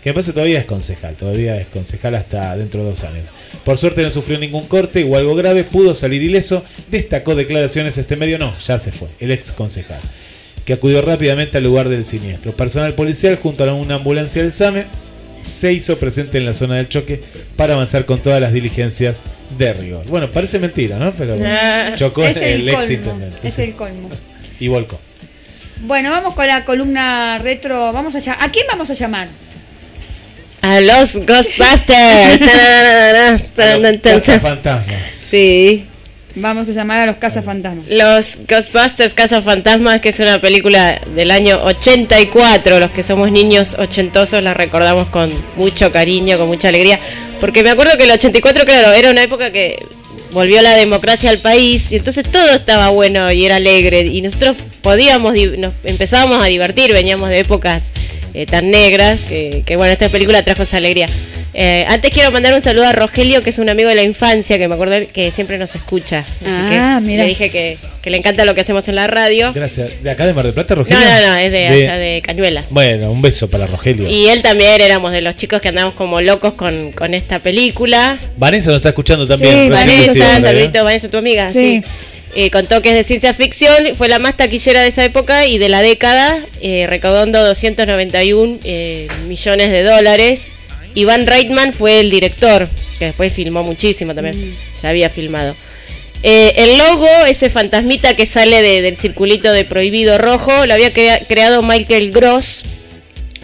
que 0.02 0.10
me 0.10 0.14
parece 0.14 0.32
todavía 0.32 0.58
es 0.58 0.64
concejal, 0.64 1.14
todavía 1.14 1.60
es 1.60 1.68
concejal 1.68 2.16
hasta 2.16 2.56
dentro 2.56 2.82
de 2.82 2.90
dos 2.90 3.04
años. 3.04 3.26
Por 3.64 3.78
suerte 3.78 4.02
no 4.02 4.10
sufrió 4.10 4.38
ningún 4.38 4.66
corte 4.66 5.04
o 5.04 5.16
algo 5.16 5.36
grave, 5.36 5.62
pudo 5.62 5.94
salir 5.94 6.22
ileso, 6.22 6.64
destacó 6.90 7.36
declaraciones 7.36 7.96
este 7.98 8.16
medio, 8.16 8.38
no, 8.38 8.58
ya 8.58 8.78
se 8.80 8.90
fue, 8.90 9.08
el 9.20 9.30
ex 9.30 9.52
concejal, 9.52 10.00
que 10.64 10.72
acudió 10.72 11.02
rápidamente 11.02 11.58
al 11.58 11.64
lugar 11.64 11.88
del 11.88 12.04
siniestro. 12.04 12.52
Personal 12.56 12.94
policial 12.94 13.36
junto 13.36 13.62
a 13.62 13.74
una 13.74 13.96
ambulancia 13.96 14.42
del 14.42 14.50
SAME 14.50 14.86
se 15.42 15.72
hizo 15.72 15.98
presente 15.98 16.38
en 16.38 16.46
la 16.46 16.54
zona 16.54 16.76
del 16.76 16.88
choque 16.88 17.20
para 17.56 17.74
avanzar 17.74 18.04
con 18.06 18.20
todas 18.22 18.40
las 18.40 18.52
diligencias 18.52 19.22
de 19.58 19.72
rigor. 19.74 20.06
Bueno, 20.06 20.30
parece 20.30 20.58
mentira, 20.58 20.98
¿no? 20.98 21.12
Pero 21.12 21.36
Ah. 21.44 21.92
chocó 21.96 22.24
es 22.24 22.36
el, 22.38 22.42
el, 22.42 22.68
ex 22.70 22.90
intendente. 22.90 23.46
Es 23.46 23.58
el 23.58 23.72
colmo. 23.74 24.08
Y 24.60 24.68
volcó. 24.68 24.98
Bueno, 25.80 26.10
vamos 26.10 26.34
con 26.34 26.46
la 26.46 26.64
columna 26.64 27.38
retro. 27.38 27.92
Vamos 27.92 28.14
a 28.14 28.20
llam- 28.20 28.36
¿A 28.40 28.50
quién 28.50 28.66
vamos 28.70 28.88
a 28.90 28.94
llamar? 28.94 29.26
A 30.60 30.80
los 30.80 31.16
Ghostbusters. 31.16 32.38
Tararara, 32.38 33.38
tararara. 33.56 34.38
fantasmas. 34.40 35.12
sí. 35.12 35.86
Vamos 36.34 36.68
a 36.68 36.72
llamar 36.72 37.00
a 37.00 37.06
los 37.06 37.16
cazafantasmas. 37.16 37.86
Los 37.88 38.38
Ghostbusters 38.48 39.12
Casa 39.12 39.42
Fantasmas, 39.42 40.00
que 40.00 40.08
es 40.08 40.20
una 40.20 40.40
película 40.40 41.00
del 41.14 41.30
año 41.30 41.62
84. 41.62 42.80
Los 42.80 42.90
que 42.90 43.02
somos 43.02 43.30
niños 43.30 43.76
ochentosos 43.78 44.42
la 44.42 44.54
recordamos 44.54 45.08
con 45.08 45.32
mucho 45.56 45.92
cariño, 45.92 46.38
con 46.38 46.48
mucha 46.48 46.68
alegría. 46.68 46.98
Porque 47.40 47.62
me 47.62 47.70
acuerdo 47.70 47.96
que 47.98 48.04
el 48.04 48.10
84, 48.12 48.64
claro, 48.64 48.92
era 48.92 49.10
una 49.10 49.22
época 49.22 49.50
que 49.50 49.84
volvió 50.32 50.62
la 50.62 50.76
democracia 50.76 51.28
al 51.28 51.38
país 51.38 51.92
y 51.92 51.96
entonces 51.96 52.24
todo 52.30 52.54
estaba 52.54 52.88
bueno 52.88 53.30
y 53.30 53.44
era 53.44 53.56
alegre. 53.56 54.00
Y 54.00 54.22
nosotros 54.22 54.56
podíamos, 54.80 55.34
nos 55.58 55.74
empezábamos 55.84 56.42
a 56.42 56.46
divertir, 56.46 56.92
veníamos 56.92 57.28
de 57.28 57.40
épocas 57.40 57.84
eh, 58.34 58.46
tan 58.46 58.70
negras 58.70 59.18
que, 59.28 59.64
bueno, 59.76 59.92
esta 59.92 60.08
película 60.08 60.42
trajo 60.42 60.62
esa 60.62 60.78
alegría. 60.78 61.08
Eh, 61.54 61.84
antes 61.86 62.10
quiero 62.12 62.30
mandar 62.30 62.54
un 62.54 62.62
saludo 62.62 62.86
a 62.86 62.92
Rogelio, 62.92 63.42
que 63.42 63.50
es 63.50 63.58
un 63.58 63.68
amigo 63.68 63.88
de 63.90 63.94
la 63.94 64.02
infancia, 64.02 64.56
que 64.56 64.68
me 64.68 64.74
acuerdo 64.74 64.96
que 65.12 65.30
siempre 65.30 65.58
nos 65.58 65.74
escucha. 65.74 66.20
Así 66.20 66.46
Ah, 66.46 66.98
que 67.00 67.06
mira. 67.06 67.22
le 67.24 67.28
dije 67.28 67.50
que, 67.50 67.76
que 68.00 68.08
le 68.08 68.16
encanta 68.16 68.44
lo 68.46 68.54
que 68.54 68.62
hacemos 68.62 68.88
en 68.88 68.94
la 68.94 69.06
radio. 69.06 69.52
Gracias. 69.52 70.02
¿De 70.02 70.10
acá 70.10 70.26
de 70.26 70.32
Mar 70.32 70.44
del 70.46 70.54
Plata, 70.54 70.74
No, 70.74 70.82
Rogelio? 70.82 70.98
no, 71.04 71.20
no, 71.28 71.34
es 71.36 71.52
de, 71.52 71.66
allá 71.66 71.98
de 71.98 72.22
Cañuelas. 72.24 72.66
Bueno, 72.70 73.10
un 73.12 73.20
beso 73.20 73.50
para 73.50 73.66
Rogelio. 73.66 74.08
Y 74.08 74.28
él 74.28 74.40
también 74.42 74.80
éramos 74.80 75.12
de 75.12 75.20
los 75.20 75.36
chicos 75.36 75.60
que 75.60 75.68
andamos 75.68 75.92
como 75.94 76.22
locos 76.22 76.54
con, 76.54 76.92
con 76.92 77.12
esta 77.12 77.38
película. 77.38 78.18
Vanessa 78.38 78.70
nos 78.70 78.78
está 78.78 78.88
escuchando 78.88 79.26
también. 79.26 79.64
Sí, 79.64 79.68
Vanessa, 79.68 80.38
¿no? 80.38 80.42
saludito, 80.46 80.84
Vanessa, 80.84 81.10
tu 81.10 81.18
amiga. 81.18 81.52
Sí. 81.52 81.82
Sí. 81.82 81.88
Eh, 82.34 82.50
con 82.50 82.66
toques 82.66 82.94
de 82.94 83.04
ciencia 83.04 83.34
ficción, 83.34 83.94
fue 83.94 84.08
la 84.08 84.18
más 84.18 84.38
taquillera 84.38 84.80
de 84.80 84.88
esa 84.88 85.04
época 85.04 85.44
y 85.44 85.58
de 85.58 85.68
la 85.68 85.82
década, 85.82 86.34
eh, 86.62 86.86
recaudando 86.88 87.44
291 87.44 88.58
eh, 88.64 89.06
millones 89.28 89.70
de 89.70 89.82
dólares. 89.82 90.52
Iván 90.94 91.26
Reitman 91.26 91.72
fue 91.72 92.00
el 92.00 92.10
director, 92.10 92.68
que 92.98 93.06
después 93.06 93.32
filmó 93.32 93.62
muchísimo 93.62 94.14
también, 94.14 94.54
ya 94.80 94.88
había 94.88 95.08
filmado. 95.08 95.54
Eh, 96.22 96.52
el 96.56 96.78
logo, 96.78 97.08
ese 97.26 97.50
fantasmita 97.50 98.14
que 98.14 98.26
sale 98.26 98.62
de- 98.62 98.80
del 98.82 98.96
circulito 98.96 99.52
de 99.52 99.64
prohibido 99.64 100.18
rojo, 100.18 100.66
lo 100.66 100.74
había 100.74 100.92
crea- 100.92 101.20
creado 101.26 101.62
Michael 101.62 102.12
Gross, 102.12 102.62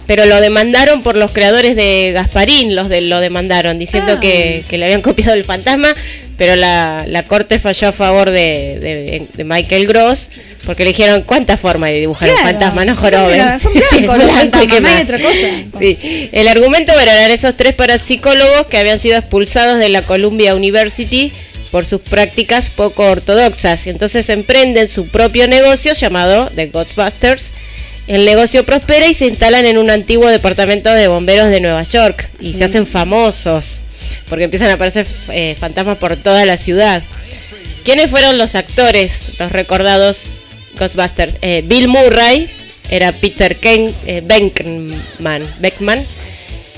pero 0.06 0.26
lo 0.26 0.40
demandaron 0.40 1.02
por 1.02 1.16
los 1.16 1.32
creadores 1.32 1.74
de 1.74 2.12
Gasparín, 2.14 2.76
los 2.76 2.88
de, 2.88 3.00
lo 3.00 3.20
demandaron, 3.20 3.78
diciendo 3.78 4.12
Ah. 4.16 4.20
que, 4.20 4.64
que 4.68 4.78
le 4.78 4.84
habían 4.84 5.02
copiado 5.02 5.32
el 5.34 5.44
fantasma, 5.44 5.94
pero 6.38 6.56
la, 6.56 7.04
la 7.06 7.24
corte 7.24 7.58
falló 7.58 7.88
a 7.88 7.92
favor 7.92 8.30
de, 8.30 8.78
de- 8.80 9.26
de 9.34 9.44
Michael 9.44 9.86
Gross, 9.86 10.30
porque 10.64 10.84
le 10.84 10.90
dijeron 10.90 11.22
cuánta 11.26 11.58
forma 11.58 11.88
de 11.88 12.00
dibujar 12.00 12.30
un 12.30 12.36
Claro, 12.36 12.48
fantasma, 12.50 12.84
no 12.86 12.96
joroben. 12.96 13.60
son 13.60 13.72
Sí, 15.78 16.28
el 16.32 16.48
argumento 16.48 16.98
eran 16.98 17.30
esos 17.30 17.56
tres 17.56 17.74
parapsicólogos 17.74 18.66
que 18.68 18.78
habían 18.78 18.98
sido 18.98 19.16
expulsados 19.18 19.78
de 19.78 19.88
la 19.88 20.02
Columbia 20.02 20.54
University 20.54 21.32
por 21.70 21.84
sus 21.84 22.00
prácticas 22.00 22.70
poco 22.70 23.04
ortodoxas. 23.04 23.86
Y 23.86 23.90
entonces 23.90 24.28
emprenden 24.30 24.88
su 24.88 25.08
propio 25.08 25.46
negocio 25.48 25.92
llamado 25.92 26.50
The 26.54 26.66
Ghostbusters. 26.68 27.50
El 28.06 28.24
negocio 28.24 28.64
prospera 28.64 29.06
y 29.06 29.12
se 29.14 29.26
instalan 29.26 29.66
en 29.66 29.76
un 29.76 29.90
antiguo 29.90 30.28
departamento 30.30 30.90
de 30.90 31.08
bomberos 31.08 31.50
de 31.50 31.60
Nueva 31.60 31.82
York. 31.82 32.30
Y 32.40 32.54
se 32.54 32.64
hacen 32.64 32.86
famosos 32.86 33.80
porque 34.28 34.44
empiezan 34.44 34.70
a 34.70 34.74
aparecer 34.74 35.06
eh, 35.32 35.56
fantasmas 35.58 35.98
por 35.98 36.16
toda 36.16 36.44
la 36.44 36.56
ciudad. 36.56 37.02
¿Quiénes 37.84 38.10
fueron 38.10 38.38
los 38.38 38.54
actores, 38.54 39.38
los 39.38 39.52
recordados 39.52 40.40
Ghostbusters? 40.78 41.38
Eh, 41.40 41.62
Bill 41.64 41.88
Murray, 41.88 42.48
era 42.90 43.12
Peter 43.12 43.56
Ken, 43.56 43.94
eh, 44.06 44.22
Beckman, 44.24 45.54
Beckman. 45.58 46.06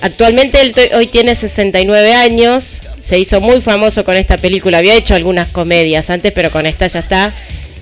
Actualmente 0.02 0.60
él 0.60 0.74
hoy 0.94 1.06
tiene 1.08 1.34
69 1.34 2.14
años, 2.14 2.80
se 3.00 3.18
hizo 3.18 3.40
muy 3.40 3.60
famoso 3.60 4.04
con 4.04 4.16
esta 4.16 4.38
película, 4.38 4.78
había 4.78 4.94
hecho 4.94 5.14
algunas 5.14 5.48
comedias 5.48 6.10
antes, 6.10 6.32
pero 6.32 6.50
con 6.50 6.66
esta 6.66 6.86
ya 6.86 7.00
está, 7.00 7.34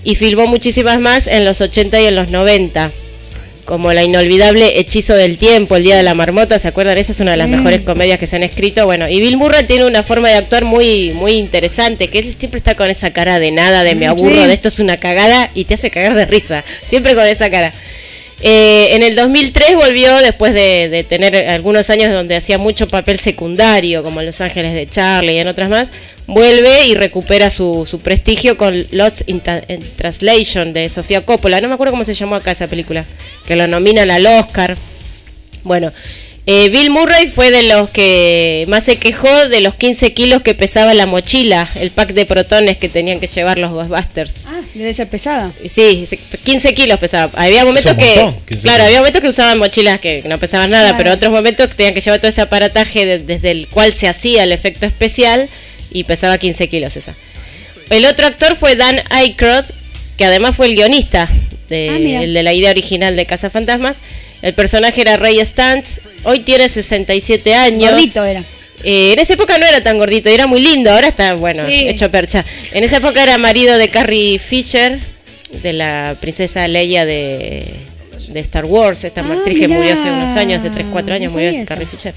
y 0.05 0.15
filmó 0.15 0.47
muchísimas 0.47 1.01
más 1.01 1.27
en 1.27 1.45
los 1.45 1.61
80 1.61 2.01
y 2.01 2.07
en 2.07 2.17
los 2.17 2.31
90, 2.31 2.91
como 3.69 3.93
la 3.93 4.03
inolvidable 4.03 4.81
Hechizo 4.81 5.15
del 5.15 5.37
Tiempo, 5.37 5.77
El 5.77 5.83
Día 5.83 5.99
de 5.99 6.03
la 6.03 6.15
Marmota, 6.15 6.59
¿se 6.59 6.67
acuerdan? 6.69 6.97
Esa 6.97 7.13
es 7.13 7.21
una 7.21 7.33
de 7.33 7.37
las 7.37 7.51
mejores 7.51 7.83
comedias 7.83 8.19
que 8.19 8.27
se 8.27 8.35
han 8.35 8.43
escrito, 8.43 8.87
bueno, 8.87 9.11
y 9.11 9.21
Bill 9.21 9.37
Murray 9.37 9.67
tiene 9.67 9.85
una 9.85 10.03
forma 10.03 10.29
de 10.31 10.37
actuar 10.37 10.65
muy, 10.65 11.11
muy 11.11 11.33
interesante, 11.33 12.09
que 12.09 12.21
él 12.21 12.35
siempre 12.39 12.57
está 12.57 12.75
con 12.77 12.89
esa 12.91 13.11
cara 13.11 13.39
de 13.39 13.51
nada, 13.51 13.85
de 13.85 13.95
me 13.95 14.07
aburro, 14.07 14.41
Sí. 14.41 14.47
de 14.47 14.55
esto 14.55 14.69
es 14.69 14.79
una 14.79 14.97
cagada, 14.97 15.51
y 15.55 15.67
te 15.67 15.75
hace 15.75 15.91
cagar 15.91 16.15
de 16.15 16.25
risa, 16.25 16.65
siempre 16.87 17.15
con 17.15 17.27
esa 17.27 17.51
cara. 17.51 17.75
Eh, 18.41 18.95
en 18.95 19.03
el 19.03 19.17
2003 19.17 19.75
volvió 19.75 20.17
después 20.19 20.55
de, 20.55 20.89
de 20.89 21.03
tener 21.03 21.51
algunos 21.51 21.91
años 21.91 22.13
donde 22.13 22.37
hacía 22.37 22.57
mucho 22.57 22.87
papel 22.89 23.19
secundario, 23.19 24.03
como 24.05 24.21
en 24.21 24.27
Los 24.27 24.41
Ángeles 24.41 24.75
de 24.75 24.87
Charlie 24.87 25.35
y 25.35 25.39
en 25.39 25.49
otras 25.49 25.69
más. 25.69 25.91
Vuelve 26.29 26.87
y 26.87 26.95
recupera 26.95 27.49
su, 27.49 28.01
prestigio 28.05 28.59
con 28.59 28.87
Lost 28.91 29.23
in 29.27 29.41
Translation 29.97 30.75
de 30.75 30.91
Sofía 30.91 31.25
Coppola. 31.25 31.59
No 31.63 31.69
me 31.69 31.75
acuerdo 31.75 31.93
cómo 31.93 32.05
se 32.05 32.13
llamó 32.13 32.35
acá 32.35 32.51
esa 32.51 32.67
película, 32.67 33.07
que 33.47 33.57
lo 33.57 33.67
nominan 33.67 34.11
al 34.11 34.27
Oscar. 34.27 34.77
Bueno, 35.65 35.91
eh, 36.51 36.71
Bill 36.71 36.89
Murray 36.89 37.27
fue 37.29 37.51
de 37.51 37.63
los 37.63 37.91
que 37.91 38.65
más 38.69 38.83
se 38.85 38.97
quejó 38.97 39.29
de 39.49 39.61
los 39.61 39.75
15 39.75 40.15
kilos 40.15 40.41
que 40.41 40.55
pesaba 40.55 40.95
la 40.95 41.05
mochila, 41.05 41.71
el 41.75 41.91
pack 41.91 42.15
de 42.15 42.25
protones 42.25 42.79
que 42.79 42.89
tenían 42.89 43.21
que 43.21 43.27
llevar 43.27 43.59
los 43.59 43.71
Ghostbusters. 43.73 44.45
Ah, 44.47 44.61
debe 44.73 44.95
ser 44.95 45.09
pesada. 45.11 45.53
Sí, 45.71 46.07
se- 46.09 46.17
15 46.17 46.73
kilos 46.75 46.99
pesaba. 46.99 47.31
Había 47.37 47.67
momentos 47.67 47.93
que. 47.95 48.17
montón, 48.17 48.41
15 48.47 48.63
claro, 48.63 48.77
kilos. 48.79 48.87
había 48.87 48.99
momentos 49.01 49.21
que 49.23 49.29
usaban 49.29 49.59
mochilas 49.59 50.01
que 50.01 50.23
no 50.27 50.39
pesaban 50.39 50.71
nada, 50.71 50.89
Claro. 50.91 50.97
pero 51.05 51.13
otros 51.15 51.31
momentos 51.33 51.69
que 51.69 51.75
tenían 51.75 51.93
que 51.95 52.01
llevar 52.01 52.19
todo 52.19 52.29
ese 52.31 52.41
aparataje 52.41 53.05
de- 53.05 53.19
desde 53.19 53.51
el 53.51 53.69
cual 53.69 53.93
se 53.93 54.09
hacía 54.09 54.43
el 54.45 54.53
efecto 54.53 54.87
especial 54.87 55.51
y 55.91 56.05
pesaba 56.05 56.39
15 56.39 56.69
kilos 56.69 56.97
esa. 56.97 57.15
El 57.91 58.07
otro 58.07 58.27
actor 58.27 58.57
fue 58.57 58.75
Dan 58.75 59.01
Aykroyd, 59.11 59.65
que 60.17 60.25
además 60.25 60.57
fue 60.57 60.67
el 60.67 60.75
guionista 60.77 61.29
de, 61.69 62.17
Ah, 62.19 62.23
el 62.23 62.33
de 62.33 62.43
la 62.43 62.55
idea 62.55 62.71
original 62.71 63.17
de 63.17 63.27
Casa 63.27 63.51
Fantasmas. 63.51 63.97
El 64.43 64.55
personaje 64.55 65.01
era 65.01 65.17
Ray 65.17 65.39
Stantz. 65.45 66.01
Hoy 66.25 66.41
tiene 66.41 66.69
67 66.69 67.55
años. 67.55 67.91
Gordito 67.93 68.25
era. 68.25 68.45
Eh, 68.85 69.13
en 69.13 69.19
esa 69.19 69.35
época 69.35 69.59
no 69.59 69.67
era 69.67 69.83
tan 69.83 69.99
gordito, 69.99 70.29
era 70.29 70.47
muy 70.47 70.61
lindo, 70.61 70.91
ahora 70.93 71.09
está, 71.09 71.35
bueno, 71.35 71.67
Sí. 71.67 71.89
hecho 71.89 72.11
percha. 72.13 72.45
En 72.73 72.85
esa 72.85 72.99
época 72.99 73.23
era 73.25 73.37
marido 73.37 73.77
de 73.77 73.89
Carrie 73.89 74.39
Fisher, 74.39 75.01
de 75.63 75.73
la 75.73 76.15
princesa 76.21 76.69
Leia 76.69 77.05
de, 77.05 77.65
de 78.29 78.41
Star 78.41 78.65
Wars, 78.67 79.03
esta 79.03 79.23
Ah, 79.23 79.33
actriz 79.33 79.59
que 79.59 79.67
murió 79.67 79.95
hace 79.95 80.09
unos 80.09 80.37
años, 80.37 80.61
hace 80.61 80.71
3, 80.71 80.87
4 80.93 81.13
años 81.15 81.33
No 81.33 81.41
murió 81.41 81.65
Carrie. 81.67 81.87
Fisher. 81.87 82.15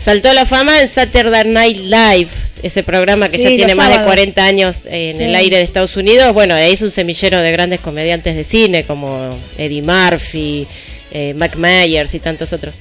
Saltó 0.00 0.30
a 0.30 0.34
la 0.34 0.44
fama 0.46 0.80
en 0.82 0.88
Saturday 0.88 1.44
Night 1.46 1.76
Live, 1.76 2.30
ese 2.64 2.82
programa 2.82 3.28
que 3.28 3.36
Sí, 3.38 3.44
ya 3.44 3.48
tiene 3.50 3.74
más 3.76 3.86
de 3.88 3.94
sábados. 3.94 4.12
40 4.12 4.44
años 4.46 4.78
en 4.86 5.16
Sí. 5.16 5.22
el 5.22 5.34
aire 5.36 5.58
de 5.58 5.62
Estados 5.62 5.96
Unidos. 5.96 6.34
Bueno, 6.34 6.54
ahí 6.56 6.72
es 6.72 6.82
un 6.82 6.90
semillero 6.90 7.38
de 7.40 7.52
grandes 7.52 7.78
comediantes 7.78 8.34
de 8.34 8.42
cine 8.42 8.82
como 8.82 9.38
Eddie 9.56 9.82
Murphy, 9.82 10.66
eh, 11.14 11.32
Mac 11.34 11.56
Myers 11.56 12.14
y 12.14 12.18
tantos 12.20 12.52
otros. 12.52 12.74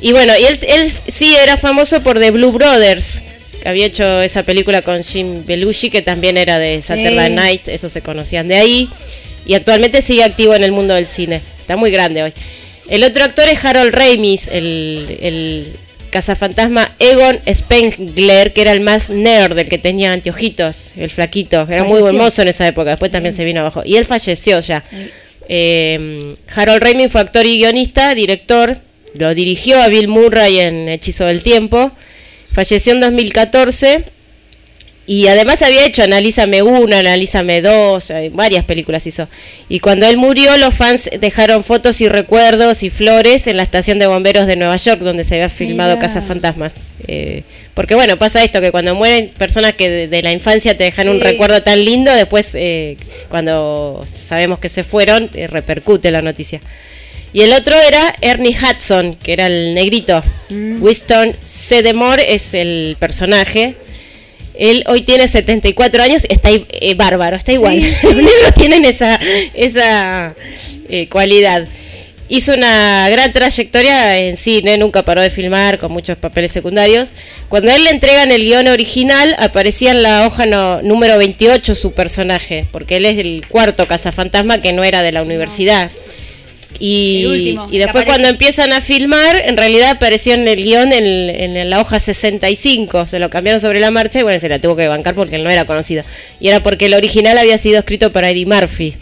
Y 0.00 0.12
bueno, 0.12 0.34
y 0.38 0.44
él, 0.44 0.58
él 0.68 0.90
sí 1.08 1.34
era 1.34 1.56
famoso 1.56 2.02
por 2.02 2.20
The 2.20 2.30
Blue 2.30 2.52
Brothers, 2.52 3.20
que 3.62 3.68
había 3.68 3.86
hecho 3.86 4.22
esa 4.22 4.42
película 4.42 4.82
con 4.82 5.02
Jim 5.02 5.44
Belushi, 5.44 5.90
que 5.90 6.02
también 6.02 6.36
era 6.36 6.58
de 6.58 6.80
Saturday 6.82 7.28
Sí. 7.28 7.34
Night, 7.34 7.68
esos 7.68 7.90
se 7.92 8.02
conocían 8.02 8.46
de 8.48 8.56
ahí. 8.56 8.88
Y 9.46 9.54
actualmente 9.54 10.02
sigue 10.02 10.22
activo 10.24 10.54
en 10.54 10.64
el 10.64 10.72
mundo 10.72 10.94
del 10.94 11.06
cine. 11.06 11.40
Está 11.60 11.76
muy 11.76 11.90
grande 11.90 12.22
hoy. 12.22 12.32
El 12.88 13.02
otro 13.04 13.24
actor 13.24 13.48
es 13.48 13.64
Harold 13.64 13.94
Ramis, 13.94 14.48
el, 14.48 15.18
el 15.20 15.72
cazafantasma 16.10 16.92
Egon 16.98 17.40
Spengler, 17.52 18.52
que 18.52 18.62
era 18.62 18.72
el 18.72 18.80
más 18.80 19.10
nerd, 19.10 19.58
el 19.58 19.68
que 19.68 19.78
tenía 19.78 20.12
anteojitos, 20.12 20.92
el 20.96 21.10
flaquito. 21.10 21.66
Era 21.68 21.84
muy 21.84 22.00
buen 22.00 22.16
mozo 22.16 22.42
en 22.42 22.48
esa 22.48 22.66
época, 22.66 22.90
después 22.90 23.10
también 23.10 23.34
se 23.34 23.44
vino 23.44 23.60
abajo. 23.60 23.82
Y 23.84 23.96
él 23.96 24.04
falleció 24.04 24.60
ya. 24.60 24.84
Eh, 25.48 26.34
Harold 26.54 26.82
Ramis 26.82 27.12
fue 27.12 27.20
actor 27.20 27.46
y 27.46 27.58
guionista, 27.58 28.14
director, 28.14 28.78
lo 29.14 29.34
dirigió 29.34 29.80
a 29.80 29.88
Bill 29.88 30.08
Murray 30.08 30.60
en 30.60 30.88
Hechizo 30.88 31.24
del 31.24 31.42
Tiempo, 31.42 31.92
falleció 32.52 32.92
en 32.92 33.00
2014 33.00 34.15
y 35.06 35.28
además 35.28 35.62
había 35.62 35.86
hecho 35.86 36.02
Analízame 36.02 36.62
1, 36.62 36.96
Analízame 36.96 37.62
2, 37.62 38.10
eh, 38.10 38.30
varias 38.34 38.64
películas 38.64 39.06
hizo. 39.06 39.28
Y 39.68 39.80
cuando 39.80 40.06
él 40.06 40.16
murió, 40.16 40.56
los 40.56 40.74
fans 40.74 41.08
dejaron 41.20 41.62
fotos 41.62 42.00
y 42.00 42.08
recuerdos 42.08 42.82
y 42.82 42.90
flores 42.90 43.46
en 43.46 43.56
la 43.56 43.62
estación 43.62 43.98
de 43.98 44.06
bomberos 44.06 44.46
de 44.46 44.56
Nueva 44.56 44.76
York, 44.76 45.00
donde 45.00 45.24
se 45.24 45.36
había 45.36 45.48
filmado 45.48 45.94
Mirá. 45.94 46.08
Casa 46.08 46.22
Fantasmas. 46.22 46.72
Eh, 47.06 47.44
porque 47.74 47.94
bueno, 47.94 48.18
pasa 48.18 48.42
esto, 48.42 48.60
que 48.60 48.72
cuando 48.72 48.94
mueren 48.94 49.30
personas 49.36 49.74
que 49.74 49.88
de, 49.88 50.08
de 50.08 50.22
la 50.22 50.32
infancia 50.32 50.76
te 50.76 50.84
dejan 50.84 51.08
un 51.08 51.20
recuerdo 51.20 51.62
tan 51.62 51.84
lindo, 51.84 52.12
después 52.12 52.50
eh, 52.54 52.96
cuando 53.28 54.04
sabemos 54.12 54.58
que 54.58 54.68
se 54.68 54.82
fueron, 54.82 55.30
eh, 55.34 55.46
repercute 55.46 56.10
la 56.10 56.22
noticia. 56.22 56.60
Y 57.32 57.42
el 57.42 57.52
otro 57.52 57.76
era 57.76 58.14
Ernie 58.22 58.56
Hudson, 58.56 59.14
que 59.16 59.34
era 59.34 59.46
el 59.46 59.74
negrito. 59.74 60.22
Winston 60.48 61.36
Sedemore 61.44 62.34
es 62.34 62.54
el 62.54 62.96
personaje. 62.98 63.76
Él 64.58 64.84
hoy 64.86 65.02
tiene 65.02 65.28
74 65.28 66.02
años, 66.02 66.26
está 66.28 66.50
eh, 66.50 66.94
bárbaro, 66.94 67.36
está 67.36 67.52
igual. 67.52 67.78
Los 68.02 68.14
negros 68.16 68.54
tienen 68.56 68.84
esa, 68.84 69.18
esa 69.54 70.34
eh, 70.88 71.08
cualidad. 71.08 71.66
Hizo 72.28 72.54
una 72.54 73.08
gran 73.08 73.32
trayectoria 73.32 74.18
en 74.18 74.36
cine, 74.36 74.76
nunca 74.78 75.04
paró 75.04 75.20
de 75.20 75.30
filmar 75.30 75.78
con 75.78 75.92
muchos 75.92 76.16
papeles 76.18 76.50
secundarios. 76.50 77.10
Cuando 77.48 77.70
a 77.70 77.76
él 77.76 77.84
le 77.84 77.90
entregan 77.90 78.32
el 78.32 78.42
guion 78.44 78.66
original, 78.66 79.36
aparecía 79.38 79.92
en 79.92 80.02
la 80.02 80.26
hoja 80.26 80.44
no- 80.44 80.82
número 80.82 81.18
28 81.18 81.76
su 81.76 81.92
personaje, 81.92 82.66
porque 82.72 82.96
él 82.96 83.06
es 83.06 83.18
el 83.18 83.44
cuarto 83.48 83.86
cazafantasma 83.86 84.60
que 84.60 84.72
no 84.72 84.82
era 84.82 85.02
de 85.02 85.12
la 85.12 85.22
universidad. 85.22 85.88
Y, 86.78 87.24
último, 87.26 87.66
y 87.70 87.78
después 87.78 88.04
cuando 88.04 88.28
empiezan 88.28 88.72
a 88.72 88.80
filmar, 88.80 89.36
en 89.44 89.56
realidad 89.56 89.90
apareció 89.90 90.34
en 90.34 90.46
el 90.48 90.56
guion 90.62 90.92
en, 90.92 91.04
en 91.56 91.70
la 91.70 91.80
hoja 91.80 91.98
65, 92.00 93.06
se 93.06 93.18
lo 93.18 93.30
cambiaron 93.30 93.60
sobre 93.60 93.80
la 93.80 93.90
marcha 93.90 94.20
y 94.20 94.22
bueno, 94.22 94.40
se 94.40 94.48
la 94.48 94.58
tuvo 94.58 94.76
que 94.76 94.86
bancar 94.88 95.14
porque 95.14 95.36
él 95.36 95.44
no 95.44 95.50
era 95.50 95.64
conocido. 95.64 96.02
Y 96.40 96.48
era 96.48 96.60
porque 96.62 96.86
el 96.86 96.94
original 96.94 97.38
había 97.38 97.58
sido 97.58 97.78
escrito 97.78 98.12
para 98.12 98.30
Eddie 98.30 98.46
Murphy. 98.46 98.94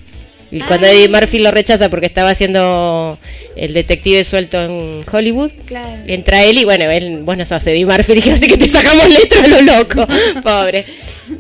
Y 0.51 0.61
cuando 0.61 0.87
Ah. 0.87 0.91
Eddie 0.93 1.09
Murphy 1.09 1.41
lo 1.41 1.51
rechaza 1.51 1.89
porque 1.89 2.07
estaba 2.07 2.31
haciendo 2.31 3.19
el 3.57 3.73
detective 3.75 4.23
suelto 4.23 4.63
en 4.63 5.05
Hollywood, 5.11 5.51
Claro. 5.67 5.89
entra 6.07 6.45
él 6.45 6.59
y 6.59 6.65
bueno, 6.65 6.89
él, 6.91 7.21
vos 7.23 7.37
no 7.37 7.45
sos 7.45 7.67
Eddie 7.67 7.85
Murphy, 7.87 8.15
dijeron 8.17 8.39
así 8.39 8.47
que 8.47 8.57
te 8.57 8.69
sacamos 8.69 9.09
letra 9.09 9.43
a 9.43 9.49
lo 9.49 9.61
loco, 9.63 10.07
pobre. 10.45 10.85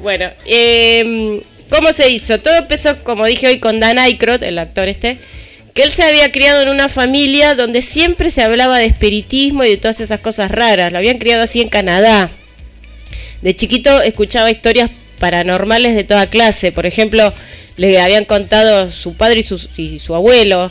Bueno, 0.00 0.30
eh, 0.46 1.40
¿cómo 1.70 1.92
se 1.92 2.10
hizo? 2.10 2.40
Todo 2.40 2.56
empezó, 2.56 3.04
como 3.04 3.24
dije 3.26 3.46
hoy, 3.46 3.58
con 3.60 3.78
Dan 3.78 4.00
Aykroyd, 4.00 4.42
el 4.42 4.58
actor 4.58 4.88
este, 4.88 5.18
que 5.74 5.82
él 5.82 5.90
se 5.90 6.04
había 6.04 6.30
criado 6.30 6.62
en 6.62 6.68
una 6.68 6.88
familia 6.88 7.56
donde 7.56 7.82
siempre 7.82 8.30
se 8.30 8.42
hablaba 8.42 8.78
de 8.78 8.86
espiritismo 8.86 9.64
y 9.64 9.70
de 9.70 9.76
todas 9.76 10.00
esas 10.00 10.20
cosas 10.20 10.50
raras. 10.50 10.92
Lo 10.92 10.98
habían 10.98 11.18
criado 11.18 11.42
así 11.42 11.60
en 11.60 11.68
Canadá. 11.68 12.30
De 13.42 13.56
chiquito 13.56 14.00
escuchaba 14.00 14.52
historias 14.52 14.90
paranormales 15.18 15.96
de 15.96 16.04
toda 16.04 16.28
clase. 16.28 16.70
Por 16.70 16.86
ejemplo, 16.86 17.34
le 17.76 18.00
habían 18.00 18.24
contado 18.24 18.88
su 18.88 19.14
padre 19.14 19.40
y 19.40 19.42
su, 19.42 19.68
y 19.76 19.98
su 19.98 20.14
abuelo. 20.14 20.70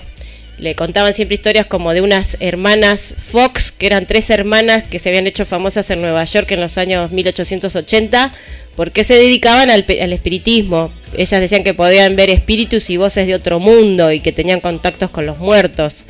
Le 0.60 0.76
contaban 0.76 1.14
siempre 1.14 1.36
historias 1.36 1.66
como 1.66 1.94
de 1.94 2.02
unas 2.02 2.38
hermanas 2.40 3.16
Fox, 3.18 3.72
que 3.72 3.88
eran 3.88 4.06
tres 4.06 4.30
hermanas 4.30 4.84
que 4.84 5.00
se 5.00 5.10
habían 5.10 5.26
hecho 5.26 5.46
famosas 5.46 5.90
en 5.90 6.02
Nueva 6.02 6.24
York 6.26 6.52
en 6.52 6.62
los 6.62 6.78
años 6.78 7.12
1880, 7.12 8.34
porque 8.76 9.04
se 9.04 9.16
dedicaban 9.16 9.70
al, 9.70 9.86
espiritismo. 9.88 10.94
Ellas 11.18 11.42
decían 11.42 11.64
que 11.64 11.74
podían 11.74 12.16
ver 12.16 12.30
espíritus 12.30 12.90
y 12.90 12.98
voces 12.98 13.28
de 13.28 13.36
otro 13.36 13.60
mundo 13.60 14.12
y 14.12 14.20
que 14.20 14.32
tenían 14.32 14.60
contactos 14.60 15.10
con 15.10 15.26
los 15.26 15.40
muertos. 15.40 16.06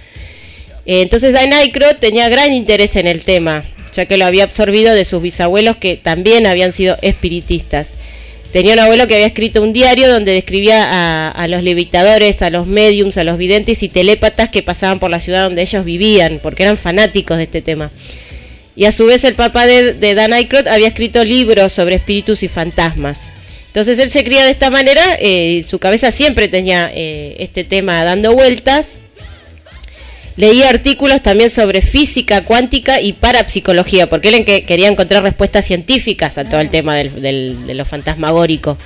Eh, 0.86 1.02
Entonces 1.02 1.34
Aykroyd 1.36 1.96
tenía 1.96 2.28
gran 2.30 2.54
interés 2.54 2.96
en 2.98 3.08
el 3.08 3.22
tema, 3.22 3.64
ya 3.94 4.06
que 4.06 4.18
lo 4.18 4.26
había 4.26 4.44
absorbido 4.44 4.94
de 4.94 5.06
sus 5.06 5.22
bisabuelos 5.22 5.78
que 5.78 5.96
también 5.96 6.48
habían 6.48 6.74
sido 6.74 6.98
espiritistas. 7.02 7.92
Tenía 8.54 8.74
un 8.74 8.80
abuelo 8.80 9.08
que 9.08 9.16
había 9.16 9.26
escrito 9.26 9.64
un 9.64 9.74
diario 9.74 10.08
donde 10.08 10.32
describía 10.32 11.32
a, 11.32 11.48
los 11.48 11.64
levitadores, 11.64 12.40
a 12.44 12.52
los 12.52 12.68
mediums, 12.68 13.18
a 13.18 13.24
los 13.24 13.40
videntes 13.40 13.82
y 13.82 13.90
telépatas 13.90 14.50
que 14.50 14.62
pasaban 14.62 15.00
por 15.00 15.10
la 15.10 15.20
ciudad 15.20 15.46
donde 15.46 15.64
ellos 15.64 15.84
vivían, 15.84 16.40
porque 16.42 16.62
eran 16.62 16.78
fanáticos 16.78 17.38
de 17.38 17.46
este 17.46 17.64
tema. 17.64 17.90
Y 18.76 18.86
a 18.86 18.92
su 18.92 19.08
vez 19.08 19.24
el 19.24 19.34
papá 19.34 19.66
de, 19.66 19.94
de 19.94 20.14
Dan 20.14 20.34
Aykroyd 20.34 20.68
había 20.68 20.88
escrito 20.88 21.26
libros 21.26 21.74
sobre 21.74 21.96
espíritus 21.96 22.44
y 22.44 22.48
fantasmas. 22.48 23.22
Entonces 23.68 23.98
él 23.98 24.12
se 24.12 24.24
cría 24.24 24.46
de 24.46 24.52
esta 24.52 24.70
manera, 24.70 25.18
eh, 25.20 25.66
su 25.68 25.80
cabeza 25.80 26.12
siempre 26.12 26.48
tenía 26.48 26.92
eh, 26.94 27.36
este 27.40 27.64
tema 27.64 28.04
dando 28.04 28.34
vueltas. 28.36 28.98
Leía 30.36 30.70
artículos 30.70 31.22
también 31.22 31.50
sobre 31.52 31.82
física 31.82 32.44
cuántica 32.44 33.00
y 33.00 33.14
parapsicología, 33.14 34.10
porque 34.10 34.30
él 34.30 34.36
en 34.36 34.46
que 34.46 34.64
quería 34.66 34.88
encontrar 34.88 35.22
respuestas 35.24 35.66
científicas 35.66 36.38
a 36.38 36.46
todo 36.46 36.60
el 36.60 36.70
tema 36.70 36.96
del, 36.96 37.22
del- 37.22 37.68
de 37.68 37.74
lo 37.76 37.86
fantasmagórico. 37.86 38.78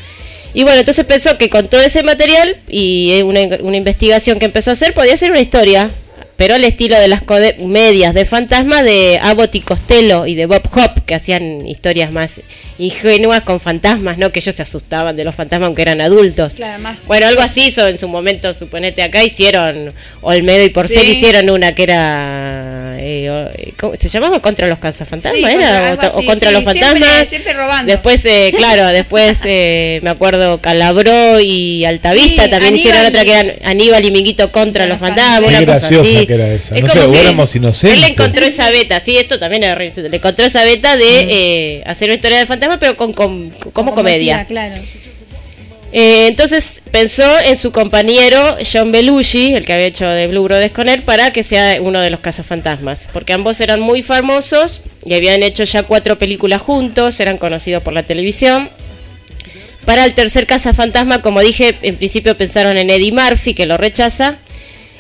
Y 0.54 0.64
bueno, 0.64 0.80
entonces 0.80 1.06
pensó 1.06 1.38
que 1.38 1.50
con 1.50 1.68
todo 1.68 1.82
ese 1.82 2.04
material 2.04 2.56
y 2.68 3.22
una, 3.24 3.42
una 3.62 3.78
investigación 3.78 4.40
que 4.40 4.46
empezó 4.46 4.72
a 4.72 4.74
hacer, 4.74 4.94
podía 4.94 5.16
ser 5.16 5.32
una 5.32 5.40
historia 5.40 5.90
pero 6.38 6.54
al 6.56 6.64
estilo 6.64 6.98
de 7.00 7.08
las 7.08 7.22
comedias 7.24 8.14
de 8.14 8.24
fantasmas 8.26 8.84
de 8.84 9.20
Abbott 9.22 9.56
y 9.56 9.62
Costello 9.62 10.26
y 10.28 10.36
de 10.36 10.46
Bob 10.46 10.62
Hope, 10.72 11.02
que 11.06 11.16
hacían 11.16 11.66
historias 11.68 12.12
más 12.12 12.42
ingenuas 12.78 13.42
con 13.42 13.60
fantasmas, 13.60 14.18
¿no? 14.20 14.32
Que 14.32 14.40
ellos 14.40 14.54
se 14.56 14.62
asustaban 14.62 15.16
de 15.16 15.24
los 15.24 15.34
fantasmas 15.36 15.68
aunque 15.68 15.82
eran 15.82 16.00
adultos. 16.00 16.54
Claro, 16.54 16.82
más- 16.82 17.00
Bueno, 17.08 17.26
algo 17.28 17.42
así 17.42 17.66
hizo 17.68 17.88
en 17.88 17.98
su 17.98 18.08
momento, 18.08 18.54
suponete 18.54 19.02
acá, 19.02 19.24
hicieron, 19.24 19.94
Olmedo 20.22 20.64
y 20.64 20.70
Porcel 20.70 21.02
Sí. 21.02 21.12
hicieron 21.14 21.50
una 21.50 21.74
que 21.74 21.84
era, 21.84 22.97
eh, 22.98 23.30
o- 23.30 23.50
eh, 23.50 23.74
¿cómo- 23.80 23.96
¿se 23.96 24.10
llamaba 24.10 24.40
Contra 24.42 24.68
los 24.68 24.80
cazafantasmas? 24.80 25.52
Sí, 25.52 25.58
¿Era? 25.58 25.82
o, 25.82 25.86
algo 25.86 26.02
to- 26.02 26.08
o 26.16 26.18
así, 26.20 26.26
Contra 26.28 26.50
sí, 26.50 26.56
los 26.56 26.64
siempre- 26.64 26.90
fantasmas. 26.92 27.28
siempre 27.30 27.54
robando. 27.54 27.92
Después, 27.92 28.26
eh, 28.26 28.54
claro, 28.58 28.88
después 28.88 29.40
eh, 29.46 30.00
me 30.04 30.10
acuerdo 30.10 30.60
Calabró 30.62 31.40
y 31.40 31.86
Altavista 31.86 32.44
Sí, 32.46 32.50
también 32.50 32.76
hicieron 32.76 33.00
Aníbal 33.02 33.16
otra 33.16 33.26
que 33.26 33.30
y- 33.32 33.34
eran 33.34 33.70
Aníbal 33.70 34.06
y 34.06 34.12
Minguito 34.12 34.52
contra 34.52 34.86
los 34.86 35.00
fantasmas. 35.00 35.40
Qué 35.42 35.46
una 35.48 35.66
cosa 35.66 35.80
graciosa 35.80 36.18
así. 36.18 36.26
que 36.28 36.34
era 36.34 36.48
esa. 36.54 36.76
Es 36.76 36.84
No 36.84 36.90
como 36.90 37.14
sé, 37.14 37.22
éramos 37.22 37.56
inocentes. 37.56 37.98
Él 38.04 38.12
encontró 38.12 38.46
esa 38.46 38.70
beta, 38.70 39.00
sí, 39.00 39.18
esto 39.18 39.40
también 39.40 39.64
era 39.64 39.76
re. 39.76 39.92
Le 39.96 40.18
encontró 40.18 40.46
esa 40.46 40.64
beta 40.66 40.96
de 40.98 41.20
eh, 41.30 41.84
hacer 41.86 42.10
una 42.10 42.16
historia 42.16 42.40
de 42.40 42.46
fantasma, 42.46 42.78
pero 42.80 42.96
con, 42.98 43.14
con- 43.14 43.50
como 43.74 43.94
comedia. 43.96 44.38
decía, 44.40 44.46
claro. 44.48 44.76
Eh, 45.92 46.28
entonces 46.28 46.82
pensó 46.92 47.40
en 47.40 47.58
su 47.58 47.72
compañero 47.72 48.58
John 48.72 48.92
Belushi, 48.92 49.54
el 49.56 49.66
que 49.66 49.74
había 49.74 49.86
hecho 49.86 50.08
de 50.08 50.28
Blue 50.28 50.44
Brothers 50.44 50.74
con 50.74 50.90
él, 50.90 51.02
para 51.04 51.32
que 51.32 51.44
sea 51.44 51.82
uno 51.82 52.02
de 52.02 52.10
los 52.10 52.20
cazafantasmas. 52.20 53.08
Porque 53.14 53.34
ambos 53.34 53.62
eran 53.62 53.80
muy 53.80 54.02
famosos 54.04 54.82
y 55.06 55.14
habían 55.14 55.44
hecho 55.44 55.64
ya 55.64 55.84
cuatro 55.84 56.18
películas 56.20 56.62
juntos, 56.62 57.20
eran 57.20 57.38
conocidos 57.38 57.84
por 57.84 57.94
la 57.94 58.04
televisión. 58.04 58.70
Para 59.86 60.04
el 60.04 60.14
tercer 60.14 60.48
cazafantasma, 60.48 61.22
como 61.22 61.40
dije, 61.40 61.78
en 61.82 61.96
principio 61.96 62.38
pensaron 62.38 62.78
en 62.78 62.90
Eddie 62.90 63.14
Murphy, 63.14 63.54
que 63.54 63.66
lo 63.66 63.78
rechaza. 63.78 64.38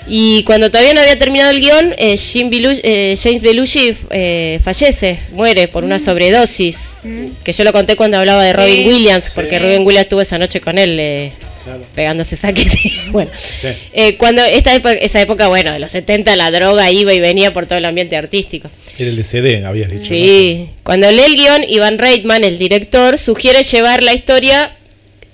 Y 0.09 0.43
cuando 0.43 0.71
todavía 0.71 0.93
no 0.93 1.01
había 1.01 1.19
terminado 1.19 1.51
el 1.51 1.59
guion, 1.59 1.93
eh, 1.97 2.15
Jim 2.17 2.49
Belu- 2.49 2.79
eh, 2.83 3.17
James 3.21 3.41
Belushi 3.41 3.95
eh, 4.09 4.59
fallece, 4.63 5.19
muere 5.33 5.67
por 5.67 5.83
una 5.83 5.99
sobredosis. 5.99 6.77
Que 7.43 7.53
yo 7.53 7.63
lo 7.63 7.71
conté 7.73 7.95
cuando 7.95 8.17
hablaba 8.17 8.43
de 8.43 8.53
Robin 8.53 8.77
Sí. 8.83 8.85
Williams, 8.85 9.31
porque 9.33 9.59
Robin 9.59 9.85
Williams 9.85 10.05
estuvo 10.05 10.21
esa 10.21 10.37
noche 10.37 10.59
con 10.61 10.77
él 10.77 10.97
eh, 10.99 11.31
pegándose 11.95 12.35
saques. 12.35 12.85
y 12.85 13.09
bueno, 13.09 13.31
Sí. 13.61 13.67
Eh, 13.93 14.15
cuando 14.17 14.43
esta 14.43 14.73
época, 14.73 14.93
esa 14.93 15.21
época, 15.21 15.47
bueno, 15.47 15.71
de 15.73 15.79
los 15.79 15.91
70 15.91 16.35
la 16.35 16.51
droga 16.51 16.89
iba 16.91 17.13
y 17.13 17.19
venía 17.19 17.53
por 17.53 17.65
todo 17.65 17.77
el 17.77 17.85
ambiente 17.85 18.15
artístico. 18.17 18.69
Era 18.97 19.09
el 19.09 19.15
de 19.17 19.23
CD, 19.23 19.65
habías 19.65 19.89
dicho. 19.91 20.03
Sí, 20.05 20.69
cuando 20.83 21.09
lee 21.11 21.23
el 21.25 21.35
guion, 21.35 21.63
Iván 21.67 21.97
Reitman, 21.99 22.43
el 22.43 22.57
director, 22.57 23.17
sugiere 23.17 23.63
llevar 23.63 24.03
la 24.03 24.13
historia 24.13 24.71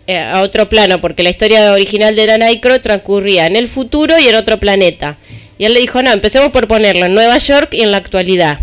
a 0.07 0.41
otro 0.41 0.67
plano, 0.69 0.99
porque 1.01 1.23
la 1.23 1.29
historia 1.29 1.71
original 1.73 2.15
de 2.15 2.25
Dan 2.25 2.43
Aykroyd 2.43 2.81
transcurría 2.81 3.47
en 3.47 3.55
el 3.55 3.67
futuro 3.67 4.17
y 4.19 4.27
en 4.27 4.35
otro 4.35 4.59
planeta. 4.59 5.17
Y 5.59 5.65
él 5.65 5.73
le 5.75 5.79
dijo, 5.81 6.01
no, 6.01 6.11
empecemos 6.11 6.51
por 6.51 6.67
ponerlo 6.67 7.05
en 7.05 7.13
Nueva 7.13 7.37
York 7.37 7.73
y 7.73 7.81
en 7.83 7.91
la 7.91 7.97
actualidad. 7.97 8.59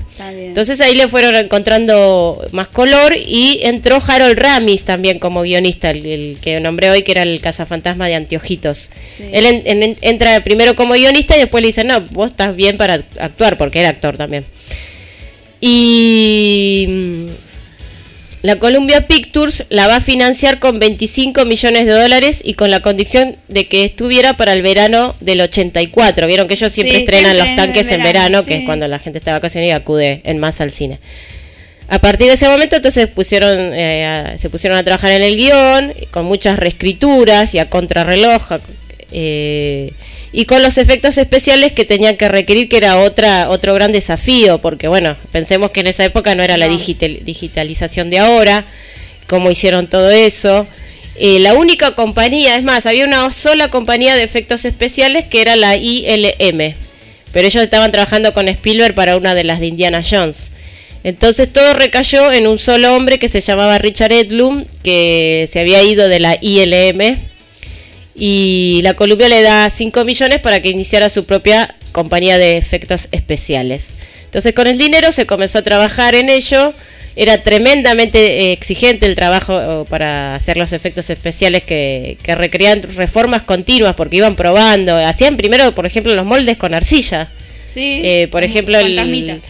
Entonces 0.48 0.80
ahí 0.80 0.94
le 0.96 1.06
fueron 1.08 1.36
encontrando 1.36 2.44
más 2.50 2.66
color 2.68 3.14
y 3.16 3.60
entró 3.62 4.02
Harold 4.06 4.36
Ramis 4.38 4.82
también 4.84 5.18
como 5.20 5.42
guionista, 5.42 5.90
el, 5.90 6.04
el 6.04 6.38
que 6.42 6.58
nombré 6.60 6.90
hoy 6.90 7.02
que 7.04 7.12
era 7.12 7.22
el 7.22 7.40
cazafantasma 7.40 8.08
de 8.08 8.16
Anteojitos. 8.16 8.90
Él 9.32 9.46
en- 9.46 9.82
en- 9.82 9.96
entra 10.02 10.42
primero 10.42 10.74
como 10.76 10.94
guionista 10.94 11.36
y 11.36 11.40
después 11.40 11.62
le 11.62 11.68
dice, 11.68 11.84
no, 11.84 12.00
vos 12.10 12.32
estás 12.32 12.54
bien 12.56 12.76
para 12.76 13.02
actuar, 13.18 13.56
porque 13.56 13.80
era 13.80 13.88
actor 13.90 14.16
también. 14.16 14.44
Y 15.60 16.86
mm, 16.88 17.26
la 18.42 18.56
Columbia 18.58 19.06
Pictures 19.06 19.64
la 19.68 19.86
va 19.86 19.96
a 19.96 20.00
financiar 20.00 20.58
con 20.60 20.78
25 20.78 21.44
millones 21.44 21.84
de 21.86 21.92
dólares 21.92 22.40
y 22.42 22.54
con 22.54 22.70
la 22.70 22.80
condición 22.80 23.36
de 23.48 23.66
que 23.68 23.84
estuviera 23.84 24.32
para 24.34 24.54
el 24.54 24.62
verano 24.62 25.14
del 25.20 25.42
84. 25.42 26.26
Vieron 26.26 26.48
que 26.48 26.54
ellos 26.54 26.72
siempre 26.72 26.96
Sí, 26.96 27.00
estrenan 27.02 27.32
siempre 27.32 27.38
los 27.40 27.48
en 27.50 27.56
tanques 27.56 27.90
en 27.90 28.02
verano, 28.02 28.44
que 28.46 28.56
es 28.58 28.64
cuando 28.64 28.88
la 28.88 28.98
gente 28.98 29.18
está 29.18 29.32
de 29.32 29.36
vacaciones 29.38 29.68
y 29.68 29.72
acude 29.72 30.22
en 30.24 30.38
masa 30.38 30.64
al 30.64 30.70
cine. 30.72 31.00
A 31.88 31.98
partir 31.98 32.28
de 32.28 32.34
ese 32.34 32.48
momento 32.48 32.76
entonces 32.76 33.08
pusieron, 33.08 33.74
eh, 33.74 34.06
a- 34.06 34.38
se 34.38 34.48
pusieron 34.48 34.78
a 34.78 34.84
trabajar 34.84 35.10
en 35.12 35.22
el 35.22 35.36
guion, 35.36 35.92
con 36.10 36.24
muchas 36.24 36.58
reescrituras 36.58 37.54
y 37.54 37.58
a 37.58 37.68
contrarreloj, 37.68 38.42
eh, 39.12 39.92
y 40.32 40.44
con 40.44 40.62
los 40.62 40.78
efectos 40.78 41.18
especiales 41.18 41.72
que 41.72 41.84
tenían 41.84 42.16
que 42.16 42.28
requerir, 42.28 42.68
que 42.68 42.76
era 42.76 42.98
otra 42.98 43.48
otro 43.50 43.74
gran 43.74 43.90
desafío, 43.92 44.58
porque 44.58 44.86
bueno, 44.88 45.16
pensemos 45.32 45.70
que 45.72 45.80
en 45.80 45.88
esa 45.88 46.04
época 46.04 46.34
no 46.34 46.42
era 46.42 46.56
la 46.56 46.68
digital- 46.68 47.20
digitalización 47.24 48.10
de 48.10 48.18
ahora, 48.20 48.64
cómo 49.26 49.50
hicieron 49.50 49.88
todo 49.88 50.10
eso. 50.10 50.66
Eh, 51.16 51.38
la 51.40 51.54
única 51.54 51.94
compañía, 51.96 52.56
es 52.56 52.62
más, 52.62 52.86
había 52.86 53.04
una 53.04 53.30
sola 53.32 53.68
compañía 53.68 54.14
de 54.16 54.22
efectos 54.22 54.64
especiales 54.64 55.24
que 55.24 55.42
era 55.42 55.56
la 55.56 55.76
ILM, 55.76 56.74
pero 57.32 57.46
ellos 57.46 57.62
estaban 57.62 57.90
trabajando 57.90 58.32
con 58.32 58.48
Spielberg 58.48 58.94
para 58.94 59.16
una 59.16 59.34
de 59.34 59.44
las 59.44 59.60
de 59.60 59.66
Indiana 59.66 60.02
Jones. 60.08 60.50
Entonces 61.02 61.52
todo 61.52 61.72
recayó 61.72 62.30
en 62.32 62.46
un 62.46 62.58
solo 62.58 62.94
hombre 62.94 63.18
que 63.18 63.28
se 63.28 63.40
llamaba 63.40 63.78
Richard 63.78 64.12
Edlum, 64.12 64.64
que 64.82 65.48
se 65.50 65.58
había 65.60 65.82
ido 65.82 66.08
de 66.08 66.20
la 66.20 66.36
ILM 66.40 67.18
y 68.22 68.80
la 68.82 68.92
Columbia 68.92 69.28
le 69.28 69.40
da 69.40 69.70
5 69.70 70.04
millones 70.04 70.40
para 70.40 70.60
que 70.60 70.68
iniciara 70.68 71.08
su 71.08 71.24
propia 71.24 71.74
compañía 71.92 72.36
de 72.36 72.58
efectos 72.58 73.08
especiales. 73.12 73.94
Entonces 74.26 74.52
con 74.52 74.66
el 74.66 74.76
dinero 74.76 75.10
se 75.10 75.24
comenzó 75.24 75.58
a 75.58 75.62
trabajar 75.62 76.14
en 76.14 76.28
ello. 76.28 76.74
Era 77.16 77.42
tremendamente 77.42 78.18
eh, 78.18 78.52
exigente 78.52 79.06
el 79.06 79.14
trabajo 79.14 79.58
eh, 79.58 79.84
para 79.88 80.34
hacer 80.34 80.58
los 80.58 80.74
efectos 80.74 81.08
especiales 81.08 81.64
que, 81.64 82.18
que 82.22 82.34
requerían 82.34 82.82
reformas 82.82 83.42
continuas 83.42 83.94
porque 83.94 84.18
iban 84.18 84.36
probando. 84.36 84.96
Hacían 84.96 85.38
primero, 85.38 85.72
por 85.74 85.86
ejemplo, 85.86 86.14
los 86.14 86.26
moldes 86.26 86.58
con 86.58 86.74
arcilla. 86.74 87.28
Sí. 87.72 88.00
Eh, 88.04 88.28
por 88.30 88.44
ejemplo, 88.44 88.78
el, 88.78 89.40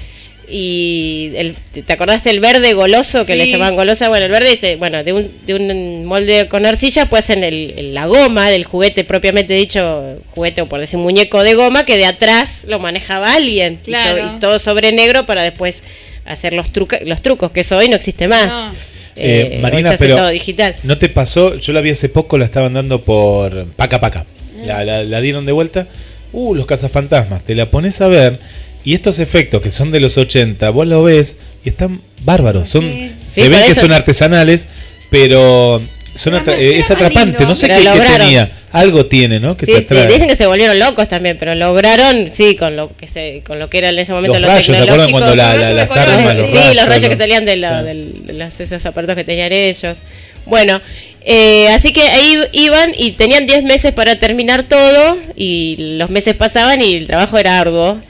y 0.51 1.33
el, 1.37 1.55
¿te 1.85 1.93
acordás 1.93 2.25
del 2.25 2.41
verde 2.41 2.73
goloso 2.75 3.25
que 3.25 3.37
le 3.37 3.47
Sí. 3.47 3.53
llamaban 3.53 3.77
golosa? 3.77 4.09
Bueno, 4.09 4.27
el 4.27 4.33
verde, 4.33 4.51
dice, 4.51 4.77
bueno, 4.77 5.03
de 5.05 5.13
un, 5.13 5.31
de 5.47 5.55
un 5.55 6.05
molde 6.05 6.49
con 6.49 6.67
arcilla, 6.67 7.07
pues 7.07 7.31
en 7.31 7.45
el, 7.45 7.75
en 7.77 7.95
la 7.95 8.07
goma 8.07 8.51
del 8.51 8.65
juguete 8.65 9.05
propiamente 9.05 9.55
dicho, 9.55 10.19
juguete 10.35 10.63
o 10.63 10.67
por 10.67 10.81
decir 10.81 10.99
muñeco 10.99 11.43
de 11.43 11.55
goma, 11.55 11.85
que 11.85 11.97
de 11.97 12.07
atrás 12.07 12.63
lo 12.67 12.79
manejaba 12.79 13.35
alguien. 13.35 13.75
Y 13.83 13.87
Claro. 13.91 14.29
so- 14.29 14.37
Y, 14.37 14.41
todo 14.41 14.59
sobre 14.59 14.93
negro 14.93 15.27
para 15.27 15.43
después 15.43 15.83
hacer 16.25 16.53
los, 16.53 16.71
truca- 16.73 17.01
los 17.05 17.23
trucos, 17.23 17.51
que 17.51 17.61
eso 17.61 17.77
hoy 17.77 17.89
no 17.89 17.97
existe 17.97 18.29
más. 18.29 18.47
No. 18.49 18.73
Eh, 19.17 19.55
Eh, 19.55 19.59
Marina, 19.61 19.97
pero 19.99 20.17
todo 20.17 20.29
digital. 20.29 20.75
¿no 20.85 20.97
te 20.97 21.09
pasó? 21.09 21.57
Yo 21.59 21.73
la 21.73 21.81
vi 21.81 21.91
hace 21.91 22.09
poco, 22.09 22.39
la 22.39 22.45
estaban 22.45 22.73
dando 22.75 23.03
por 23.03 23.67
Paca 23.77 24.01
Paca. 24.01 24.25
La, 24.65 24.85
la- 24.85 25.03
la 25.05 25.21
dieron 25.21 25.47
de 25.47 25.53
vuelta. 25.53 25.89
Uh, 26.33 26.55
los 26.55 26.65
cazafantasmas. 26.67 27.43
Te 27.43 27.55
la 27.57 27.71
pones 27.71 28.01
a 28.01 28.07
ver 28.09 28.39
y 28.85 28.95
estos 28.95 29.19
efectos 29.19 29.61
que 29.63 29.71
son 29.71 29.91
de 29.91 30.01
los 30.01 30.17
80, 30.19 30.71
vos 30.71 30.87
lo 30.87 31.03
ves 31.03 31.39
y 31.65 31.69
están 31.69 32.01
bárbaros. 32.25 32.69
Son, 32.69 32.83
Sí. 32.83 33.13
Se 33.29 33.43
Sí, 33.43 33.49
ven 33.49 33.65
que 33.67 33.73
eso- 33.73 33.83
son 33.83 33.93
artesanales, 33.93 34.69
pero 35.11 35.83
son 36.15 36.35
atra- 36.35 36.59
eh, 36.59 36.79
es 36.79 36.91
atrapante. 36.91 37.27
lindo. 37.39 37.47
No 37.47 37.55
sé 37.55 37.69
qué, 37.69 37.75
qué 37.77 38.19
tenía. 38.19 38.51
Algo 38.73 39.07
tiene, 39.07 39.41
¿no? 39.41 39.57
Que 39.57 39.67
Sí, 39.67 39.73
te 39.83 40.07
dicen 40.07 40.29
que 40.29 40.37
se 40.37 40.47
volvieron 40.47 40.79
locos 40.79 41.09
también, 41.09 41.37
pero 41.39 41.55
lograron, 41.57 42.31
sí, 42.33 42.55
con 42.57 42.77
lo 42.77 42.97
que 42.97 43.09
se, 43.09 43.43
con 43.45 43.59
lo 43.59 43.69
que 43.69 43.79
era 43.79 43.89
en 43.89 43.99
ese 43.99 44.13
momento 44.13 44.35
Los 44.35 44.43
lo 44.43 44.49
rayos, 44.49 44.67
¿se 44.67 44.73
acuerdan 44.73 45.07
tecnológico. 45.07 45.19
cuando 45.19 45.37
la- 45.37 45.55
los 45.57 45.63
la- 45.67 45.73
las 45.73 45.97
armas, 45.97 46.37
los 46.37 46.47
sí, 46.47 46.53
rayos? 46.57 46.75
los 46.77 46.87
rayos 46.87 47.03
que 47.05 47.09
los- 47.11 47.19
salían 47.19 47.45
de, 47.45 47.57
la- 47.57 47.83
de 47.83 47.95
las, 48.33 48.61
esos 48.61 48.87
aparatos 48.87 49.17
que 49.17 49.25
tenían 49.25 49.53
ellos. 49.53 49.99
Bueno, 50.47 50.81
eh, 51.25 51.69
así 51.69 51.93
que 51.93 52.03
ahí 52.03 52.39
iban 52.53 52.93
y 52.97 53.13
tenían 53.13 53.47
10 53.47 53.63
meses 53.65 53.93
para 53.93 54.19
terminar 54.19 54.63
todo 54.63 55.19
y 55.37 55.77
los 55.99 56.09
meses 56.11 56.35
pasaban 56.35 56.81
y 56.81 56.95
el 56.95 57.07
trabajo 57.09 57.39
era 57.39 57.59
arduo. 57.61 58.01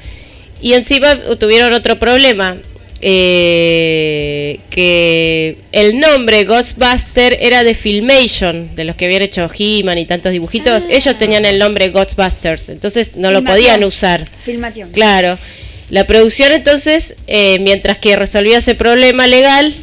Y 0.60 0.74
encima 0.74 1.16
tuvieron 1.38 1.72
otro 1.72 1.98
problema, 1.98 2.56
eh, 3.02 4.60
que 4.68 5.56
el 5.72 5.98
nombre 5.98 6.44
Ghostbuster 6.44 7.38
era 7.40 7.64
de 7.64 7.74
Filmation, 7.74 8.74
de 8.74 8.84
los 8.84 8.94
que 8.94 9.06
habían 9.06 9.22
hecho 9.22 9.50
He-Man 9.56 9.96
y 9.98 10.04
tantos 10.04 10.32
dibujitos. 10.32 10.84
Ah. 10.84 10.88
Ellos 10.90 11.16
tenían 11.16 11.46
el 11.46 11.58
nombre 11.58 11.88
Ghostbusters, 11.88 12.68
entonces 12.68 13.16
no 13.16 13.30
lo 13.30 13.42
podían 13.42 13.84
usar. 13.84 14.28
Filmación. 14.44 14.90
Claro. 14.90 15.38
La 15.88 16.06
producción 16.06 16.52
entonces, 16.52 17.16
eh, 17.26 17.58
mientras 17.60 17.98
que 17.98 18.16
resolvía 18.16 18.58
ese 18.58 18.74
problema 18.74 19.26
legal, 19.26 19.74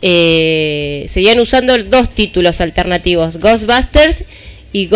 eh, 0.00 1.06
seguían 1.08 1.38
usando 1.40 1.76
dos 1.84 2.14
títulos 2.14 2.60
alternativos, 2.60 3.38
Ghostbusters 3.38 4.24
y 4.72 4.86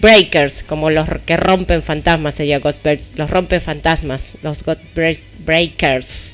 Ghostbreakers, 0.00 0.62
como 0.62 0.90
los 0.90 1.06
que 1.26 1.36
rompen 1.36 1.82
fantasmas, 1.82 2.34
sería 2.36 2.60
Ghostbreak- 2.60 3.00
los 3.16 3.30
rompe 3.30 3.60
fantasmas, 3.60 4.34
los 4.42 4.62
Ghostbreakers. 4.64 6.32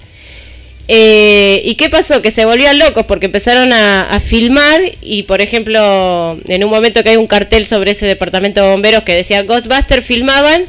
Eh, 0.87 1.62
¿Y 1.65 1.77
qué 1.77 1.89
pasó? 1.89 2.21
Que 2.21 2.31
se 2.31 2.45
volvían 2.45 2.79
locos 2.79 3.07
porque 3.07 3.27
empezaron 3.27 3.73
a, 3.73 4.03
a 4.03 4.21
filmar 4.21 4.81
y, 5.01 5.23
por 5.23 5.41
ejemplo, 5.41 6.39
en 6.47 6.62
un 6.65 6.71
momento 6.71 7.03
que 7.03 7.11
hay 7.11 7.17
un 7.17 7.27
cartel 7.27 7.65
sobre 7.67 7.93
ese 7.93 8.05
departamento 8.07 8.61
de 8.62 8.69
bomberos 8.69 9.03
que 9.03 9.15
decía 9.15 9.43
Ghostbusters, 9.45 10.05
filmaban 10.05 10.65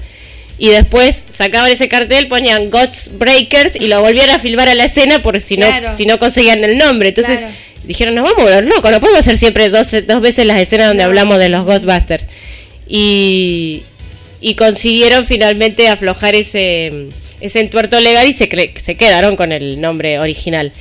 y 0.58 0.70
después 0.70 1.24
sacaban 1.34 1.70
ese 1.70 1.90
cartel, 1.90 2.30
ponían 2.30 2.70
Ghostbreakers 2.70 3.76
y 3.78 3.88
lo 3.88 4.02
volvían 4.02 4.30
a 4.30 4.40
filmar 4.40 4.70
a 4.70 4.76
la 4.76 4.86
escena 4.86 5.22
por 5.22 5.42
si 5.42 5.58
no, 5.58 5.68
Claro. 5.68 5.92
si 5.92 6.06
no 6.06 6.18
conseguían 6.18 6.64
el 6.64 6.78
nombre. 6.78 7.10
Entonces 7.10 7.40
Claro. 7.40 7.54
dijeron, 7.84 8.16
nos 8.16 8.24
vamos 8.24 8.40
a 8.40 8.44
volver 8.46 8.66
locos, 8.68 8.90
no 8.92 9.02
podemos 9.02 9.20
hacer 9.20 9.38
siempre 9.38 9.68
dos, 9.68 9.88
dos 10.08 10.22
veces 10.22 10.46
las 10.46 10.60
escenas 10.60 10.88
donde 10.88 11.04
No. 11.04 11.10
hablamos 11.10 11.40
de 11.40 11.50
los 11.50 11.66
Ghostbusters. 11.66 12.24
Y, 12.88 13.84
y 14.42 14.56
consiguieron 14.56 15.26
finalmente 15.26 15.88
aflojar 15.88 16.36
ese, 16.36 17.08
ese 17.42 17.60
entuerto 17.60 18.00
legal 18.00 18.28
y 18.28 18.34
se, 18.34 18.50
cre- 18.50 18.78
se 18.78 18.96
quedaron 18.96 19.36
con 19.36 19.52
el 19.52 19.82
nombre 19.82 20.20
original. 20.20 20.72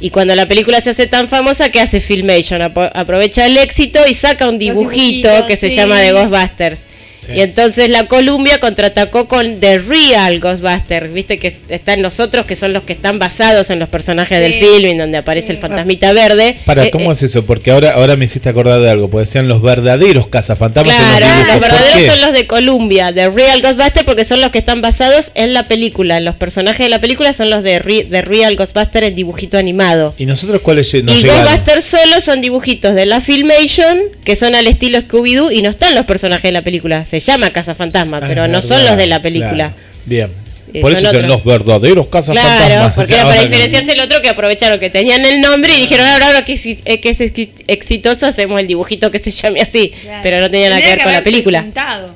Y 0.00 0.10
cuando 0.10 0.34
la 0.34 0.46
película 0.46 0.80
se 0.80 0.90
hace 0.90 1.06
tan 1.06 1.28
famosa, 1.28 1.70
¿qué 1.70 1.80
hace 1.80 2.00
Filmation? 2.00 2.60
Apo- 2.62 2.90
aprovecha 2.92 3.46
el 3.46 3.56
éxito 3.56 4.00
y 4.08 4.14
saca 4.14 4.48
un 4.48 4.58
dibujito 4.58 5.28
que 5.46 5.56
se 5.56 5.70
llama 5.70 6.00
The 6.00 6.12
Ghostbusters. 6.28 6.80
Sí. 7.26 7.32
Y 7.32 7.40
entonces 7.40 7.88
la 7.90 8.06
Columbia 8.06 8.58
contraatacó 8.60 9.26
con 9.28 9.60
The 9.60 9.78
Real 9.78 10.40
Ghostbusters, 10.40 11.12
viste 11.12 11.38
que 11.38 11.48
es- 11.48 11.62
están 11.68 12.02
los 12.02 12.20
otros 12.20 12.46
que 12.46 12.56
son 12.56 12.72
los 12.72 12.82
que 12.84 12.92
están 12.92 13.18
basados 13.18 13.70
en 13.70 13.78
los 13.78 13.88
personajes 13.88 14.36
Sí. 14.38 14.42
del 14.42 14.54
film, 14.54 14.90
en 14.90 14.98
donde 14.98 15.18
aparece 15.18 15.52
el 15.52 15.58
fantasmita 15.58 16.12
verde. 16.12 16.56
Para, 16.64 16.84
Eh, 16.86 16.90
¿cómo 16.90 17.10
eh, 17.10 17.14
es 17.14 17.22
eso? 17.22 17.44
Porque 17.46 17.70
ahora, 17.70 17.92
ahora 17.94 18.16
me 18.16 18.24
hiciste 18.26 18.48
acordar 18.48 18.80
de 18.80 18.90
algo, 18.90 19.08
porque 19.08 19.26
decían 19.26 19.48
los 19.48 19.62
verdaderos 19.62 20.26
cazafantasmas 20.28 20.94
en 20.94 21.02
Claro, 21.02 21.26
los 21.26 21.34
dibujos. 21.36 21.46
los 21.48 21.54
¿Por 21.56 21.60
verdaderos 21.70 22.00
qué? 22.00 22.10
son 22.10 22.20
los 22.20 22.32
de 22.32 22.46
Columbia, 22.46 23.12
The 23.14 23.30
Real 23.30 23.62
Ghostbusters, 23.62 24.04
porque 24.04 24.24
son 24.24 24.40
los 24.40 24.50
que 24.50 24.58
están 24.58 24.80
basados 24.80 25.30
en 25.34 25.52
la 25.54 25.66
película. 25.68 26.20
Los 26.20 26.34
personajes 26.36 26.84
de 26.86 26.90
la 26.90 27.00
película 27.00 27.32
son 27.32 27.50
los 27.50 27.62
de 27.62 27.78
Re- 27.78 28.06
The 28.10 28.22
Real 28.22 28.56
Ghostbusters 28.56 29.06
en 29.08 29.14
dibujito 29.14 29.58
animado. 29.58 30.14
¿Y 30.18 30.26
nosotros 30.26 30.60
cuáles 30.62 30.92
nos 31.02 31.16
y 31.16 31.22
llegaron? 31.22 31.44
Ghostbusters 31.44 31.84
solo 31.84 32.20
son 32.20 32.40
dibujitos 32.40 32.94
de 32.94 33.06
la 33.06 33.20
Filmation, 33.20 33.98
que 34.24 34.36
son 34.36 34.54
al 34.54 34.66
estilo 34.66 34.98
Scooby-Doo, 34.98 35.50
y 35.52 35.62
no 35.62 35.70
están 35.70 35.94
los 35.94 36.04
personajes 36.06 36.44
de 36.44 36.52
la 36.52 36.62
película. 36.62 37.04
Se 37.20 37.32
llama 37.32 37.50
Cazafantasma, 37.50 38.18
Ah, 38.18 38.24
pero 38.26 38.48
no 38.48 38.60
son 38.62 38.84
los 38.84 38.96
de 38.96 39.06
la 39.06 39.20
película. 39.22 39.52
claro. 39.52 39.74
Bien. 40.04 40.44
Eh, 40.72 40.80
Por 40.80 40.90
son 40.90 40.98
eso 40.98 41.06
son 41.12 41.16
otros. 41.24 41.28
los 41.36 41.44
verdaderos 41.44 42.08
cazafantasmas. 42.08 42.66
Claro, 42.66 42.92
porque 42.96 43.14
era 43.14 43.22
para 43.28 43.42
diferenciarse 43.42 43.92
el 43.92 44.00
otro 44.00 44.20
que 44.22 44.28
aprovecharon 44.28 44.80
que 44.80 44.90
tenían 44.90 45.24
el 45.24 45.40
nombre 45.40 45.72
y 45.76 45.80
dijeron, 45.82 46.04
ahora, 46.06 46.26
ahora 46.26 46.44
que, 46.44 46.54
es, 46.54 46.66
eh, 46.66 47.00
que 47.00 47.10
es 47.10 47.20
exi- 47.20 47.50
exitoso 47.68 48.26
hacemos 48.26 48.58
el 48.60 48.66
dibujito 48.66 49.10
que 49.12 49.20
se 49.20 49.30
llame 49.30 49.60
así, 49.60 49.90
Claro. 50.02 50.20
pero 50.24 50.40
no 50.40 50.50
tenía 50.50 50.70
nada 50.70 50.82
que 50.82 50.88
ver 50.88 51.02
con 51.02 51.12
la 51.12 51.22
película. 51.22 51.64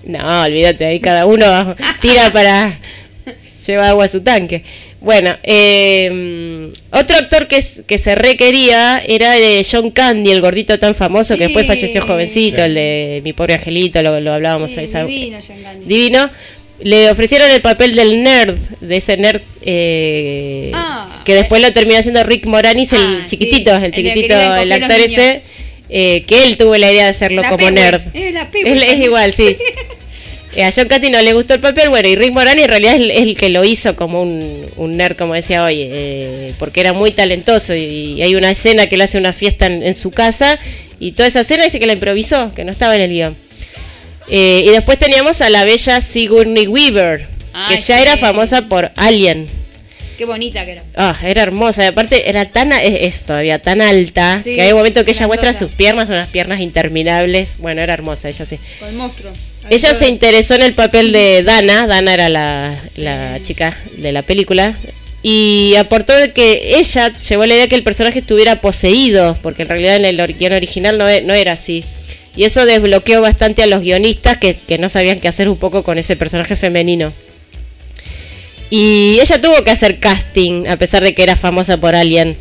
No, 0.04 0.42
olvídate, 0.42 0.86
ahí 0.86 0.98
cada 0.98 1.24
uno 1.26 1.76
tira 2.00 2.32
para 2.32 2.72
llevar 3.66 3.90
agua 3.90 4.06
a 4.06 4.08
su 4.08 4.22
tanque. 4.22 4.64
Bueno, 5.00 5.36
eh, 5.44 6.70
otro 6.90 7.16
actor 7.16 7.46
que, 7.46 7.56
es- 7.58 7.82
que 7.86 7.98
se 7.98 8.14
requería 8.16 9.00
era 9.06 9.32
de 9.32 9.64
John 9.70 9.90
Candy, 9.92 10.30
el 10.32 10.40
gordito 10.40 10.78
tan 10.78 10.94
famoso 10.94 11.36
que 11.36 11.44
después 11.44 11.66
falleció 11.66 12.02
jovencito, 12.02 12.56
Sí. 12.56 12.62
el 12.62 12.74
de 12.74 13.20
Mi 13.24 13.32
Pobre 13.32 13.54
Angelito, 13.54 14.02
lo, 14.02 14.20
lo 14.20 14.32
hablábamos 14.32 14.72
Sí, 14.72 14.80
esa- 14.80 15.04
divino, 15.04 15.38
John 15.46 15.62
Candy. 15.62 15.86
divino. 15.86 16.30
Le 16.80 17.10
ofrecieron 17.10 17.50
el 17.50 17.60
papel 17.60 17.94
del 17.96 18.22
nerd, 18.22 18.56
de 18.80 18.96
ese 18.98 19.16
nerd 19.16 19.40
eh, 19.64 20.70
Ah. 20.74 21.22
que 21.24 21.34
después 21.34 21.60
lo 21.62 21.72
terminó 21.72 21.98
haciendo 21.98 22.22
Rick 22.24 22.46
Moranis, 22.46 22.92
el 22.92 23.00
Ah, 23.00 23.24
chiquitito, 23.26 23.76
sí, 23.78 23.84
el 23.84 23.92
chiquitito, 23.92 24.34
el 24.56 24.72
actor 24.72 25.00
ese, 25.00 25.42
eh, 25.90 26.22
que 26.26 26.44
él 26.44 26.56
tuvo 26.56 26.76
la 26.76 26.90
idea 26.92 27.04
de 27.04 27.10
hacerlo 27.10 27.42
La 27.42 27.50
como 27.50 27.68
nerd. 27.70 28.00
es 28.14 28.32
la 28.32 28.48
Peewee. 28.48 28.76
Es, 28.86 28.92
es 28.94 29.00
igual, 29.04 29.32
sí. 29.32 29.56
Eh, 30.56 30.64
A 30.64 30.72
John 30.74 30.88
Candy 30.88 31.10
no 31.10 31.20
le 31.20 31.32
gustó 31.34 31.54
el 31.54 31.60
papel, 31.60 31.90
bueno, 31.90 32.08
y 32.08 32.16
Rick 32.16 32.32
Moranis 32.32 32.64
en 32.64 32.70
realidad 32.70 32.94
es 32.94 33.00
el, 33.00 33.10
es 33.10 33.22
el 33.22 33.36
que 33.36 33.48
lo 33.50 33.64
hizo 33.64 33.94
como 33.96 34.22
un, 34.22 34.66
un 34.76 34.96
nerd, 34.96 35.16
como 35.16 35.34
decía 35.34 35.62
hoy, 35.62 35.80
eh, 35.82 36.52
porque 36.58 36.80
era 36.80 36.92
muy 36.92 37.10
talentoso 37.10 37.74
y, 37.74 38.14
y 38.14 38.22
hay 38.22 38.34
una 38.34 38.50
escena 38.50 38.86
que 38.86 38.96
le 38.96 39.04
hace 39.04 39.18
una 39.18 39.32
fiesta 39.32 39.66
en, 39.66 39.82
en 39.82 39.94
su 39.94 40.10
casa 40.10 40.58
y 40.98 41.12
toda 41.12 41.28
esa 41.28 41.40
escena 41.40 41.64
dice 41.64 41.78
que 41.78 41.86
la 41.86 41.92
improvisó, 41.92 42.52
que 42.54 42.64
no 42.64 42.72
estaba 42.72 42.94
en 42.96 43.02
el 43.02 43.10
guion. 43.10 43.36
Eh, 44.30 44.62
y 44.66 44.70
después 44.70 44.98
teníamos 44.98 45.40
a 45.40 45.50
la 45.50 45.64
bella 45.64 46.00
Sigourney 46.00 46.66
Weaver, 46.66 47.26
que 47.68 47.76
ya 47.76 47.96
sí. 47.96 48.02
era 48.02 48.16
famosa 48.16 48.68
por 48.68 48.90
Alien. 48.96 49.48
Qué 50.18 50.24
bonita 50.24 50.64
que 50.64 50.72
era. 50.72 50.82
Ah, 50.96 51.16
era 51.22 51.42
hermosa, 51.44 51.84
y 51.84 51.86
aparte 51.86 52.28
era 52.28 52.44
tan, 52.44 52.72
es, 52.72 52.82
es 53.02 53.22
todavía 53.22 53.60
tan 53.60 53.80
alta, 53.80 54.40
Sí, 54.42 54.54
que 54.56 54.62
hay 54.62 54.72
un 54.72 54.78
momento 54.78 55.04
que 55.04 55.12
ella 55.12 55.28
muestra 55.28 55.54
sus 55.54 55.70
piernas, 55.70 56.08
unas 56.08 56.28
piernas 56.28 56.60
interminables. 56.60 57.56
Bueno, 57.58 57.80
era 57.82 57.94
hermosa 57.94 58.28
ella 58.28 58.44
sí. 58.44 58.58
Con 58.80 58.88
el 58.88 58.94
monstruo. 58.96 59.30
Ella 59.70 59.94
se 59.94 60.08
interesó 60.08 60.54
en 60.54 60.62
el 60.62 60.74
papel 60.74 61.12
de 61.12 61.42
Dana, 61.42 61.86
Dana 61.86 62.14
era 62.14 62.28
la, 62.28 62.74
la 62.96 63.38
chica 63.42 63.76
de 63.96 64.12
la 64.12 64.22
película, 64.22 64.74
y 65.22 65.74
aportó 65.78 66.14
de 66.14 66.32
que 66.32 66.78
ella 66.78 67.12
llevó 67.18 67.44
la 67.44 67.54
idea 67.54 67.68
que 67.68 67.74
el 67.74 67.82
personaje 67.82 68.20
estuviera 68.20 68.60
poseído, 68.60 69.36
porque 69.42 69.62
en 69.62 69.68
realidad 69.68 69.96
en 69.96 70.04
el 70.04 70.16
guion 70.34 70.52
original 70.52 70.96
no, 70.96 71.08
e- 71.08 71.22
no 71.22 71.34
era 71.34 71.52
así. 71.52 71.84
Y 72.34 72.44
eso 72.44 72.64
desbloqueó 72.64 73.20
bastante 73.20 73.62
a 73.62 73.66
los 73.66 73.80
guionistas 73.82 74.38
que, 74.38 74.56
que 74.56 74.78
no 74.78 74.88
sabían 74.88 75.20
qué 75.20 75.28
hacer 75.28 75.48
un 75.48 75.58
poco 75.58 75.82
con 75.82 75.98
ese 75.98 76.16
personaje 76.16 76.54
femenino. 76.56 77.12
Y 78.70 79.18
ella 79.20 79.40
tuvo 79.40 79.64
que 79.64 79.70
hacer 79.70 79.98
casting, 79.98 80.66
a 80.68 80.76
pesar 80.76 81.02
de 81.02 81.14
que 81.14 81.22
era 81.22 81.36
famosa 81.36 81.78
por 81.78 81.94
Alien. 81.94 82.36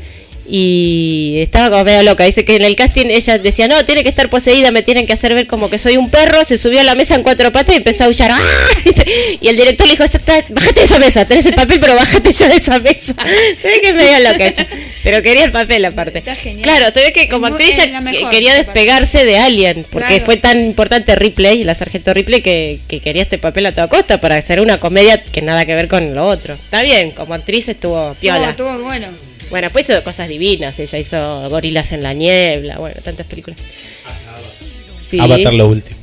Y 0.50 1.40
estaba 1.42 1.70
como 1.70 1.84
medio 1.84 2.04
loca. 2.04 2.24
Dice 2.24 2.46
que 2.46 2.56
en 2.56 2.64
el 2.64 2.76
casting 2.76 3.08
ella 3.10 3.38
decía, 3.38 3.68
no, 3.68 3.84
tiene 3.86 4.04
que 4.04 4.10
estar 4.10 4.30
poseída, 4.30 4.72
me 4.72 4.82
tienen 4.82 5.06
que 5.06 5.14
hacer 5.14 5.34
ver 5.34 5.46
como 5.48 5.70
que 5.70 5.78
soy 5.78 5.98
un 5.98 6.10
perro. 6.10 6.44
Se 6.46 6.58
subió 6.58 6.80
a 6.80 6.84
la 6.84 6.96
mesa 6.96 7.16
en 7.16 7.24
cuatro 7.24 7.52
patas 7.52 7.74
y 7.76 7.78
empezó 7.78 8.04
a 8.04 8.08
aullar. 8.08 8.32
¡Ah! 8.32 8.42
Y 9.42 9.48
el 9.50 9.56
director 9.58 9.86
le 9.86 9.94
dijo, 9.94 10.06
ya 10.06 10.18
está, 10.18 10.44
bájate 10.50 10.80
de 10.82 10.86
esa 10.86 11.00
mesa, 11.00 11.26
tenés 11.28 11.46
el 11.46 11.56
papel, 11.56 11.80
pero 11.80 11.96
bájate 11.96 12.32
ya 12.32 12.48
de 12.48 12.56
esa 12.56 12.80
mesa. 12.80 13.14
Se 13.62 13.68
ve 13.68 13.82
que 13.82 13.90
es 13.90 13.96
medio 13.96 14.20
loca 14.20 14.48
ella. 14.48 14.68
Pero 15.04 15.22
quería 15.22 15.46
el 15.46 15.52
papel 15.52 15.86
aparte. 15.86 16.20
Está 16.20 16.36
genial. 16.36 16.64
Claro, 16.64 16.92
se 16.92 17.02
ve 17.02 17.14
que 17.14 17.30
como 17.30 17.48
actriz 17.48 17.78
ella 17.80 18.02
mejor, 18.02 18.30
quería 18.30 18.54
despegarse 18.56 19.24
de 19.26 19.38
Alien. 19.38 19.86
Porque 19.90 20.08
Claro. 20.08 20.26
fue 20.26 20.38
tan 20.38 20.60
importante 20.66 21.16
Ripley, 21.16 21.64
la 21.64 21.76
sargento 21.76 22.14
Ripley, 22.14 22.42
que, 22.42 22.80
que 22.88 23.00
quería 23.00 23.22
este 23.22 23.38
papel 23.38 23.66
a 23.68 23.72
toda 23.72 23.88
costa 23.88 24.20
para 24.20 24.36
hacer 24.36 24.60
una 24.60 24.80
comedia 24.80 25.22
que 25.24 25.42
nada 25.42 25.66
que 25.66 25.76
ver 25.76 25.88
con 25.88 26.14
lo 26.14 26.26
otro. 26.26 26.56
Está 26.56 26.82
bien, 26.84 27.12
como 27.12 27.34
actriz 27.34 27.70
estuvo 27.70 28.16
piola. 28.20 28.50
Estuvo, 28.50 28.70
estuvo 28.72 28.84
bueno. 28.86 29.08
Bueno, 29.50 29.70
pues 29.72 29.90
hizo 29.90 30.04
cosas 30.04 30.28
divinas. 30.28 30.78
Ella 30.80 30.98
hizo 30.98 31.50
Gorilas 31.50 31.92
en 31.92 32.04
la 32.04 32.14
Niebla, 32.14 32.78
bueno, 32.78 32.98
tantas 33.04 33.26
películas. 33.28 33.60
Sí. 35.06 35.20
Avatar 35.20 35.54
lo 35.54 35.68
último. 35.68 35.98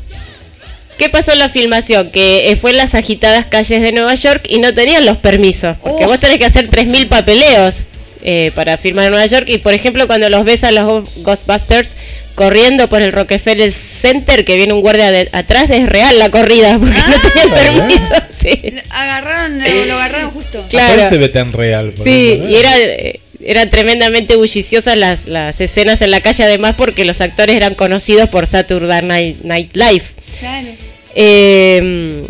¿Qué 0.99 1.09
pasó 1.09 1.33
en 1.33 1.41
la 1.41 1.49
filmación? 1.49 2.11
Que 2.11 2.51
eh, 2.51 2.57
fue 2.57 2.71
en 2.71 2.77
las 2.77 2.95
agitadas 2.95 3.47
calles 3.47 3.83
de 3.83 3.93
Nueva 3.93 4.15
York 4.15 4.47
y 4.49 4.59
no 4.61 4.73
tenían 4.75 5.05
los 5.05 5.17
permisos. 5.19 5.77
Porque 5.83 6.05
Oh. 6.05 6.09
vos 6.09 6.21
tenés 6.21 6.39
que 6.39 6.45
hacer 6.47 6.71
3.000 6.71 7.09
papeleos 7.09 7.89
eh, 8.23 8.53
para 8.55 8.79
firmar 8.79 9.07
en 9.07 9.11
Nueva 9.11 9.27
York. 9.27 9.45
Y 9.49 9.59
por 9.59 9.75
ejemplo, 9.75 10.07
cuando 10.07 10.31
los 10.31 10.45
ves 10.45 10.63
a 10.65 10.71
los 10.73 11.05
Ghostbusters 11.17 11.97
corriendo 12.37 12.89
por 12.89 13.03
el 13.03 13.13
Rockefeller 13.13 13.73
Center, 13.73 14.45
que 14.45 14.57
viene 14.57 14.73
un 14.73 14.81
guardia 14.81 15.11
de 15.11 15.29
atrás, 15.33 15.69
es 15.71 15.87
real 15.89 16.19
la 16.19 16.31
corrida, 16.31 16.79
porque 16.79 16.95
no 16.97 17.17
Ah. 17.17 17.23
tenían 17.33 17.51
permiso. 17.75 18.15
Sí. 18.45 18.75
Agarraron, 18.91 19.59
lo, 19.59 19.85
lo 19.87 19.95
agarraron 19.95 20.31
justo. 20.31 20.65
Claro. 20.71 21.09
Se 21.09 21.19
ve 21.19 21.29
tan 21.29 21.53
real. 21.53 21.91
por 21.91 22.05
Sí, 22.05 22.41
y 22.49 22.55
era, 22.57 22.79
eh, 22.79 23.21
eran 23.45 23.71
tremendamente 23.71 24.37
bulliciosas 24.37 24.97
las, 24.97 25.27
las 25.27 25.61
escenas 25.61 26.01
en 26.03 26.11
la 26.11 26.21
calle, 26.21 26.45
además 26.45 26.75
porque 26.77 27.05
los 27.05 27.21
actores 27.21 27.57
eran 27.57 27.75
conocidos 27.75 28.29
por 28.29 28.47
Saturday 28.47 29.03
Night, 29.03 29.43
Night 29.43 29.77
Live. 29.77 30.05
Claro. 30.41 30.69
Eh, 31.15 32.27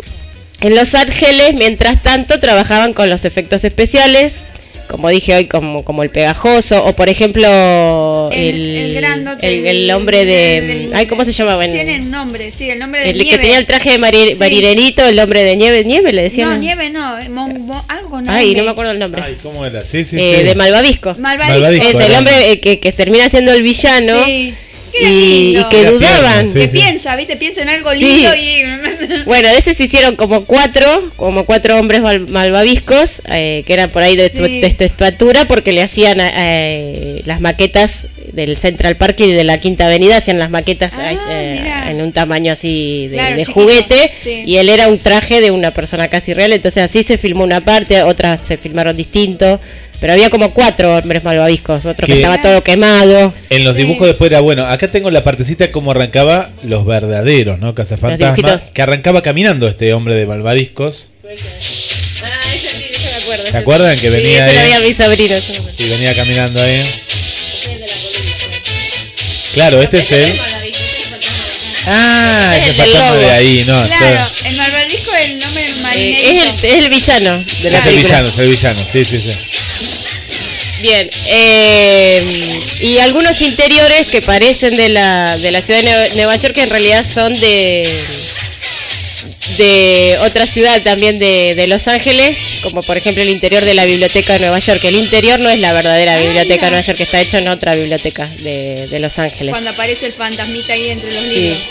en 0.61 0.75
Los 0.75 0.95
Ángeles, 0.95 1.53
mientras 1.53 2.01
tanto, 2.01 2.39
trabajaban 2.39 2.93
con 2.93 3.09
los 3.09 3.25
efectos 3.25 3.63
especiales, 3.63 4.35
como 4.87 5.09
dije 5.09 5.35
hoy, 5.35 5.45
como, 5.45 5.83
como 5.83 6.03
el 6.03 6.09
pegajoso, 6.09 6.83
o 6.85 6.93
por 6.93 7.09
ejemplo, 7.09 8.29
el, 8.31 8.39
El, 8.55 8.97
el 8.97 9.37
el- 9.41 9.67
el 9.67 9.91
hombre 9.91 10.25
de... 10.25 10.57
el- 10.57 10.89
ay, 10.93 11.05
¿cómo 11.07 11.25
se 11.25 11.31
llamaba? 11.31 11.65
Tiene 11.65 11.95
el 11.95 12.09
nombre, 12.11 12.51
sí, 12.57 12.69
el 12.69 12.79
nombre 12.79 13.01
de 13.01 13.09
el 13.11 13.17
nieve. 13.17 13.29
que 13.31 13.37
tenía 13.37 13.57
el 13.57 13.65
traje 13.65 13.91
de 13.91 13.97
mari- 13.99 14.29
Sí. 14.29 14.35
marirenito, 14.35 15.07
el 15.07 15.19
hombre 15.19 15.43
de 15.43 15.55
nieve, 15.55 15.83
nieve 15.85 16.13
le 16.13 16.23
decían. 16.23 16.49
No, 16.49 16.57
nieve 16.57 16.89
no, 16.89 17.17
mon- 17.29 17.65
mon- 17.65 17.81
algo 17.87 18.09
con 18.09 18.29
Ay, 18.29 18.55
no 18.55 18.63
me 18.63 18.71
acuerdo 18.71 18.91
el 18.91 18.99
nombre. 18.99 19.21
Ay, 19.25 19.37
¿cómo 19.41 19.65
era? 19.65 19.83
Sí, 19.83 20.03
sí, 20.03 20.17
Eh, 20.19 20.35
sí. 20.39 20.43
De 20.43 20.55
Malvavisco. 20.55 21.15
Malvadisco. 21.19 21.53
Malvadisco. 21.59 21.99
Es 21.99 22.05
el 22.09 22.13
hombre 22.15 22.51
eh, 22.51 22.59
que, 22.59 22.79
que 22.79 22.91
termina 22.91 23.29
siendo 23.29 23.53
el 23.53 23.63
villano 23.63 24.23
Sí. 24.25 24.53
Y, 25.01 25.53
que 25.71 25.83
La 25.83 25.91
dudaban. 25.91 25.99
pierna, 25.99 26.45
sí. 26.45 26.59
que 26.59 26.67
piensa, 26.67 27.15
¿viste? 27.15 27.35
Piensa 27.37 27.61
en 27.61 27.69
algo 27.69 27.91
Sí. 27.93 27.99
lindo 27.99 28.35
y... 28.35 28.63
Bueno, 29.25 29.49
de 29.49 29.57
ese 29.57 29.73
se 29.73 29.85
hicieron 29.85 30.15
como 30.15 30.45
cuatro, 30.45 31.11
como 31.15 31.45
cuatro 31.45 31.77
hombres 31.79 32.01
mal- 32.01 32.27
malvaviscos, 32.27 33.21
eh, 33.31 33.63
que 33.65 33.73
eran 33.73 33.89
por 33.89 34.03
ahí 34.03 34.15
de, 34.15 34.29
tu, 34.29 34.43
de 34.43 34.73
tu 34.77 34.83
estatura, 34.83 35.45
porque 35.45 35.71
le 35.71 35.81
hacían 35.81 36.17
eh, 36.21 37.21
las 37.25 37.41
maquetas 37.41 38.07
del 38.35 38.57
Central 38.57 38.95
Park 38.97 39.19
y 39.21 39.31
de 39.31 39.43
la 39.43 39.57
Quinta 39.59 39.87
Avenida, 39.87 40.17
hacían 40.17 40.37
las 40.39 40.49
maquetas 40.49 40.93
Ah, 40.97 41.11
eh, 41.31 41.91
en 41.91 42.01
un 42.01 42.11
tamaño 42.11 42.51
así 42.53 43.07
de, 43.07 43.15
Claro, 43.17 43.35
de 43.37 43.41
chiquito, 43.45 43.61
juguete, 43.61 44.11
sí. 44.23 44.43
y 44.45 44.57
él 44.57 44.69
era 44.69 44.87
un 44.87 44.99
traje 44.99 45.41
de 45.41 45.51
una 45.51 45.71
persona 45.71 46.07
casi 46.09 46.33
real, 46.33 46.53
entonces 46.53 46.83
así 46.83 47.03
se 47.03 47.17
filmó 47.17 47.43
una 47.43 47.61
parte, 47.61 48.03
otras 48.03 48.39
se 48.43 48.57
filmaron 48.57 48.95
distinto, 48.97 49.59
pero 50.01 50.13
había 50.13 50.29
como 50.29 50.51
cuatro 50.51 50.97
hombres 50.97 51.23
malvaviscos, 51.23 51.85
otro 51.85 52.05
que 52.05 52.13
estaba 52.13 52.41
todo 52.41 52.61
quemado. 52.63 53.33
En 53.49 53.63
los 53.63 53.75
Sí. 53.75 53.83
dibujos 53.83 54.07
después 54.07 54.29
era 54.29 54.41
bueno. 54.41 54.65
Acá 54.65 54.89
tengo 54.91 55.09
la 55.09 55.23
partecita 55.23 55.71
como 55.71 55.91
arrancaba 55.91 56.49
los 56.63 56.85
verdaderos, 56.85 57.59
¿no? 57.59 57.73
Cazafantasmas. 57.73 58.63
Que 58.73 58.81
arrancaba 58.81 59.21
caminando 59.21 59.67
este 59.69 59.93
hombre 59.93 60.15
de 60.15 60.25
malvadiscos. 60.25 61.11
Ah, 61.23 61.29
ese 62.53 62.67
sí, 62.69 62.85
ese 62.91 63.09
me 63.09 63.15
acuerdo. 63.23 63.43
¿Se 63.45 63.49
ese 63.49 63.57
acuerdan 63.57 63.95
sí. 63.95 64.01
que 64.01 64.09
venía 64.09 64.45
ese 64.47 64.53
lo 64.55 64.59
ahí? 64.61 64.67
vi 64.67 64.73
a 64.73 64.79
mis 64.81 64.97
sobrinos, 64.97 65.47
yo 65.47 65.53
me 65.53 65.59
acuerdo. 65.69 65.85
Y 65.85 65.89
venía 65.89 66.15
caminando 66.15 66.61
ahí. 66.61 66.83
Claro, 69.55 69.81
este 69.81 69.97
es 69.99 70.11
Malvavisco, 70.11 70.45
el. 71.15 71.85
Ah, 71.87 72.55
es 72.59 72.67
el 72.67 72.75
fantasma 72.75 73.15
de 73.17 73.31
ahí, 73.31 73.63
no. 73.65 73.87
Claro, 73.87 74.05
entonces- 74.15 74.45
el 74.45 74.55
malvadisco 74.57 75.11
es 75.13 75.25
el 75.29 75.39
nombre 75.39 75.65
Eh, 75.69 75.75
marinerito. 75.81 76.29
es, 76.29 76.63
el, 76.63 76.69
es 76.69 76.75
el 76.83 76.89
villano 76.89 77.43
de 77.61 77.69
la 77.71 77.79
Es 77.79 77.85
el 77.87 77.95
villano, 77.95 78.27
es 78.29 78.37
el 78.37 78.47
villano, 78.49 78.85
sí, 78.91 79.05
sí, 79.05 79.19
sí. 79.21 79.31
Bien, 80.81 81.09
eh, 81.27 82.59
y 82.81 82.97
algunos 82.99 83.41
interiores 83.41 84.05
que 84.07 84.21
parecen 84.21 84.75
de 84.75 84.89
la, 84.89 85.37
de 85.37 85.51
la 85.51 85.61
ciudad 85.61 85.81
de 85.81 85.87
Nue- 85.89 86.15
Nueva 86.15 86.35
York 86.35 86.53
que 86.53 86.61
en 86.61 86.69
realidad 86.69 87.03
son 87.11 87.33
de 87.39 88.03
de 89.57 90.17
otra 90.21 90.45
ciudad 90.47 90.81
también 90.81 91.17
de, 91.19 91.53
de 91.55 91.67
Los 91.67 91.87
Ángeles, 91.87 92.35
como 92.65 92.83
por 92.83 92.97
ejemplo 92.97 93.23
el 93.23 93.29
interior 93.29 93.63
de 93.63 93.73
la 93.73 93.85
biblioteca 93.85 94.33
de 94.33 94.39
Nueva 94.39 94.59
York. 94.59 94.83
El 94.83 94.95
interior 94.95 95.39
no 95.39 95.49
es 95.49 95.59
la 95.59 95.71
verdadera 95.73 96.15
Ah, 96.15 96.17
biblioteca 96.19 96.65
de 96.65 96.71
Nueva 96.71 96.85
York, 96.85 96.99
está 96.99 97.21
hecho 97.21 97.37
en 97.37 97.47
otra 97.47 97.75
biblioteca 97.75 98.27
de, 98.39 98.87
de 98.87 98.99
Los 98.99 99.17
Ángeles. 99.19 99.51
Cuando 99.51 99.69
aparece 99.69 100.07
el 100.07 100.13
fantasmita 100.13 100.73
ahí 100.73 100.89
entre 100.89 101.11
los 101.13 101.23
Sí. 101.23 101.39
libros. 101.39 101.61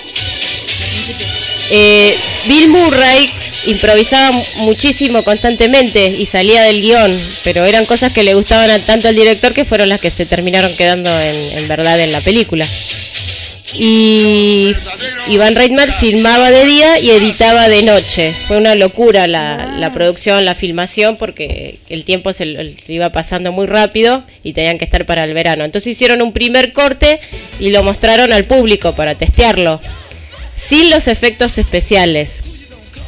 Eh, 1.71 2.15
Bill 2.47 2.69
Murray 2.69 3.31
improvisaba 3.67 4.33
mu- 4.33 4.45
muchísimo 4.57 5.25
constantemente 5.25 6.07
y 6.09 6.27
salía 6.27 6.63
del 6.63 6.83
guion, 6.83 7.19
pero 7.43 7.65
eran 7.65 7.87
cosas 7.87 8.13
que 8.13 8.23
le 8.23 8.35
gustaban 8.35 8.71
a- 8.71 8.79
tanto 8.81 9.09
al 9.09 9.17
director 9.17 9.55
que 9.55 9.65
fueron 9.65 9.89
las 9.89 10.01
que 10.01 10.11
se 10.11 10.27
terminaron 10.27 10.75
quedando 10.77 11.09
en, 11.21 11.59
en 11.59 11.69
verdad 11.69 11.99
en 12.01 12.13
la 12.13 12.21
película. 12.21 12.69
Y 13.77 14.73
Iván 15.27 15.57
Reitman 15.57 15.91
filmaba 16.01 16.51
de 16.51 16.67
día 16.67 16.99
y 16.99 17.11
editaba 17.11 17.69
de 17.69 17.83
noche. 17.83 18.35
Fue 18.47 18.59
una 18.59 18.75
locura 18.75 19.27
la, 19.27 19.75
la 19.79 19.91
producción, 19.91 20.45
la 20.45 20.55
filmación, 20.55 21.17
porque 21.17 21.79
el 21.89 22.05
tiempo 22.05 22.35
se, 22.35 22.77
se 22.85 22.93
iba 22.93 23.11
pasando 23.11 23.51
muy 23.51 23.67
rápido 23.67 24.25
y 24.43 24.53
tenían 24.53 24.77
que 24.77 24.85
estar 24.85 25.07
para 25.07 25.25
el 25.25 25.33
verano. 25.33 25.65
Entonces 25.65 25.93
hicieron 25.93 26.21
un 26.21 26.35
primer 26.35 26.75
corte 26.75 27.21
y 27.59 27.71
lo 27.71 27.83
mostraron 27.83 28.33
al 28.33 28.45
público 28.45 28.95
para 28.95 29.15
testearlo 29.15 29.81
sin 30.55 30.91
los 30.91 31.09
efectos 31.09 31.57
especiales. 31.59 32.44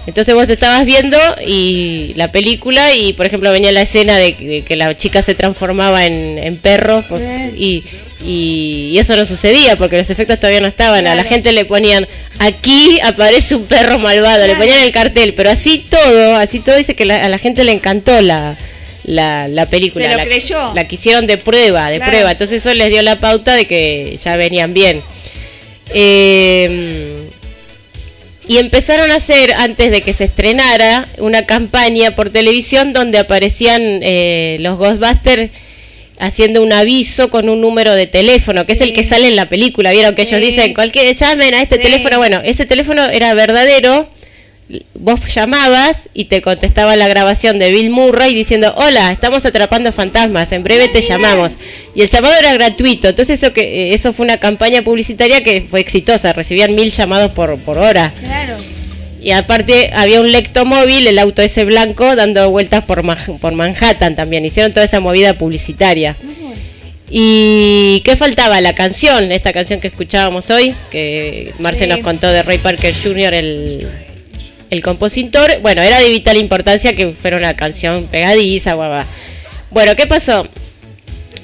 Entonces 0.06 0.34
vos 0.34 0.46
te 0.46 0.52
estabas 0.52 0.84
viendo 0.86 1.18
y 1.44 2.12
la 2.16 2.30
película 2.30 2.94
y 2.94 3.12
por 3.12 3.26
ejemplo 3.26 3.50
venía 3.50 3.72
la 3.72 3.82
escena 3.82 4.18
de, 4.18 4.34
que- 4.34 4.46
de 4.46 4.62
que 4.62 4.76
la 4.76 4.96
chica 4.96 5.20
se 5.22 5.34
transformaba 5.34 6.06
en, 6.06 6.38
en 6.38 6.56
perro 6.58 7.02
por- 7.08 7.20
y, 7.20 7.82
y- 8.24 8.90
y 8.92 8.98
eso 8.98 9.16
no 9.16 9.26
sucedía 9.26 9.76
porque 9.76 9.98
los 9.98 10.08
efectos 10.08 10.38
todavía 10.38 10.60
no 10.60 10.68
estaban. 10.68 11.06
A 11.08 11.14
la 11.16 11.24
gente 11.24 11.50
le 11.52 11.64
ponían 11.64 12.06
aquí 12.38 13.00
aparece 13.02 13.56
un 13.56 13.64
perro 13.66 13.98
malvado, 13.98 14.46
le 14.46 14.54
ponían 14.54 14.80
el 14.82 14.92
cartel, 14.92 15.34
pero 15.34 15.50
así 15.50 15.78
todo, 15.88 16.36
así 16.36 16.60
todo 16.60 16.76
dice 16.76 16.94
que 16.94 17.04
la- 17.04 17.24
a 17.24 17.28
la 17.28 17.38
gente 17.38 17.64
le 17.64 17.72
encantó 17.72 18.20
la, 18.22 18.56
la, 19.04 19.48
la 19.48 19.66
película. 19.66 20.04
Se 20.06 20.10
lo 20.12 20.16
la, 20.18 20.24
creyó. 20.24 20.72
la 20.74 20.86
quisieron 20.86 21.26
de 21.26 21.36
prueba, 21.36 21.90
de 21.90 21.96
Claro. 21.96 22.10
prueba. 22.12 22.30
Entonces 22.30 22.58
eso 22.64 22.72
les 22.74 22.90
dio 22.90 23.02
la 23.02 23.18
pauta 23.18 23.56
de 23.56 23.66
que 23.66 24.16
ya 24.22 24.36
venían 24.36 24.72
bien. 24.72 25.02
Eh, 25.92 27.25
y 28.48 28.58
empezaron 28.58 29.10
a 29.10 29.16
hacer, 29.16 29.52
antes 29.54 29.90
de 29.90 30.02
que 30.02 30.12
se 30.12 30.24
estrenara, 30.24 31.08
una 31.18 31.46
campaña 31.46 32.12
por 32.12 32.30
televisión 32.30 32.92
donde 32.92 33.18
aparecían 33.18 34.00
eh, 34.02 34.56
los 34.60 34.78
Ghostbusters 34.78 35.50
haciendo 36.18 36.62
un 36.62 36.72
aviso 36.72 37.28
con 37.28 37.48
un 37.48 37.60
número 37.60 37.94
de 37.94 38.06
teléfono, 38.06 38.64
que 38.64 38.72
es 38.72 38.80
el 38.80 38.92
que 38.94 39.04
sale 39.04 39.28
en 39.28 39.36
la 39.36 39.48
película. 39.48 39.92
Vieron 39.92 40.14
que 40.14 40.22
ellos 40.22 40.40
dicen, 40.40 40.72
cualquier, 40.74 41.14
llamen 41.14 41.54
a 41.54 41.60
este 41.62 41.76
Sí. 41.76 41.82
teléfono. 41.82 42.18
Bueno, 42.18 42.40
ese 42.44 42.64
teléfono 42.64 43.04
era 43.04 43.34
verdadero. 43.34 44.08
Vos 44.94 45.20
llamabas 45.32 46.08
y 46.12 46.24
te 46.24 46.42
contestaba 46.42 46.96
la 46.96 47.06
grabación 47.06 47.60
de 47.60 47.70
Bill 47.70 47.90
Murray 47.90 48.34
diciendo, 48.34 48.74
hola, 48.76 49.12
estamos 49.12 49.46
atrapando 49.46 49.92
fantasmas, 49.92 50.50
en 50.50 50.64
breve 50.64 50.88
te 50.88 51.02
llamamos. 51.02 51.52
Y 51.94 52.02
el 52.02 52.08
llamado 52.08 52.34
era 52.34 52.52
gratuito, 52.52 53.08
entonces 53.08 53.40
eso, 53.40 53.52
que, 53.52 53.60
eh, 53.90 53.94
eso 53.94 54.12
fue 54.12 54.24
una 54.24 54.38
campaña 54.38 54.82
publicitaria 54.82 55.44
que 55.44 55.60
fue 55.70 55.78
exitosa, 55.78 56.32
recibían 56.32 56.74
mil 56.74 56.90
llamados 56.90 57.30
por, 57.30 57.56
por 57.58 57.78
hora. 57.78 58.12
Claro. 58.20 58.56
Y 59.22 59.30
aparte 59.30 59.90
había 59.94 60.20
un 60.20 60.32
lectomóvil, 60.32 61.06
el 61.06 61.18
auto 61.20 61.42
ese 61.42 61.64
blanco, 61.64 62.16
dando 62.16 62.50
vueltas 62.50 62.84
por, 62.84 63.02
por 63.40 63.52
Manhattan 63.54 64.16
también. 64.16 64.44
Hicieron 64.44 64.72
toda 64.72 64.84
esa 64.84 64.98
movida 65.00 65.34
publicitaria. 65.34 66.16
¿Y 67.08 68.02
qué 68.04 68.16
faltaba? 68.16 68.60
La 68.60 68.74
canción, 68.74 69.30
esta 69.30 69.52
canción 69.52 69.80
que 69.80 69.86
escuchábamos 69.88 70.50
hoy, 70.50 70.74
que 70.90 71.52
Marce 71.60 71.84
Sí. 71.84 71.90
nos 71.90 72.00
contó 72.00 72.28
de 72.32 72.42
Ray 72.42 72.58
Parker 72.58 72.94
Jr., 73.00 73.34
el, 73.34 73.88
el 74.70 74.82
compositor. 74.82 75.60
Bueno, 75.62 75.82
era 75.82 76.00
de 76.00 76.08
vital 76.10 76.36
importancia 76.36 76.94
que 76.94 77.12
fuera 77.12 77.36
una 77.36 77.56
canción 77.56 78.06
pegadiza, 78.06 78.74
guava. 78.74 79.06
Bueno, 79.70 79.96
¿qué 79.96 80.06
pasó? 80.06 80.48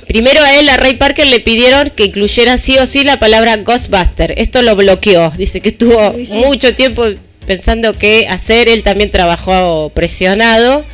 Primero 0.07 0.41
a 0.41 0.59
él, 0.59 0.69
a 0.69 0.77
Ray 0.77 0.95
Parker, 0.95 1.27
le 1.27 1.41
pidieron 1.41 1.91
que 1.91 2.05
incluyera 2.05 2.59
sí 2.59 2.77
o 2.79 2.87
sí 2.87 3.05
la 3.05 3.19
palabra 3.19 3.57
Ghostbuster. 3.57 4.35
Esto 4.37 4.63
lo 4.63 4.77
bloqueó. 4.77 5.33
Dice 5.37 5.61
que 5.61 5.71
estuvo 5.71 6.13
mucho 6.29 6.75
tiempo 6.75 7.07
pensando 7.47 7.93
qué 7.95 8.27
hacer. 8.29 8.69
Él 8.69 8.83
también 8.83 9.11
trabajó 9.11 9.91
presionado. 9.95 10.85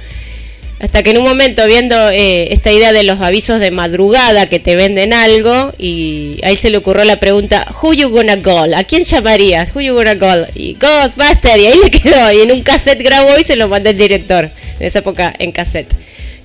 Hasta 0.80 1.02
que 1.02 1.10
en 1.10 1.18
un 1.18 1.24
momento, 1.24 1.66
viendo 1.66 2.10
eh, 2.10 2.52
esta 2.52 2.70
idea 2.70 2.92
de 2.92 3.02
los 3.02 3.20
avisos 3.20 3.58
de 3.58 3.72
madrugada 3.72 4.48
que 4.48 4.60
te 4.60 4.76
venden 4.76 5.12
algo, 5.12 5.72
y 5.76 6.38
a 6.44 6.50
él 6.50 6.58
se 6.58 6.70
le 6.70 6.78
ocurrió 6.78 7.04
la 7.04 7.18
pregunta, 7.18 7.66
¿Who 7.82 7.94
you 7.94 8.08
gonna 8.10 8.40
call? 8.40 8.74
¿A 8.74 8.84
quién 8.84 9.02
llamarías? 9.02 9.74
¿Who 9.74 9.80
you 9.80 9.94
gonna 9.94 10.16
call? 10.16 10.46
Y 10.54 10.74
Ghostbuster, 10.74 11.58
y 11.58 11.66
ahí 11.66 11.78
le 11.82 11.90
quedó. 12.00 12.30
Y 12.32 12.42
en 12.42 12.52
un 12.52 12.62
cassette 12.62 13.02
grabó 13.02 13.36
y 13.40 13.42
se 13.42 13.56
lo 13.56 13.66
mandó 13.66 13.90
el 13.90 13.98
director. 13.98 14.50
En 14.78 14.86
esa 14.86 15.00
época, 15.00 15.34
en 15.40 15.50
cassette. 15.50 15.92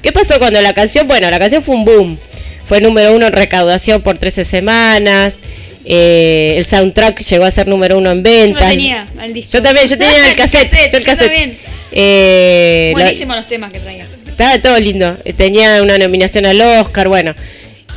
¿Qué 0.01 0.11
pasó 0.11 0.39
cuando 0.39 0.59
la 0.63 0.73
canción? 0.73 1.07
Bueno, 1.07 1.29
la 1.29 1.37
canción 1.37 1.61
fue 1.61 1.75
un 1.75 1.85
boom. 1.85 2.17
Fue 2.65 2.81
número 2.81 3.13
uno 3.13 3.27
en 3.27 3.33
recaudación 3.33 4.01
por 4.01 4.17
13 4.17 4.45
semanas. 4.45 5.37
eh, 5.85 6.55
el 6.57 6.65
soundtrack 6.65 7.19
llegó 7.21 7.43
a 7.45 7.51
ser 7.51 7.67
número 7.67 7.97
uno 7.99 8.09
en 8.11 8.23
Yo 8.23 8.31
ventas. 8.31 8.69
tenía 8.69 9.07
al 9.19 9.31
disco. 9.31 9.57
Yo 9.57 9.61
también, 9.61 9.87
yo 9.87 9.97
tenía 9.97 10.29
el 10.29 10.35
cassette. 10.37 10.71
yo 10.91 10.97
el 10.97 11.03
yo 11.03 11.05
cassette. 11.05 11.53
Eh, 11.91 12.91
lo- 12.95 12.99
Buenísimos 13.03 13.35
los 13.37 13.47
temas 13.47 13.71
que 13.71 13.79
traía. 13.79 14.07
Estaba 14.33 14.59
todo 14.61 14.77
lindo. 14.79 15.17
Tenía 15.37 15.81
una 15.81 15.97
nominación 15.97 16.45
al 16.45 16.59
Oscar, 16.61 17.07
bueno. 17.07 17.33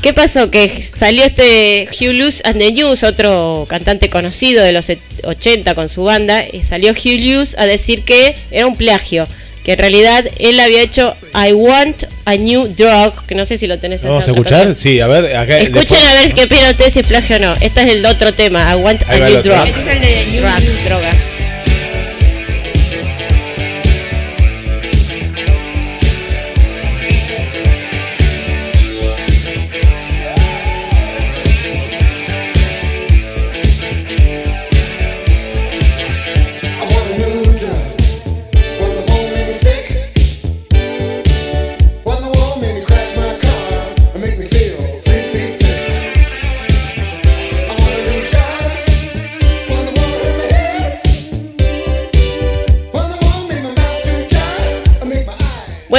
¿Qué 0.03 0.13
pasó? 0.13 0.51
Que 0.51 0.81
salió 0.83 1.25
este 1.25 1.89
Hugh 1.91 2.13
Lewis 2.13 2.41
and 2.45 2.59
the 2.59 2.71
News, 2.71 3.03
otro 3.03 3.67
cantante 3.69 4.09
conocido 4.11 4.63
de 4.63 4.73
los 4.73 4.89
et- 4.91 5.01
80 5.25 5.75
con 5.75 5.89
su 5.89 6.05
banda, 6.05 6.45
y 6.53 6.63
salió 6.63 6.93
Hugh 6.93 7.19
Lewis 7.19 7.57
a 7.59 7.67
decir 7.67 8.03
que 8.03 8.37
era 8.53 8.67
un 8.67 8.77
plagio, 8.77 9.27
que 9.65 9.73
en 9.73 9.79
realidad 9.79 10.25
él 10.39 10.61
había 10.61 10.83
hecho 10.83 11.17
I 11.35 11.53
Want 11.55 12.05
a 12.27 12.37
New 12.37 12.69
Drug, 12.77 13.25
que 13.27 13.35
no 13.35 13.47
sé 13.47 13.59
si 13.59 13.67
lo 13.67 13.79
tenés 13.79 14.03
en 14.03 14.11
¿Vamos 14.11 14.29
a 14.29 14.31
escuchar? 14.31 14.65
canción. 14.67 14.75
Sí, 14.77 15.01
a 15.01 15.07
ver. 15.09 15.35
Acá, 15.35 15.59
Escuchen 15.59 15.99
a 16.05 16.13
ver 16.23 16.35
qué 16.35 16.43
opinan 16.45 16.71
ustedes 16.71 16.93
si 16.93 17.01
es 17.01 17.07
plagio 17.07 17.37
o 17.37 17.39
no. 17.41 17.55
Este 17.61 17.81
es 17.83 17.89
el 17.89 18.07
otro 18.07 18.33
tema, 18.33 18.71
I 18.71 18.75
Want 18.81 19.03
Ahí 19.09 19.17
a 19.17 19.21
va 19.23 19.29
New. 19.31 19.43
Drug. 19.43 19.67
Este 19.67 19.81
es 19.81 19.87
el 19.89 20.01
de 20.03 20.27
New 20.33 20.43
Drug, 20.43 20.85
droga. 20.85 21.13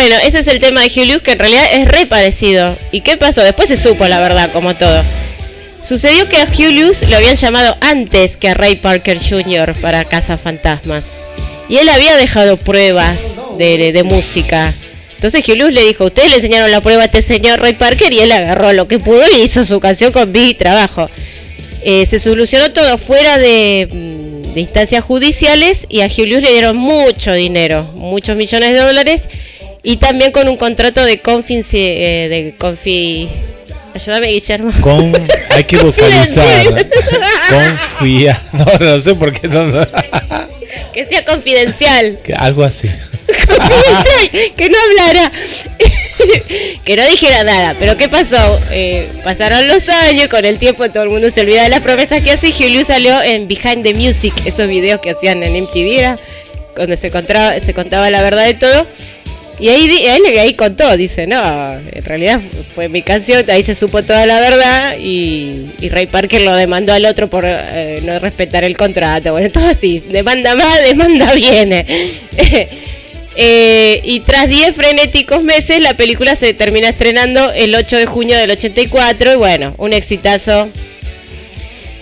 Bueno, 0.08 0.24
ese 0.24 0.40
es 0.40 0.48
el 0.48 0.62
tema 0.62 0.84
de 0.84 0.88
Hugh 0.88 1.22
que 1.22 1.34
en 1.34 1.40
realidad 1.40 1.66
es 1.74 1.86
re 1.86 2.06
parecido. 2.06 2.78
¿Y 2.94 3.02
qué 3.02 3.18
pasó? 3.18 3.44
Después 3.44 3.68
se 3.68 3.76
supo 3.76 4.08
la 4.08 4.22
verdad, 4.22 4.50
como 4.54 4.74
todo. 4.74 5.04
Sucedió 5.86 6.30
que 6.30 6.38
a 6.38 6.46
Hugh 6.46 6.72
Lewis 6.72 7.02
lo 7.10 7.18
habían 7.18 7.36
llamado 7.36 7.76
antes 7.82 8.38
que 8.38 8.48
a 8.48 8.54
Ray 8.54 8.76
Parker 8.76 9.20
Jr. 9.20 9.74
para 9.82 10.06
Casa 10.06 10.38
Fantasmas. 10.38 11.04
Y 11.68 11.80
él 11.80 11.90
había 11.90 12.16
dejado 12.16 12.56
pruebas 12.56 13.20
de, 13.58 14.02
música. 14.06 14.74
Entonces 15.16 15.44
Hugh 15.46 15.72
le 15.72 15.84
dijo, 15.84 16.06
ustedes 16.06 16.30
le 16.30 16.36
enseñaron 16.38 16.72
la 16.72 16.80
prueba 16.80 17.02
a 17.02 17.08
este 17.08 17.22
señor 17.22 17.60
Ray 17.60 17.74
Parker 17.74 18.14
y 18.14 18.22
él 18.22 18.32
agarró 18.32 18.72
lo 18.72 18.88
que 18.88 19.00
pudo 19.00 19.24
y 19.30 19.42
hizo 19.42 19.66
su 19.66 19.82
canción 19.82 20.14
con 20.14 20.32
Big 20.32 20.58
Trabajo. 20.58 21.10
Eh, 21.84 22.06
se 22.06 22.20
solucionó 22.20 22.72
todo 22.72 22.98
fuera 22.98 23.38
de, 23.38 23.90
mm, 23.92 24.58
instancias 24.58 25.04
judiciales 25.04 25.86
y 25.90 26.00
a 26.00 26.06
Hugh 26.06 26.42
le 26.42 26.50
dieron 26.54 26.78
mucho 26.78 27.34
dinero, 27.34 27.84
muchos 27.94 28.38
millones 28.38 28.72
de 28.72 28.80
dólares 28.80 29.24
y 29.88 29.96
también 29.96 30.34
con 30.34 30.50
un 30.50 30.58
contrato 30.58 31.06
de 31.06 31.20
confi... 31.20 31.64
eh, 31.72 32.28
de 32.30 32.56
confi 32.58 33.30
ayúdame 33.96 34.28
Guillermo. 34.28 34.74
Con, 34.82 35.14
hay 35.50 35.64
que 35.64 35.78
vocalizar. 35.82 36.66
Confidencial. 36.66 37.80
Confía. 37.98 38.42
No, 38.52 38.66
no 38.80 39.00
sé 39.00 39.16
por 39.16 39.32
qué. 39.32 39.48
No, 39.48 39.66
no. 39.66 39.88
que 40.94 41.06
sea 41.06 41.24
confidencial. 41.24 42.20
Que 42.22 42.34
Algo 42.34 42.66
así. 42.66 42.90
Confidencial, 43.28 44.54
que 44.58 44.70
no 44.70 44.78
hablara. 44.90 45.32
que 46.84 46.98
no 46.98 47.08
dijera 47.08 47.46
nada. 47.46 47.74
Pero 47.80 47.96
¿qué 47.96 48.10
pasó? 48.10 48.60
Eh, 48.72 49.08
pasaron 49.24 49.70
los 49.70 49.88
años, 49.88 50.28
con 50.28 50.44
el 50.44 50.60
tiempo 50.60 50.90
todo 50.90 51.04
el 51.04 51.10
mundo 51.10 51.30
se 51.30 51.40
olvida 51.40 51.64
de 51.64 51.70
las 51.70 51.80
promesas 51.80 52.22
que 52.22 52.32
hace. 52.32 52.50
Lewis 52.60 52.88
salió 52.88 53.22
en 53.22 53.48
Behind 53.48 53.84
the 53.84 53.94
Music, 53.94 54.34
esos 54.44 54.68
videos 54.68 55.00
que 55.00 55.12
hacían 55.12 55.44
en 55.44 55.64
MTV, 55.64 55.98
era 55.98 56.20
donde 56.76 56.98
se 56.98 57.10
contaba, 57.10 57.58
se 57.60 57.74
contaba 57.74 58.10
la 58.10 58.22
verdad 58.22 58.46
de 58.46 58.54
todo. 58.54 58.86
Y 59.60 59.70
ahí, 59.70 60.06
él 60.06 60.38
ahí 60.38 60.54
contó, 60.54 60.96
dice, 60.96 61.26
no, 61.26 61.74
en 61.74 62.04
realidad 62.04 62.40
fue 62.76 62.90
mi 62.90 63.02
canción, 63.02 63.44
ahí 63.50 63.64
se 63.64 63.74
supo 63.74 64.04
toda 64.04 64.28
la 64.28 64.40
verdad 64.40 64.98
y, 65.00 65.66
y 65.82 65.90
Ray 65.90 66.06
Parker 66.06 66.44
lo 66.44 66.54
demandó 66.56 66.94
al 66.94 67.06
otro 67.06 67.28
por 67.28 67.44
eh, 67.48 68.00
no 68.04 68.20
respetar 68.20 68.64
el 68.64 68.78
contrato. 68.78 69.32
Bueno, 69.32 69.50
todo 69.50 69.68
así, 69.68 70.00
demanda 70.00 70.56
más, 70.56 70.82
demanda 70.88 71.34
viene. 71.34 71.86
Eh, 73.40 74.02
y 74.04 74.22
tras 74.22 74.50
10 74.50 74.76
frenéticos 74.76 75.44
meses, 75.44 75.80
la 75.80 75.94
película 75.94 76.36
se 76.36 76.56
termina 76.56 76.90
estrenando 76.90 77.52
el 77.52 77.76
8 77.76 77.98
de 77.98 78.08
junio 78.08 78.36
del 78.36 78.50
84 78.50 79.34
y 79.34 79.36
bueno, 79.36 79.76
un 79.78 79.94
exitazo. 79.94 80.68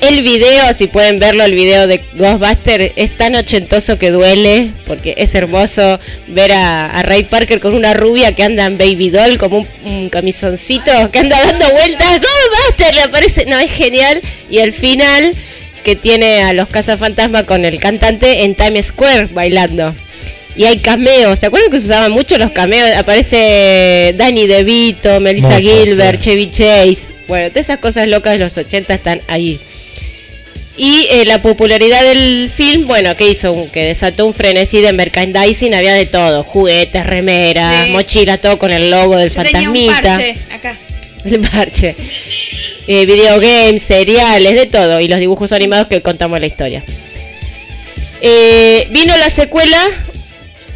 El 0.08 0.22
video, 0.22 0.72
si 0.76 0.86
pueden 0.86 1.18
verlo, 1.18 1.44
el 1.46 1.56
video 1.56 1.88
de 1.88 2.00
Ghostbuster 2.14 2.94
es 2.96 3.18
tan 3.18 3.36
ochentoso 3.36 3.98
que 3.98 4.12
duele, 4.12 4.70
porque 4.86 5.16
es 5.18 5.34
hermoso 5.34 6.00
ver 6.28 6.52
a, 6.52 6.86
a 6.86 7.02
Ray 7.02 7.24
Parker 7.24 7.60
con 7.60 7.74
una 7.74 7.96
rubia 7.96 8.36
que 8.36 8.44
anda 8.44 8.68
en 8.68 8.78
Baby 8.78 9.10
Doll, 9.10 9.40
como 9.40 9.58
un, 9.58 9.68
un 9.84 10.10
camisoncito 10.10 10.92
que 11.12 11.18
anda 11.18 11.44
dando 11.44 11.72
vueltas. 11.72 12.22
Ghostbuster 12.22 12.94
le 12.94 13.02
aparece, 13.02 13.46
no, 13.48 13.58
es 13.58 13.72
genial. 13.72 14.22
Y 14.48 14.60
el 14.60 14.74
final, 14.74 15.34
que 15.84 15.96
tiene 15.96 16.44
a 16.44 16.54
los 16.54 16.68
cazafantasmas 16.68 17.46
con 17.46 17.66
el 17.66 17.80
cantante 17.80 18.44
en 18.44 18.54
Times 18.54 18.88
Square 18.88 19.30
bailando. 19.34 19.96
Y 20.56 20.66
hay 20.66 20.78
cameos, 20.78 21.40
¿se 21.40 21.48
acuerdan 21.48 21.72
que 21.72 21.80
se 21.80 21.88
usaban 21.88 22.12
mucho 22.12 22.38
los 22.38 22.52
cameos? 22.52 22.96
Aparece 22.96 24.14
Danny 24.16 24.46
DeVito, 24.46 25.20
Melissa 25.20 25.60
Gilbert, 25.60 26.22
sí. 26.22 26.30
Chevy 26.30 26.52
Chase. 26.52 27.00
Bueno, 27.28 27.50
todas 27.50 27.66
esas 27.66 27.80
cosas 27.80 28.08
locas 28.08 28.34
de 28.34 28.40
los 28.40 28.56
80 28.56 28.94
están 28.94 29.22
ahí. 29.28 29.60
Y 30.78 31.08
eh, 31.10 31.24
la 31.26 31.42
popularidad 31.42 32.04
del 32.04 32.50
film, 32.54 32.86
bueno, 32.88 33.16
que 33.16 33.30
hizo? 33.30 33.54
Un- 33.54 33.70
Que 33.70 33.84
desató 33.86 34.26
un 34.26 34.34
frenesí 34.34 34.82
de 34.82 34.92
merchandising, 34.92 35.74
había 35.74 35.94
de 35.94 36.06
todo, 36.06 36.44
juguetes, 36.44 37.06
remeras, 37.06 37.86
Sí. 37.86 37.92
mochila, 37.92 38.38
todo 38.40 38.60
con 38.60 38.74
el 38.74 38.92
logo 38.92 39.16
del 39.18 39.30
Yo 39.32 39.44
tenía 39.44 39.70
un 39.70 39.76
fantasmita. 39.76 40.02
parche 40.02 40.36
acá. 40.54 40.78
El 41.26 41.40
parche. 41.40 41.96
Eh, 42.88 43.06
videogames, 43.06 43.82
seriales, 43.82 44.54
de 44.54 44.66
todo. 44.68 45.00
Y 45.00 45.08
los 45.08 45.20
dibujos 45.20 45.52
animados 45.54 45.88
que 45.88 46.02
contamos 46.02 46.40
la 46.40 46.46
historia. 46.46 46.84
Eh, 48.22 48.88
vino 48.92 49.16
la 49.18 49.30
secuela 49.30 49.82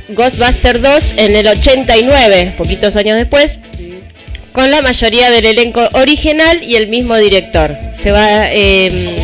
Ghostbuster 0.10 0.82
2 0.82 1.04
en 1.18 1.36
el 1.36 1.48
89, 1.48 2.54
poquitos 2.58 2.96
años 2.96 3.18
después. 3.18 3.60
Con 4.54 4.72
la 4.72 4.82
mayoría 4.82 5.30
del 5.30 5.46
elenco 5.46 5.88
original 5.94 6.64
y 6.64 6.76
el 6.76 6.88
mismo 6.88 7.16
director. 7.18 7.78
Se 7.94 8.10
va. 8.12 8.48
eh, 8.52 9.19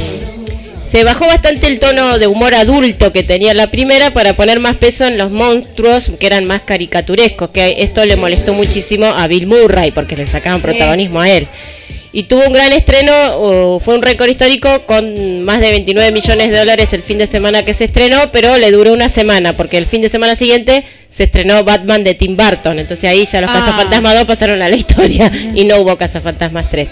se 0.88 1.04
bajó 1.04 1.26
bastante 1.28 1.68
el 1.68 1.80
tono 1.80 2.20
de 2.20 2.28
humor 2.28 2.54
adulto 2.54 3.12
que 3.12 3.24
tenía 3.24 3.54
la 3.54 3.72
primera 3.72 4.14
para 4.14 4.34
poner 4.34 4.60
más 4.60 4.76
peso 4.76 5.06
en 5.06 5.18
los 5.18 5.32
monstruos 5.32 6.12
que 6.20 6.28
eran 6.28 6.46
más 6.46 6.62
caricaturescos, 6.62 7.50
que 7.50 7.78
esto 7.80 8.06
le 8.06 8.16
molestó 8.16 8.54
muchísimo 8.54 9.08
a 9.08 9.28
Bill 9.28 9.48
Murray 9.48 9.92
porque 9.92 10.16
le 10.16 10.26
sacaban 10.26 10.62
protagonismo 10.62 11.22
a 11.22 11.30
él. 11.30 11.48
Y 12.14 12.24
tuvo 12.24 12.46
un 12.48 12.54
gran 12.54 12.72
estreno, 12.72 13.78
fue 13.84 13.96
un 13.96 14.02
récord 14.02 14.30
histórico 14.30 14.84
con 14.86 15.44
más 15.44 15.60
de 15.60 15.72
29 15.72 16.12
millones 16.14 16.50
de 16.50 16.58
dólares 16.60 16.94
el 16.94 17.04
fin 17.04 17.18
de 17.18 17.28
semana 17.28 17.64
que 17.64 17.74
se 17.74 17.84
estrenó, 17.86 18.32
pero 18.32 18.56
le 18.58 18.72
duró 18.72 18.94
una 18.94 19.10
semana 19.10 19.52
porque 19.52 19.78
el 19.78 19.86
fin 19.86 20.02
de 20.02 20.08
semana 20.08 20.36
siguiente 20.38 20.86
se 21.10 21.24
estrenó 21.24 21.66
Batman 21.66 22.06
de 22.06 22.14
Tim 22.14 22.38
Burton, 22.38 22.80
entonces 22.80 23.10
ahí 23.10 23.26
ya 23.26 23.42
los 23.42 23.50
Ah. 23.50 23.56
Cazafantasmas 23.60 24.14
2 24.16 24.26
pasaron 24.26 24.62
a 24.62 24.70
la 24.70 24.76
historia 24.78 25.30
y 25.54 25.66
no 25.66 25.78
hubo 25.80 25.98
Cazafantasmas 25.98 26.70
3. 26.70 26.88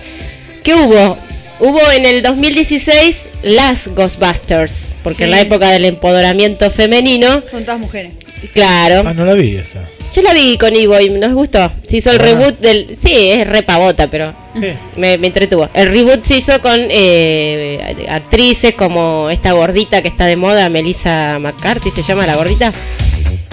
¿Qué 0.61 0.73
hubo? 0.75 1.17
Hubo 1.59 1.79
en 1.91 2.05
el 2.05 2.21
2016 2.23 3.29
las 3.43 3.87
Ghostbusters, 3.89 4.93
porque 5.03 5.25
en 5.25 5.31
la 5.31 5.37
Sí. 5.39 5.43
época 5.43 5.69
del 5.69 5.85
empoderamiento 5.85 6.69
femenino, 6.71 7.41
Son 7.49 7.63
todas 7.63 7.79
mujeres. 7.79 8.13
claro. 8.53 9.03
Ah, 9.07 9.13
no 9.13 9.23
la 9.25 9.33
vi 9.33 9.55
esa. 9.55 9.87
Yo 10.13 10.21
la 10.21 10.33
vi 10.33 10.57
con 10.57 10.75
Ivo 10.75 10.99
y 10.99 11.09
nos 11.09 11.33
gustó. 11.33 11.71
Se 11.87 11.97
hizo 11.97 12.11
el 12.11 12.19
Ah. 12.19 12.23
reboot 12.23 12.59
del... 12.59 12.97
Sí, 13.03 13.13
es 13.31 13.47
re 13.47 13.63
pavota, 13.63 14.07
pero 14.11 14.35
Sí. 14.55 14.67
me, 14.97 15.17
me 15.17 15.27
entretuvo. 15.27 15.69
El 15.73 15.87
reboot 15.89 16.23
se 16.23 16.37
hizo 16.37 16.61
con 16.61 16.79
eh, 16.89 18.05
actrices 18.09 18.73
como 18.75 19.29
esta 19.31 19.53
gordita 19.53 20.01
que 20.01 20.09
está 20.09 20.25
de 20.27 20.35
moda, 20.35 20.69
Melissa 20.69 21.39
McCarthy, 21.39 21.89
se 21.91 22.03
llama 22.03 22.27
la 22.27 22.35
gordita. 22.35 22.71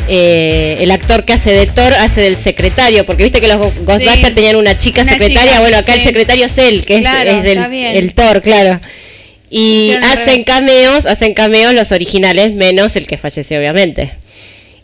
Eh, 0.08 0.78
el 0.80 0.90
actor 0.90 1.24
que 1.24 1.32
hace 1.34 1.52
de 1.52 1.66
Thor 1.66 1.92
hace 1.94 2.20
del 2.20 2.36
secretario, 2.36 3.04
porque 3.06 3.22
viste 3.22 3.40
que 3.40 3.48
los 3.48 3.58
Ghostbusters 3.58 4.26
Sí. 4.28 4.34
tenían 4.34 4.56
una 4.56 4.76
chica 4.76 5.02
Una 5.02 5.12
secretaria. 5.12 5.42
chica, 5.52 5.60
bueno, 5.60 5.76
acá 5.78 5.94
el 5.94 6.02
secretario 6.02 6.46
es 6.46 6.58
él, 6.58 6.84
que 6.84 6.96
es- 6.96 7.00
Claro, 7.02 7.30
es, 7.30 7.42
del 7.44 7.58
está 7.58 7.68
bien. 7.68 7.96
el 7.96 8.14
Thor, 8.14 8.42
claro. 8.42 8.80
Y 9.50 9.92
hacen 10.02 10.44
cameos, 10.44 11.06
hacen 11.06 11.34
cameos 11.34 11.74
los 11.74 11.92
originales, 11.92 12.52
menos 12.54 12.96
el 12.96 13.06
que 13.06 13.18
falleció, 13.18 13.58
obviamente. 13.58 14.12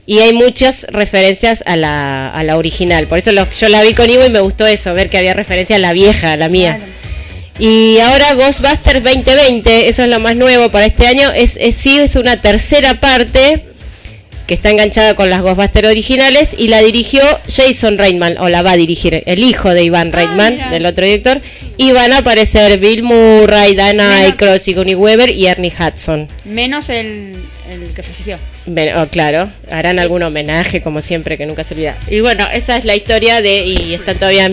Y 0.07 0.19
hay 0.21 0.33
muchas 0.33 0.87
referencias 0.91 1.65
a 1.67 1.77
la, 1.77 2.29
a 2.31 2.43
la 2.45 2.57
original. 2.57 3.07
Por 3.09 3.19
eso 3.19 3.33
lo- 3.33 3.49
yo 3.53 3.69
la 3.69 3.83
vi 3.83 3.95
con 3.95 4.09
Ivo 4.09 4.25
y 4.25 4.31
me 4.31 4.41
gustó 4.41 4.67
eso, 4.67 4.95
ver 4.95 5.09
que 5.11 5.19
había 5.19 5.35
referencia 5.35 5.77
a 5.77 5.79
la 5.81 5.93
vieja, 5.93 6.33
a 6.33 6.37
la 6.37 6.49
mía. 6.49 6.77
Claro. 6.77 6.93
Y 7.59 7.99
ahora 8.01 8.35
Ghostbusters 8.35 9.03
2020, 9.03 9.89
eso 9.89 10.03
es 10.03 10.09
lo 10.09 10.21
más 10.21 10.37
nuevo 10.37 10.69
para 10.71 10.87
este 10.87 11.07
año, 11.07 11.33
es, 11.33 11.57
es 11.59 11.75
sí 11.75 11.99
es 11.99 12.15
una 12.15 12.41
tercera 12.41 13.01
parte 13.01 13.65
que 14.47 14.55
está 14.55 14.71
enganchada 14.71 15.15
con 15.17 15.29
las 15.29 15.43
Ghostbusters 15.43 15.89
originales 15.89 16.55
y 16.57 16.69
la 16.69 16.81
dirigió 16.81 17.23
Jason 17.49 17.99
Reitman, 17.99 18.39
o 18.39 18.49
la 18.49 18.63
va 18.63 18.73
a 18.73 18.77
dirigir 18.77 19.23
el 19.27 19.43
hijo 19.43 19.75
de 19.75 19.83
Ivan 19.85 20.13
Reitman, 20.13 20.55
mira. 20.55 20.71
del 20.71 20.87
otro 20.87 21.05
director, 21.05 21.41
y 21.77 21.93
van 21.93 22.13
a 22.13 22.19
aparecer 22.19 22.79
Bill 22.79 23.03
Murray, 23.03 23.75
Dan 23.75 23.97
Mira. 23.97 24.21
Aykroyd, 24.21 24.59
Sigourney 24.61 24.95
Weaver 24.95 25.31
y 25.31 25.47
Ernie 25.47 25.73
Hudson. 25.79 26.29
Menos 26.45 26.89
el, 26.89 27.35
el 27.71 27.93
que 27.95 28.03
falleció. 28.03 28.39
Bueno, 28.69 29.03
oh, 29.03 29.07
claro, 29.07 29.49
harán 29.71 29.99
algún 30.01 30.23
homenaje 30.25 30.81
como 30.81 31.01
siempre 31.01 31.37
que 31.39 31.47
nunca 31.47 31.63
se 31.63 31.75
olvida. 31.75 31.97
Y 32.11 32.21
bueno, 32.21 32.47
esa 32.53 32.77
es 32.77 32.85
la 32.85 32.97
historia 32.97 33.41
de 33.41 33.65
y 33.65 33.95
están 33.95 34.17
todavía 34.17 34.51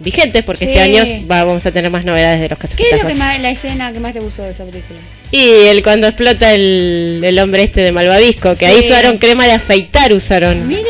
vigentes 0.00 0.42
porque 0.44 0.66
este 0.66 0.80
año 0.80 1.02
va- 1.30 1.44
vamos 1.44 1.64
a 1.64 1.70
tener 1.72 1.90
más 1.90 2.04
novedades 2.04 2.40
de 2.40 2.48
los 2.50 2.58
¿Qué 2.58 2.88
es 2.90 3.02
lo 3.02 3.08
que 3.08 3.14
más, 3.14 3.38
la 3.40 3.50
escena 3.50 3.92
que 3.92 4.00
más 4.00 4.12
te 4.12 4.20
gustó 4.20 4.42
de 4.42 4.50
esa 4.50 4.64
película? 4.64 4.98
Y 5.36 5.66
el 5.68 5.82
cuando 5.82 6.06
explota 6.06 6.54
el, 6.54 7.20
el 7.24 7.38
hombre 7.38 7.62
este 7.64 7.82
de 7.82 7.92
Malvavisco, 7.92 8.54
que 8.56 8.66
ahí 8.66 8.78
usaron 8.78 9.18
crema 9.18 9.44
de 9.46 9.52
afeitar, 9.52 10.12
usaron 10.14 10.66
Mira. 10.66 10.80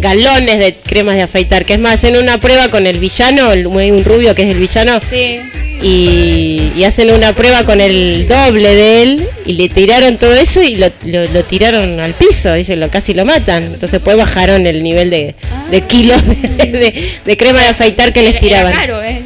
galones 0.00 0.58
de 0.58 0.74
cremas 0.74 1.16
de 1.16 1.22
afeitar, 1.22 1.64
que 1.66 1.74
es 1.74 1.78
más, 1.78 1.94
hacen 1.94 2.16
una 2.16 2.38
prueba 2.40 2.68
con 2.68 2.86
el 2.86 2.98
villano, 2.98 3.52
el, 3.52 3.66
un 3.66 4.04
rubio 4.04 4.34
que 4.34 4.42
es 4.42 4.48
el 4.48 4.58
villano, 4.58 5.00
Sí. 5.10 5.40
y, 5.82 6.72
y 6.76 6.84
hacen 6.84 7.10
una 7.12 7.34
prueba 7.34 7.64
con 7.64 7.80
el 7.80 8.26
doble 8.26 8.74
de 8.74 9.02
él, 9.02 9.28
y 9.44 9.52
le 9.54 9.68
tiraron 9.68 10.16
todo 10.16 10.34
eso 10.34 10.62
y 10.62 10.76
lo, 10.76 10.88
lo- 11.04 11.26
lo 11.28 11.44
tiraron 11.44 12.00
al 12.00 12.14
piso, 12.14 12.52
dicen, 12.54 12.80
lo, 12.80 12.90
casi 12.90 13.12
lo 13.14 13.24
matan. 13.24 13.64
Entonces 13.64 14.00
pues 14.02 14.16
bajaron 14.16 14.66
el 14.66 14.82
nivel 14.82 15.10
de, 15.10 15.34
de 15.70 15.80
kilos 15.82 16.20
de, 16.26 16.66
de- 16.72 17.08
de 17.24 17.36
crema 17.36 17.60
de 17.62 17.68
afeitar 17.68 18.12
que 18.12 18.22
les 18.22 18.30
Era- 18.32 18.40
tiraban. 18.40 18.72
Era 18.72 18.80
caro, 18.80 19.02
¿eh? 19.02 19.22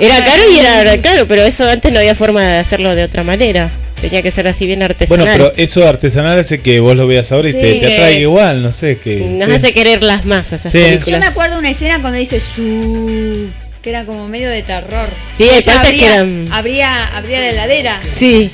Era 0.00 0.24
caro 0.24 0.42
y 0.52 0.58
era 0.58 1.00
caro, 1.02 1.26
pero 1.28 1.42
eso 1.44 1.68
antes 1.68 1.92
no 1.92 1.98
había 1.98 2.14
forma 2.14 2.42
de 2.42 2.58
hacerlo 2.58 2.94
de 2.94 3.04
otra 3.04 3.22
manera. 3.22 3.70
Tenía 4.00 4.22
que 4.22 4.30
ser 4.30 4.48
así 4.48 4.66
bien 4.66 4.82
artesanal. 4.82 5.26
Bueno, 5.26 5.50
pero 5.50 5.62
eso 5.62 5.86
artesanal 5.86 6.38
hace 6.38 6.60
que 6.62 6.80
vos 6.80 6.96
lo 6.96 7.06
veas 7.06 7.30
ahora 7.32 7.50
y 7.50 7.52
te, 7.52 7.72
Sí. 7.74 7.80
te 7.80 7.92
atraiga 7.92 8.18
igual, 8.20 8.62
no 8.62 8.72
sé, 8.72 8.96
que... 8.96 9.16
Nos 9.20 9.46
sí. 9.48 9.54
hace 9.56 9.72
quererlas 9.74 10.24
más 10.24 10.50
esas 10.52 10.72
Sí. 10.72 10.98
Yo 11.06 11.18
me 11.18 11.26
acuerdo 11.26 11.58
una 11.58 11.70
escena 11.70 12.00
cuando 12.00 12.18
dice 12.18 12.40
su 12.40 13.48
que 13.82 13.90
era 13.90 14.04
como 14.04 14.26
medio 14.28 14.48
de 14.50 14.62
terror. 14.62 15.08
Sí, 15.34 15.48
hay 15.50 15.62
partes 15.62 15.92
que 15.94 16.06
eran- 16.06 16.48
abría, 16.50 17.06
abría 17.16 17.40
la 17.40 17.50
heladera 17.50 18.00
Sí, 18.14 18.50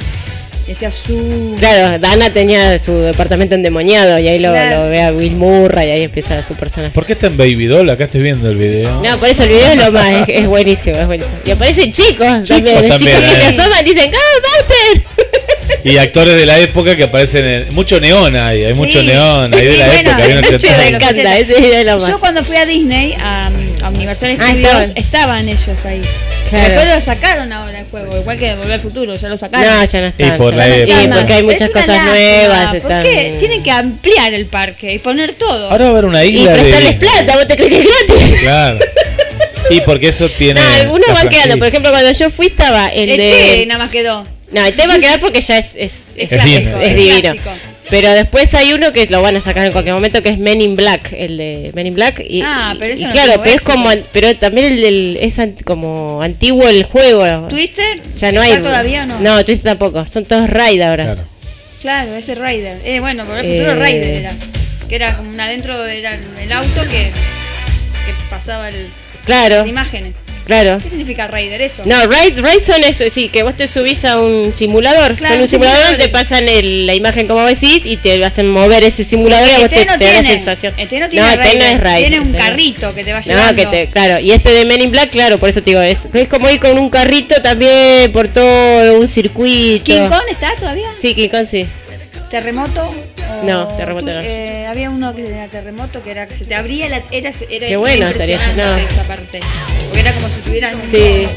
decía 0.66 0.90
su 0.90 1.54
claro, 1.58 1.98
Dana 1.98 2.32
tenía 2.32 2.78
su 2.78 2.92
departamento 2.98 3.54
endemoniado 3.54 4.18
y 4.18 4.28
ahí 4.28 4.38
lo, 4.38 4.50
Claro. 4.50 4.84
lo 4.84 4.90
ve 4.90 5.00
a 5.02 5.12
Will 5.12 5.36
Murray 5.36 5.88
y 5.88 5.90
ahí 5.92 6.02
empieza 6.02 6.42
su 6.42 6.54
personaje. 6.54 6.92
¿Por 6.92 7.06
qué 7.06 7.12
está 7.12 7.28
en 7.28 7.36
Baby 7.36 7.66
Doll? 7.66 7.88
Acá 7.90 8.04
estoy 8.04 8.22
viendo 8.22 8.48
el 8.50 8.56
video. 8.56 9.02
No, 9.02 9.18
por 9.18 9.28
eso 9.28 9.44
el 9.44 9.50
video 9.50 9.66
es 9.68 9.76
lo 9.76 9.92
más, 9.92 10.28
es, 10.28 10.40
es 10.40 10.46
buenísimo, 10.46 10.96
es 10.98 11.06
buenísimo. 11.06 11.36
Y 11.44 11.50
aparecen 11.50 11.92
chicos, 11.92 12.26
también, 12.46 12.64
también, 12.88 12.98
chicos 12.98 13.20
que 13.20 13.32
eh. 13.32 13.52
se 13.52 13.60
asoman 13.60 13.86
y 13.86 13.88
dicen, 13.90 14.10
¡Ah, 14.14 14.40
Buster! 14.42 15.25
Y 15.92 15.98
actores 15.98 16.34
de 16.36 16.46
la 16.46 16.58
época 16.58 16.96
que 16.96 17.04
aparecen 17.04 17.44
en... 17.44 17.74
Mucho 17.74 18.00
neón 18.00 18.34
hay, 18.36 18.64
hay 18.64 18.74
mucho 18.74 19.00
Sí. 19.00 19.06
neón 19.06 19.54
ahí 19.54 19.66
de 19.66 19.76
la 19.76 19.86
bueno, 19.86 20.10
época, 20.10 20.58
Sí, 20.58 20.66
me 20.76 20.88
encanta, 20.88 21.08
80. 21.10 21.36
ese 21.38 21.78
es 21.80 21.84
lo 21.86 21.98
más. 21.98 22.08
Yo 22.10 22.20
cuando 22.20 22.44
fui 22.44 22.56
a 22.56 22.66
Disney, 22.66 23.14
a, 23.18 23.50
a 23.82 23.88
Universal 23.90 24.36
Ah, 24.40 24.50
Studios, 24.50 24.72
estaban. 24.72 24.92
estaban. 24.96 25.48
ellos 25.48 25.84
ahí. 25.84 26.02
Claro. 26.50 26.68
Después 26.74 26.94
lo 26.94 27.00
sacaron 27.00 27.52
ahora 27.52 27.80
el 27.80 27.86
juego, 27.86 28.16
igual 28.18 28.38
que 28.38 28.54
Volver 28.54 28.72
al 28.72 28.80
Futuro, 28.80 29.16
ya 29.16 29.28
lo 29.28 29.36
sacaron. 29.36 29.66
No, 29.80 29.84
ya 29.84 30.00
no 30.00 30.06
están. 30.06 30.34
Y 30.34 30.38
por 30.38 30.54
la 30.54 30.68
no 30.68 30.74
época. 30.74 31.02
Y 31.02 31.08
porque 31.08 31.32
hay 31.34 31.42
muchas 31.42 31.70
cosas 31.70 31.88
lástima, 31.88 32.10
nuevas. 32.14 32.66
¿Por 32.66 32.76
están- 32.76 33.04
qué? 33.04 33.36
Tienen 33.40 33.62
que 33.62 33.70
ampliar 33.70 34.34
el 34.34 34.46
parque 34.46 34.92
y 34.94 34.98
poner 34.98 35.34
todo. 35.34 35.70
Ahora 35.70 35.84
va 35.84 35.88
a 35.88 35.92
haber 35.92 36.04
una 36.04 36.24
Y 36.24 36.36
isla 36.38 36.52
prestarles 36.54 37.00
de... 37.00 37.06
plata, 37.06 37.36
¿vos 37.36 37.46
te 37.48 37.56
crees 37.56 37.70
que 37.70 37.78
es 37.78 38.06
gratis? 38.06 38.40
Claro. 38.42 38.78
Y 39.68 39.80
porque 39.80 40.06
eso 40.10 40.28
tiene... 40.28 40.60
No, 40.60 40.66
algunos 40.68 41.08
van 41.12 41.28
quedando. 41.28 41.58
Por 41.58 41.66
ejemplo, 41.66 41.90
cuando 41.90 42.12
yo 42.12 42.30
fui 42.30 42.46
estaba 42.46 42.86
el 42.86 43.10
el 43.10 43.16
de. 43.16 43.30
té 43.32 43.66
nada 43.66 43.78
más 43.82 43.90
quedó. 43.90 44.24
No, 44.52 44.64
el 44.64 44.74
tema 44.74 44.94
va 44.94 44.94
a 44.94 45.00
quedar 45.00 45.20
porque 45.20 45.40
ya 45.40 45.58
es, 45.58 45.66
es, 45.74 45.92
es, 46.16 46.16
Es 46.16 46.28
clásico, 46.28 46.58
es- 46.58 46.66
es 46.66 46.90
es 46.90 46.96
divino. 46.96 47.34
Pero 47.88 48.10
después 48.12 48.52
hay 48.54 48.72
uno 48.72 48.92
que 48.92 49.06
lo 49.06 49.22
van 49.22 49.36
a 49.36 49.40
sacar 49.40 49.64
en 49.64 49.70
cualquier 49.72 49.94
momento 49.94 50.20
que 50.20 50.30
es 50.30 50.38
Men 50.38 50.60
in 50.60 50.74
Black, 50.74 51.12
el 51.16 51.36
de 51.36 51.70
Men 51.72 51.86
in 51.86 51.94
Black. 51.94 52.20
Y, 52.28 52.42
Ah, 52.44 52.74
pero 52.78 52.92
y 52.92 52.96
eso 52.96 53.06
no 53.06 53.12
claro, 53.12 53.40
pero 53.44 53.54
es 53.54 53.60
como, 53.60 53.90
pero 54.12 54.34
también 54.36 54.72
el 54.72 54.80
del, 54.80 55.18
es 55.20 55.38
an- 55.38 55.54
como 55.64 56.20
antiguo 56.20 56.66
el 56.68 56.82
juego. 56.84 57.46
¿Twister? 57.48 58.00
Ya 58.14 58.32
no 58.32 58.40
hay. 58.40 58.50
¿Está 58.52 58.62
todavía 58.64 59.04
o 59.04 59.06
no? 59.06 59.20
No, 59.20 59.44
Twister 59.44 59.70
tampoco. 59.78 60.04
Son 60.08 60.24
todos 60.24 60.50
raid 60.50 60.80
ahora. 60.82 61.04
Claro. 61.04 61.24
Claro, 61.80 62.16
ese 62.16 62.34
Raider. 62.34 62.80
Eh, 62.84 62.98
bueno, 62.98 63.22
al 63.22 63.44
Eh, 63.46 63.58
Futuro 63.60 63.78
Raider 63.78 64.16
era. 64.16 64.32
que 64.88 64.94
era 64.96 65.16
como 65.16 65.30
un 65.30 65.38
adentro 65.38 65.86
era 65.86 66.18
el 66.42 66.50
auto 66.52 66.82
que, 66.82 67.10
que 67.10 68.12
pasaba 68.28 68.68
el, 68.70 68.88
Claro, 69.24 69.58
las 69.58 69.68
imágenes. 69.68 70.14
Claro. 70.46 70.78
¿Qué 70.82 70.88
significa 70.88 71.26
Raider 71.26 71.60
eso? 71.60 71.82
No, 71.84 72.06
raid, 72.06 72.38
raid 72.40 72.60
son 72.62 72.82
eso, 72.84 73.04
sí, 73.10 73.28
que 73.28 73.42
vos 73.42 73.54
te 73.56 73.68
subís 73.68 74.04
a 74.06 74.18
un 74.20 74.54
simulador. 74.54 75.14
Claro, 75.16 75.34
son 75.34 75.42
un 75.42 75.48
simulador 75.48 75.96
te 75.98 76.08
pasan 76.08 76.48
el- 76.48 76.86
la 76.86 76.94
imagen 76.94 77.26
como 77.26 77.42
decís 77.44 77.82
y 77.84 77.96
te 77.98 78.24
hacen 78.24 78.48
mover 78.48 78.82
ese 78.84 79.04
simulador 79.04 79.48
y 79.48 79.52
a 79.52 79.58
vos 79.58 79.64
Este 79.64 79.76
te, 79.80 79.84
no 79.86 79.98
te 79.98 80.04
da 80.06 80.12
la 80.14 80.22
sensación. 80.22 80.72
este 80.78 81.00
no 81.00 81.08
tiene 81.08 81.26
este 81.26 81.36
no 81.36 81.42
Raider, 81.44 81.72
es 81.74 81.80
raid. 81.80 82.00
tiene 82.06 82.20
un 82.20 82.26
este 82.28 82.38
no. 82.38 82.44
carrito 82.44 82.94
que 82.94 83.04
te 83.04 83.12
va 83.12 83.18
No, 83.20 83.26
llevando. 83.26 83.62
que 83.62 83.66
te, 83.66 83.86
claro, 83.90 84.20
y 84.20 84.30
este 84.32 84.52
de 84.52 84.64
Men 84.64 84.80
in 84.82 84.90
Black, 84.90 85.10
claro, 85.10 85.38
por 85.38 85.48
eso 85.50 85.60
te 85.62 85.70
digo, 85.70 85.82
es, 85.82 86.08
es 86.14 86.28
como 86.28 86.48
ir 86.48 86.60
con 86.60 86.78
un 86.78 86.88
carrito 86.90 87.42
también 87.42 88.12
por 88.12 88.28
todo 88.28 88.98
un 89.00 89.08
circuito. 89.08 89.84
¿King 89.84 90.08
Kong 90.08 90.22
está 90.30 90.54
todavía? 90.58 90.88
Sí, 90.98 91.14
King 91.14 91.28
Kong 91.28 91.44
sí. 91.46 91.66
¿Terremoto? 92.30 92.92
No, 93.44 93.68
terremoto 93.68 94.06
no. 94.12 94.20
eh, 94.20 94.66
había 94.66 94.90
uno 94.90 95.14
que 95.14 95.26
era 95.28 95.46
terremoto 95.48 96.02
que 96.02 96.10
era 96.10 96.26
que 96.26 96.34
se 96.34 96.44
te 96.44 96.54
abría 96.54 96.88
la. 96.88 97.02
Era, 97.10 97.32
era 97.50 97.66
Qué 97.68 97.76
bueno 97.76 98.06
estaría, 98.08 98.38
no. 98.56 98.76
esa 98.76 99.02
parte. 99.04 99.40
Porque 99.84 100.00
era 100.00 100.12
como 100.12 100.28
si 100.28 100.40
tuvieran. 100.40 100.74
un- 100.74 100.88
Sí. 100.88 101.28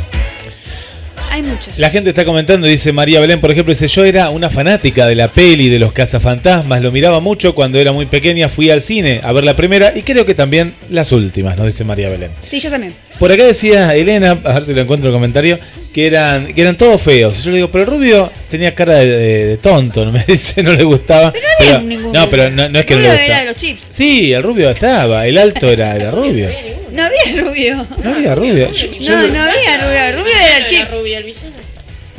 Hay 1.32 1.44
muchos. 1.44 1.78
La 1.78 1.90
gente 1.90 2.10
está 2.10 2.26
comentando, 2.26 2.68
dice 2.68 2.92
María 2.92 3.20
Belén, 3.20 3.40
por 3.40 3.52
ejemplo, 3.52 3.74
dice, 3.74 3.88
yo 3.88 4.04
era 4.06 4.30
una 4.30 4.50
fanática 4.50 5.08
de 5.08 5.16
la 5.16 5.32
peli 5.32 5.70
de 5.70 5.80
los 5.80 5.92
cazafantasmas, 5.94 6.82
lo 6.82 6.92
miraba 6.92 7.20
mucho 7.20 7.54
cuando 7.56 7.80
era 7.80 7.92
muy 7.92 8.06
pequeña, 8.06 8.50
fui 8.50 8.70
al 8.70 8.82
cine 8.82 9.22
a 9.24 9.32
ver 9.32 9.44
la 9.44 9.56
primera 9.56 9.94
y 9.96 10.02
creo 10.02 10.26
que 10.26 10.34
también 10.36 10.74
las 10.90 11.12
últimas, 11.12 11.58
nos 11.58 11.66
dice 11.68 11.84
María 11.84 12.10
Belén. 12.10 12.32
Sí, 12.50 12.60
yo 12.60 12.70
también. 12.70 12.94
Por 13.20 13.32
acá 13.32 13.46
decía 13.46 13.94
Elena, 13.96 14.38
a 14.44 14.54
ver 14.54 14.64
si 14.64 14.74
lo 14.74 14.82
encuentro 14.82 15.10
en 15.10 15.14
el 15.14 15.18
comentario, 15.20 15.60
que 15.94 16.08
eran, 16.08 16.54
que 16.54 16.62
eran 16.62 16.78
todos 16.78 17.02
feos. 17.02 17.44
Yo 17.44 17.52
le 17.52 17.58
digo, 17.58 17.70
pero 17.72 17.84
el 17.84 17.90
rubio 17.90 18.32
tenía 18.50 18.74
cara 18.74 18.96
de, 18.96 19.06
de- 19.08 19.46
de 19.48 19.58
tonto, 19.58 20.06
no 20.06 20.12
me 20.12 20.24
dice, 20.28 20.64
no 20.64 20.74
le 20.74 20.84
gustaba. 20.84 21.32
Pero 21.34 21.46
no 21.48 21.66
había 21.66 21.80
ningún 21.82 22.14
no, 22.14 22.30
pero 22.30 22.50
no, 22.50 22.70
no 22.70 22.80
es 22.80 22.86
que 22.86 22.96
no 22.96 23.02
le 23.02 23.08
era 23.08 23.16
gustaba. 23.18 23.40
de 23.40 23.46
los 23.46 23.56
chips. 23.58 23.84
Sí, 23.90 24.32
el 24.34 24.42
rubio 24.44 24.70
estaba, 24.70 25.28
el 25.28 25.38
alto 25.38 25.70
era, 25.70 25.96
era 25.96 26.12
rubio. 26.12 26.50
No 26.94 27.04
había 27.04 27.42
rubio. 27.44 27.88
No 28.04 28.10
había 28.16 28.36
rubio. 28.36 28.72
Yo, 28.72 28.88
No, 29.16 29.28
no 29.28 29.44
había 29.44 29.78
rubio. 29.78 30.20
Rubio 30.24 30.34
era 30.36 30.39
el 30.60 31.24
villano. 31.24 31.56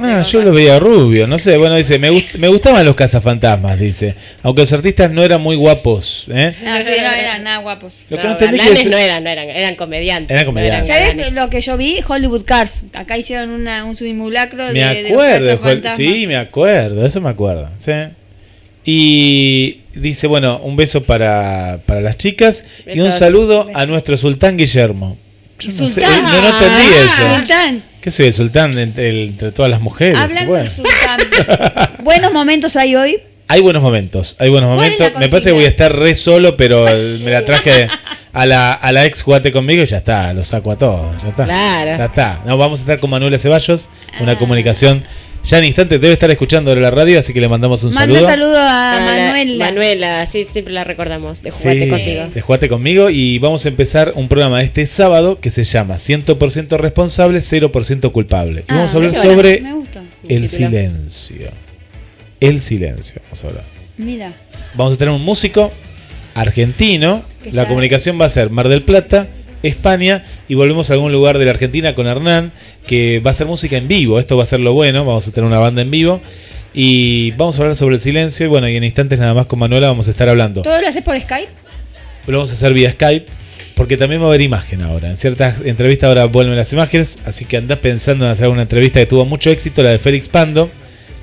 Ah, 0.02 0.22
yo 0.22 0.40
lo 0.40 0.50
veía 0.54 0.78
rubio, 0.80 1.26
no 1.26 1.36
sé, 1.36 1.58
bueno, 1.58 1.76
dice, 1.76 1.98
me, 1.98 2.10
gust- 2.10 2.36
me 2.38 2.48
gustaban 2.48 2.86
los 2.86 2.94
cazafantasmas, 2.94 3.78
dice, 3.78 4.14
aunque 4.42 4.62
los 4.62 4.72
artistas 4.72 5.10
no 5.10 5.22
eran 5.22 5.42
muy 5.42 5.56
guapos, 5.56 6.24
¿eh? 6.32 6.54
No, 6.64 6.78
sí, 6.78 6.84
no 6.84 6.90
eran 7.12 7.44
nada 7.44 7.58
guapos. 7.58 7.92
Lo 8.08 8.16
que 8.16 8.22
No, 8.22 8.30
no 8.30 8.38
entendí 8.38 8.58
que 8.60 8.88
no 8.88 8.96
eran, 8.96 9.22
no 9.24 9.28
eran, 9.28 9.50
eran 9.50 9.74
comediantes. 9.74 10.30
Eran 10.34 10.46
comediantes. 10.46 10.88
no 10.88 10.94
eran 10.94 11.08
¿Sabes 11.18 11.32
lo 11.34 11.50
que 11.50 11.60
yo 11.60 11.76
vi? 11.76 11.98
Hollywood 12.08 12.44
Cars. 12.46 12.76
Acá 12.94 13.18
hicieron 13.18 13.50
una, 13.50 13.84
un 13.84 13.94
simulacro 13.94 14.68
de. 14.68 14.72
Me 14.72 14.80
de 14.80 15.02
los 15.02 15.12
acuerdo, 15.12 15.38
Joel, 15.58 15.82
cazafantasmas. 15.82 15.96
sí, 15.96 16.26
me 16.26 16.36
acuerdo, 16.36 17.04
eso 17.04 17.20
me 17.20 17.28
acuerdo, 17.28 17.68
sí. 17.76 17.92
Y 18.84 19.80
dice, 19.94 20.26
bueno, 20.26 20.60
un 20.64 20.76
beso 20.76 21.02
para, 21.02 21.80
para 21.84 22.00
las 22.00 22.16
chicas 22.16 22.64
y 22.86 23.00
un 23.00 23.06
Besos. 23.06 23.18
saludo 23.18 23.68
a 23.74 23.84
nuestro 23.84 24.16
sultán 24.16 24.56
Guillermo. 24.56 25.18
Yo 25.58 25.70
no, 25.72 25.88
sé, 25.88 26.00
no 26.00 26.06
entendí 26.06 26.86
Ah, 26.86 27.04
eso. 27.04 27.36
Sultán. 27.38 27.82
¿Qué 28.00 28.10
soy 28.10 28.26
el 28.26 28.32
sultán 28.32 28.78
entre, 28.78 29.28
todas 29.52 29.70
las 29.70 29.80
mujeres? 29.80 30.18
Hablando 30.18 30.50
Bueno. 30.50 30.64
de 30.64 30.70
Sultán. 30.70 31.20
Buenos 32.02 32.32
momentos 32.32 32.76
hay 32.76 32.96
hoy. 32.96 33.20
Hay 33.48 33.60
buenos 33.60 33.82
momentos, 33.82 34.36
hay 34.38 34.48
buenos 34.48 34.76
¿Cuál 34.76 34.92
es 34.92 34.98
momentos. 35.00 35.20
Me 35.20 35.28
parece 35.28 35.48
que 35.48 35.54
voy 35.54 35.64
a 35.64 35.68
estar 35.68 35.94
re 35.94 36.14
solo, 36.14 36.56
pero 36.56 36.84
me 36.84 37.30
la 37.32 37.44
traje 37.44 37.88
a 38.32 38.46
la, 38.46 38.72
a 38.72 38.92
la 38.92 39.06
ex 39.06 39.22
jugate 39.22 39.50
conmigo 39.52 39.82
y 39.82 39.86
ya 39.86 39.98
está, 39.98 40.32
lo 40.32 40.44
saco 40.44 40.70
a 40.70 40.76
todos. 40.78 41.22
Ya 41.22 41.28
está. 41.28 41.44
Claro. 41.44 41.90
Ya 41.98 42.04
está. 42.06 42.42
No, 42.46 42.56
vamos 42.58 42.80
a 42.80 42.82
estar 42.82 42.98
con 43.00 43.10
Manuela 43.10 43.38
Ceballos, 43.38 43.88
una 44.20 44.32
Ah. 44.32 44.38
comunicación. 44.38 45.04
Ya 45.42 45.56
en 45.56 45.64
instante 45.64 45.98
debe 45.98 46.12
estar 46.12 46.30
escuchando 46.30 46.74
la 46.74 46.90
radio, 46.90 47.18
así 47.18 47.32
que 47.32 47.40
le 47.40 47.48
mandamos 47.48 47.82
un 47.82 47.94
Manda 47.94 48.14
saludo. 48.14 48.28
saludo 48.28 48.58
a 48.60 48.64
la- 48.64 49.12
Manuela. 49.30 49.64
Manuela, 49.64 50.26
sí, 50.26 50.46
siempre 50.52 50.74
la 50.74 50.84
recordamos, 50.84 51.40
de 51.42 51.50
jugate 51.50 51.84
Sí, 51.84 51.88
contigo. 51.88 52.26
de 52.34 52.40
Jugate 52.42 52.68
conmigo 52.68 53.08
y 53.08 53.38
vamos 53.38 53.64
a 53.64 53.68
empezar 53.68 54.12
un 54.16 54.28
programa 54.28 54.60
este 54.62 54.84
sábado 54.84 55.40
que 55.40 55.48
se 55.50 55.64
llama 55.64 55.98
100% 55.98 56.76
responsable, 56.76 57.40
0% 57.40 58.12
culpable. 58.12 58.60
Y 58.68 58.72
Ah, 58.72 58.74
vamos 58.76 58.92
a 58.92 58.96
hablar 58.98 59.14
sobre 59.14 59.62
Me 59.62 59.72
gusta. 59.72 60.00
el 60.28 60.42
Título. 60.42 60.68
silencio. 60.68 61.50
El 62.38 62.60
silencio, 62.60 63.20
vamos 63.24 63.44
a 63.44 63.46
hablar. 63.48 63.64
Mira. 63.96 64.32
Vamos 64.74 64.92
a 64.94 64.96
tener 64.98 65.12
un 65.14 65.24
músico 65.24 65.70
argentino. 66.34 67.22
La 67.52 67.66
comunicación 67.66 68.20
va 68.20 68.26
a 68.26 68.28
ser 68.28 68.50
Mar 68.50 68.68
del 68.68 68.82
Plata, 68.82 69.28
España 69.62 70.24
y 70.48 70.54
volvemos 70.54 70.90
a 70.90 70.94
algún 70.94 71.12
lugar 71.12 71.38
de 71.38 71.44
la 71.44 71.52
Argentina 71.52 71.94
con 71.94 72.06
Hernán, 72.06 72.52
que 72.86 73.20
va 73.20 73.30
a 73.30 73.34
ser 73.34 73.46
música 73.46 73.76
en 73.76 73.88
vivo. 73.88 74.18
Esto 74.18 74.36
va 74.36 74.42
a 74.42 74.46
ser 74.46 74.60
lo 74.60 74.72
bueno. 74.72 75.04
Vamos 75.04 75.26
a 75.28 75.32
tener 75.32 75.46
una 75.48 75.58
banda 75.58 75.82
en 75.82 75.90
vivo. 75.90 76.20
Y 76.72 77.32
vamos 77.32 77.58
a 77.58 77.62
hablar 77.62 77.76
sobre 77.76 77.96
el 77.96 78.00
silencio. 78.00 78.46
Y 78.46 78.48
bueno, 78.48 78.68
y 78.68 78.76
en 78.76 78.84
instantes 78.84 79.18
nada 79.18 79.34
más 79.34 79.46
con 79.46 79.58
Manuela 79.58 79.88
vamos 79.88 80.08
a 80.08 80.10
estar 80.10 80.28
hablando. 80.28 80.62
¿Todo 80.62 80.80
lo 80.80 80.88
haces 80.88 81.02
por 81.02 81.18
Skype? 81.18 81.50
Lo 82.26 82.38
vamos 82.38 82.50
a 82.50 82.54
hacer 82.54 82.72
vía 82.72 82.92
Skype. 82.92 83.26
Porque 83.74 83.96
también 83.96 84.20
va 84.20 84.26
a 84.26 84.28
haber 84.28 84.42
imagen 84.42 84.82
ahora. 84.82 85.08
En 85.08 85.16
ciertas 85.16 85.64
entrevistas 85.64 86.08
ahora 86.08 86.26
vuelven 86.26 86.54
las 86.54 86.72
imágenes. 86.72 87.18
Así 87.24 87.46
que 87.46 87.56
andás 87.56 87.78
pensando 87.78 88.26
en 88.26 88.30
hacer 88.30 88.48
una 88.48 88.62
entrevista 88.62 89.00
que 89.00 89.06
tuvo 89.06 89.24
mucho 89.24 89.50
éxito, 89.50 89.82
la 89.82 89.90
de 89.90 89.98
Félix 89.98 90.28
Pando. 90.28 90.70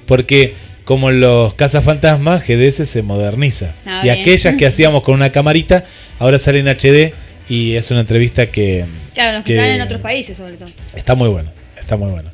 Porque 0.08 0.56
como 0.88 1.12
los 1.12 1.54
cazafantasmas, 1.56 2.48
GDS 2.48 2.88
se 2.88 3.02
moderniza. 3.02 3.74
Ah, 3.86 4.00
y 4.04 4.04
bien. 4.06 4.20
aquellas 4.22 4.56
que 4.56 4.66
hacíamos 4.72 5.04
con 5.04 5.16
una 5.16 5.34
camarita, 5.34 5.84
ahora 6.18 6.40
sale 6.40 6.60
en 6.60 6.68
HD. 6.70 7.14
Y 7.50 7.76
es 7.76 7.92
una 7.92 8.00
entrevista 8.00 8.46
que, 8.48 8.86
Claro, 9.14 9.34
los 9.40 9.44
que, 9.46 9.56
que 9.56 9.76
en 9.76 9.82
otros 9.82 10.00
países, 10.00 10.38
sobre 10.38 10.54
todo. 10.56 10.70
está 10.96 11.14
muy 11.14 11.28
bueno. 11.28 11.52
Está 11.78 11.98
muy 11.98 12.10
bueno. 12.10 12.30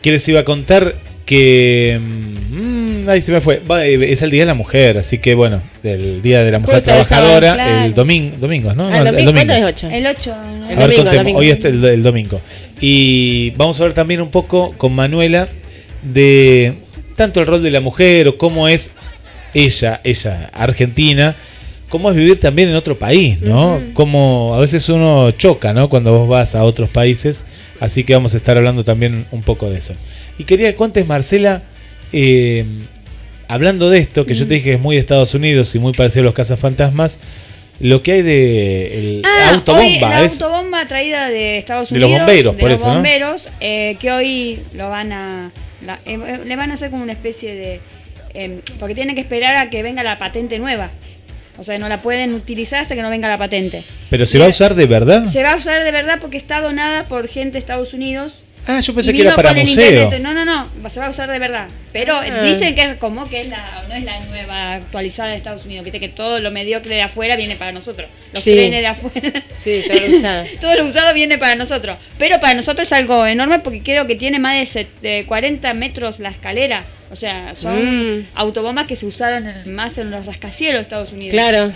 ¿Qué 0.00 0.10
les 0.10 0.26
iba 0.26 0.40
a 0.40 0.44
contar? 0.44 0.94
Que. 1.26 2.00
mm, 2.00 3.08
ahí 3.10 3.20
se 3.20 3.30
me 3.32 3.42
fue. 3.42 3.60
Eh, 3.82 4.06
es 4.10 4.22
el 4.22 4.30
Día 4.30 4.42
de 4.42 4.46
la 4.46 4.54
Mujer, 4.54 4.96
así 4.96 5.18
que 5.18 5.34
bueno, 5.34 5.60
el 5.84 6.22
Día 6.22 6.42
de 6.44 6.52
la 6.52 6.58
Mujer 6.60 6.76
Justo 6.76 6.90
el 6.92 7.06
Trabajadora, 7.06 7.50
sábado, 7.50 7.68
claro. 7.68 7.84
el 7.86 7.94
domingo, 7.94 8.36
domingo, 8.38 8.74
¿no? 8.74 8.84
Ah, 8.84 9.00
No, 9.00 9.10
el 9.10 9.24
domingo, 9.26 9.32
¿cuándo 9.34 9.52
es 9.54 9.62
8? 9.64 9.88
El 9.90 10.06
8. 10.06 10.36
¿no? 10.36 10.70
El 10.70 10.82
A 10.82 10.86
ver, 10.86 11.04
domingo. 11.04 11.38
Hoy 11.40 11.50
es 11.50 11.64
el, 11.64 11.84
el 11.84 12.02
domingo. 12.02 12.40
Y 12.80 13.50
vamos 13.56 13.78
a 13.80 13.84
ver 13.84 13.92
también 13.92 14.22
un 14.22 14.30
poco 14.30 14.72
con 14.78 14.94
Manuela 14.94 15.48
de 16.02 16.74
tanto 17.16 17.40
el 17.40 17.46
rol 17.46 17.62
de 17.62 17.70
la 17.70 17.80
mujer 17.80 18.28
o 18.28 18.38
cómo 18.38 18.68
es 18.68 18.92
ella, 19.54 20.00
ella 20.04 20.50
argentina, 20.52 21.34
cómo 21.88 22.10
es 22.10 22.16
vivir 22.16 22.38
también 22.38 22.68
en 22.68 22.74
otro 22.76 22.98
país, 22.98 23.40
¿no? 23.40 23.80
Cómo 23.94 24.52
a 24.54 24.60
veces 24.60 24.88
uno 24.88 25.30
choca, 25.32 25.72
¿no? 25.72 25.88
Cuando 25.88 26.12
vos 26.18 26.28
vas 26.28 26.54
a 26.54 26.64
otros 26.64 26.90
países. 26.90 27.46
Así 27.80 28.04
que 28.04 28.14
vamos 28.14 28.34
a 28.34 28.36
estar 28.38 28.56
hablando 28.56 28.84
también 28.84 29.26
un 29.30 29.42
poco 29.42 29.68
de 29.70 29.78
eso. 29.78 29.94
Y 30.38 30.44
quería 30.44 30.70
que 30.70 30.76
cuentes, 30.76 31.06
Marcela, 31.06 31.62
eh, 32.12 32.64
hablando 33.48 33.88
de 33.90 33.98
esto, 33.98 34.26
que 34.26 34.34
yo 34.34 34.46
te 34.46 34.54
dije 34.54 34.64
que 34.64 34.72
es 34.74 34.80
muy 34.80 34.96
de 34.96 35.00
Estados 35.00 35.34
Unidos 35.34 35.74
y 35.74 35.78
muy 35.78 35.92
parecido 35.92 36.22
a 36.22 36.24
los 36.26 36.34
cazafantasmas, 36.34 37.18
lo 37.80 38.02
que 38.02 38.12
hay 38.12 38.22
de 38.22 38.98
el 38.98 39.22
Ah, 39.26 39.50
autobomba. 39.54 39.84
hoy 39.84 39.98
la 40.00 40.24
es, 40.24 40.40
autobomba 40.40 40.86
traída 40.86 41.28
de 41.28 41.58
Estados 41.58 41.90
De 41.90 41.98
los 41.98 42.08
Unidos. 42.08 42.26
bomberos, 42.26 42.54
de 42.54 42.60
por 42.60 42.70
los 42.70 42.80
eso, 42.80 42.88
¿no? 42.88 42.94
bomberos, 42.94 43.48
eh, 43.60 43.96
que 44.00 44.10
hoy 44.12 44.60
lo 44.74 44.88
van 44.90 45.12
a. 45.12 45.52
la- 45.86 45.98
eh, 46.04 46.18
eh, 46.26 46.40
le 46.44 46.56
van 46.56 46.70
a 46.70 46.74
hacer 46.74 46.90
como 46.90 47.02
una 47.02 47.12
especie 47.12 47.54
de. 47.54 47.80
em, 48.34 48.60
porque 48.78 48.94
tienen 48.94 49.14
que 49.14 49.22
esperar 49.22 49.56
a 49.56 49.70
que 49.70 49.82
venga 49.82 50.02
la 50.02 50.18
patente 50.18 50.58
nueva. 50.58 50.90
O 51.58 51.64
sea, 51.64 51.78
no 51.78 51.88
la 51.88 52.02
pueden 52.02 52.34
utilizar 52.34 52.82
hasta 52.82 52.94
que 52.94 53.00
no 53.00 53.08
venga 53.08 53.28
la 53.28 53.38
patente. 53.38 53.82
pero 54.10 54.26
se 54.26 54.38
va 54.38 54.44
a 54.44 54.48
usar 54.48 54.74
de 54.74 54.84
verdad. 54.86 55.26
Se 55.28 55.42
va 55.42 55.52
a 55.52 55.56
usar 55.56 55.82
de 55.84 55.90
verdad 55.90 56.18
porque 56.20 56.36
está 56.36 56.60
donada 56.60 57.04
por 57.04 57.28
gente 57.28 57.52
de 57.52 57.58
Estados 57.60 57.94
Unidos. 57.94 58.34
Ah, 58.68 58.80
yo 58.80 58.94
pensé 58.94 59.12
que 59.14 59.20
era 59.22 59.34
para 59.36 59.54
museo. 59.54 60.04
internet. 60.04 60.20
No, 60.20 60.34
no, 60.34 60.44
no, 60.44 60.90
se 60.90 60.98
va 61.00 61.06
a 61.06 61.10
usar 61.10 61.30
de 61.30 61.38
verdad. 61.38 61.68
Pero 61.92 62.16
Ah. 62.16 62.42
dicen 62.42 62.74
que 62.74 62.82
es 62.82 62.96
como 62.98 63.28
que 63.28 63.42
es 63.42 63.48
la, 63.48 63.84
no 63.88 63.94
es 63.94 64.02
la 64.04 64.18
nueva 64.26 64.74
actualizada 64.74 65.30
de 65.30 65.36
Estados 65.36 65.64
Unidos. 65.64 65.84
Viste 65.84 66.00
que 66.00 66.08
todo 66.08 66.38
lo 66.40 66.50
mediocre 66.50 66.94
de 66.96 67.02
afuera 67.02 67.36
viene 67.36 67.56
para 67.56 67.70
nosotros. 67.72 68.08
Los 68.34 68.42
Sí. 68.42 68.52
trenes 68.54 68.80
de 68.80 68.86
afuera. 68.88 69.42
Sí, 69.58 69.84
todo 69.86 70.00
lo 70.08 70.16
usado. 70.16 70.44
todo 70.60 70.74
lo 70.74 70.86
usado 70.86 71.14
viene 71.14 71.38
para 71.38 71.54
nosotros. 71.54 71.96
Pero 72.18 72.40
para 72.40 72.54
nosotros 72.54 72.86
es 72.88 72.92
algo 72.92 73.24
enorme 73.26 73.60
porque 73.60 73.82
creo 73.82 74.06
que 74.06 74.16
tiene 74.16 74.38
más 74.38 74.54
de, 74.74 74.86
de 75.00 75.24
40 75.26 75.72
metros 75.74 76.18
la 76.18 76.30
escalera. 76.30 76.84
O 77.12 77.14
sea, 77.16 77.54
son 77.54 78.18
Mm. 78.20 78.26
autobombas 78.34 78.86
que 78.88 78.96
se 78.96 79.06
usaron 79.06 79.48
más 79.66 79.96
en 79.98 80.10
los 80.10 80.26
rascacielos 80.26 80.80
de 80.80 80.82
Estados 80.82 81.12
Unidos. 81.12 81.30
Claro. 81.30 81.72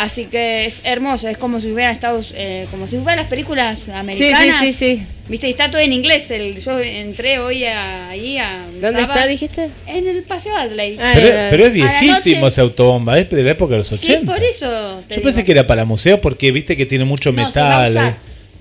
Así 0.00 0.24
que 0.24 0.64
es 0.64 0.80
hermoso, 0.84 1.28
es 1.28 1.36
como 1.36 1.60
si 1.60 1.70
hubiera 1.70 1.90
Estados, 1.92 2.32
eh, 2.34 2.66
como 2.70 2.86
si 2.86 2.96
fueran 2.96 3.18
las 3.18 3.26
películas 3.28 3.78
Sí, 3.78 3.84
sí, 3.84 3.90
americanas. 3.92 4.60
sí, 4.64 4.72
sí. 4.72 5.06
Viste, 5.28 5.46
y 5.46 5.50
está 5.50 5.70
todo 5.70 5.80
en 5.80 5.92
inglés. 5.92 6.30
El, 6.30 6.58
yo 6.60 6.80
entré 6.80 7.38
hoy 7.38 7.64
a- 7.66 8.08
ahí 8.08 8.38
a. 8.38 8.64
¿Dónde 8.80 9.02
estaba 9.02 9.14
está, 9.14 9.26
dijiste? 9.26 9.68
En 9.86 10.08
el 10.08 10.22
Paseo 10.22 10.56
Adley. 10.56 10.96
Ah, 10.98 11.12
Pero, 11.14 11.28
pero 11.50 11.66
es 11.66 11.72
viejísimo 11.74 12.46
esa 12.48 12.62
autobomba, 12.62 13.18
es 13.18 13.28
de 13.28 13.42
la 13.42 13.50
época 13.50 13.72
de 13.72 13.78
los 13.78 13.88
sí, 13.88 13.96
80. 13.96 14.32
por 14.32 14.42
eso. 14.42 15.02
te 15.06 15.16
Yo 15.16 15.22
pensé 15.22 15.40
digo. 15.40 15.46
que 15.46 15.52
era 15.52 15.66
para 15.66 15.84
museo 15.84 16.18
porque 16.20 16.50
viste 16.50 16.76
que 16.78 16.86
tiene 16.86 17.04
mucho 17.04 17.30
No, 17.30 17.44
metal. 17.46 17.96
eh. 17.96 18.14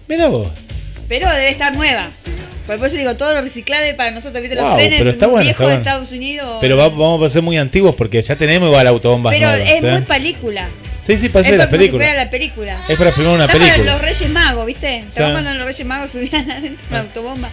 Mira 0.10 0.28
vos. 0.28 0.48
Pero 1.07 1.28
debe 1.30 1.49
estar 1.52 1.74
nueva. 1.74 2.11
Por 2.77 2.87
eso 2.87 2.97
digo, 2.97 3.15
todo 3.15 3.33
lo 3.33 3.41
reciclable 3.41 3.93
para 3.95 4.11
nosotros, 4.11 4.41
¿viste? 4.41 4.55
Wow, 4.57 4.67
los 4.69 4.77
trenes 4.77 4.97
pero 4.99 5.09
está 5.09 5.27
bueno, 5.27 5.43
viejos 5.43 5.63
bueno. 5.65 5.75
de 5.79 5.81
Estados 5.89 6.11
Unidos. 6.11 6.57
Pero 6.61 6.77
va- 6.77 6.89
vamos 6.89 7.23
a 7.23 7.29
ser 7.29 7.41
muy 7.41 7.57
antiguos 7.57 7.95
porque 7.95 8.21
ya 8.21 8.35
tenemos 8.35 8.67
igual 8.69 8.85
autobombas 8.87 9.33
Pero 9.33 9.47
nuevas. 9.49 9.69
es 9.71 9.83
¿eh? 9.83 9.91
muy 9.91 10.01
película. 10.01 10.67
Sí, 10.99 11.17
sí, 11.17 11.29
parece 11.29 11.51
es 11.53 11.57
la 11.57 11.65
como 11.65 11.71
si 11.73 11.77
película. 11.79 12.05
fuera 12.05 12.23
la 12.25 12.29
película. 12.29 12.85
Es 12.87 12.97
para 12.97 13.11
filmar 13.13 13.33
una 13.35 13.45
Está 13.45 13.57
para 13.57 13.65
película. 13.71 13.91
los 13.93 14.01
Reyes 14.01 14.29
Magos, 14.29 14.65
¿viste? 14.65 15.03
Sí. 15.07 15.15
¿Te 15.15 15.23
acuerdas 15.23 15.31
cuando 15.43 15.53
los 15.55 15.65
Reyes 15.67 15.85
Magos 15.87 16.11
subían 16.11 16.51
adentro 16.51 16.69
de 16.69 16.77
Ah. 16.83 16.87
una 16.89 16.99
autobomba? 16.99 17.49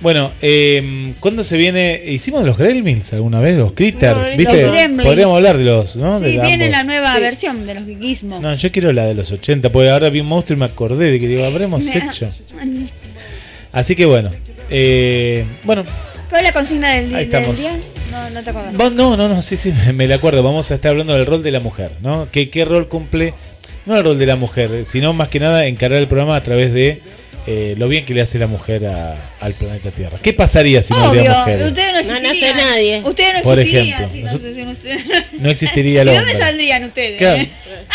Bueno, 0.00 0.30
eh, 0.42 1.12
¿cuándo 1.20 1.42
se 1.42 1.56
viene? 1.56 2.00
¿Hicimos 2.06 2.44
los 2.44 2.58
Gremlins 2.58 3.14
alguna 3.14 3.40
vez? 3.40 3.56
Los 3.56 3.72
Critters, 3.72 4.30
No, 4.32 4.36
¿viste? 4.36 4.62
los 4.62 4.72
Gremlins. 4.72 5.02
Podríamos 5.06 5.36
hablar 5.36 5.56
de 5.56 5.64
los, 5.64 5.96
¿no? 5.96 6.18
Sí, 6.18 6.24
de 6.26 6.30
viene 6.32 6.52
ambos. 6.66 6.70
la 6.70 6.84
nueva 6.84 7.18
versión 7.18 7.66
de 7.66 7.74
los 7.74 7.86
geekismos. 7.86 8.40
No, 8.42 8.54
yo 8.54 8.70
quiero 8.70 8.92
la 8.92 9.06
de 9.06 9.14
los 9.14 9.32
80, 9.32 9.70
porque 9.72 9.88
ahora 9.90 10.10
vi 10.10 10.20
un 10.20 10.26
monstruo 10.26 10.54
y 10.56 10.60
me 10.60 10.66
acordé 10.66 11.10
de 11.12 11.18
que 11.18 11.26
digo, 11.26 11.44
habremos 11.44 11.84
hecho. 11.94 12.28
Así 13.72 13.96
que 13.96 14.06
bueno, 14.06 14.30
eh, 14.70 15.44
bueno, 15.64 15.84
¿Cuál 16.28 16.44
es 16.44 16.48
la 16.48 16.52
consigna 16.52 16.90
del, 16.94 17.14
Ahí 17.14 17.26
del 17.26 17.56
día? 17.56 17.76
No, 18.10 18.30
no 18.30 18.42
te 18.42 18.50
acuerdas. 18.50 18.72
No, 18.74 19.16
no, 19.16 19.28
no, 19.28 19.42
sí, 19.42 19.56
sí, 19.56 19.72
me, 19.94 20.06
la 20.06 20.16
acuerdo. 20.16 20.42
Vamos 20.42 20.70
a 20.70 20.74
estar 20.74 20.90
hablando 20.90 21.14
del 21.14 21.26
rol 21.26 21.42
de 21.42 21.50
la 21.50 21.60
mujer, 21.60 21.92
¿no? 22.00 22.28
¿Qué, 22.32 22.50
qué 22.50 22.64
rol 22.64 22.88
cumple? 22.88 23.34
No 23.84 23.96
el 23.96 24.02
rol 24.04 24.18
de 24.18 24.26
la 24.26 24.36
mujer, 24.36 24.84
sino 24.86 25.12
más 25.12 25.28
que 25.28 25.38
nada 25.40 25.66
encarar 25.66 25.98
el 25.98 26.08
programa 26.08 26.34
a 26.36 26.42
través 26.42 26.72
de 26.72 27.00
eh, 27.46 27.74
lo 27.78 27.86
bien 27.86 28.04
que 28.04 28.12
le 28.14 28.22
hace 28.22 28.36
la 28.40 28.48
mujer 28.48 28.84
a- 28.86 29.14
al 29.40 29.52
planeta 29.54 29.92
Tierra. 29.92 30.18
¿Qué 30.20 30.32
pasaría 30.32 30.82
si 30.82 30.92
no 30.92 31.10
hubiera 31.10 31.38
mujeres? 31.40 31.68
ustedes 31.68 31.92
no 31.92 32.14
No 32.14 32.20
nace 32.20 32.26
existirían. 32.26 32.56
nadie. 32.56 33.02
Ustedes 33.04 33.34
no 33.34 33.42
Por 33.42 33.58
existirían 33.60 34.02
ejemplo, 34.04 34.12
si 34.12 34.22
no 34.64 34.70
ustedes. 34.72 35.04
No 35.38 35.50
existiría 35.50 36.02
el 36.02 36.08
¿De 36.08 36.14
dónde 36.16 36.32
hombre. 36.32 36.44
saldrían 36.46 36.84
ustedes? 36.84 37.18
Claro, 37.18 37.46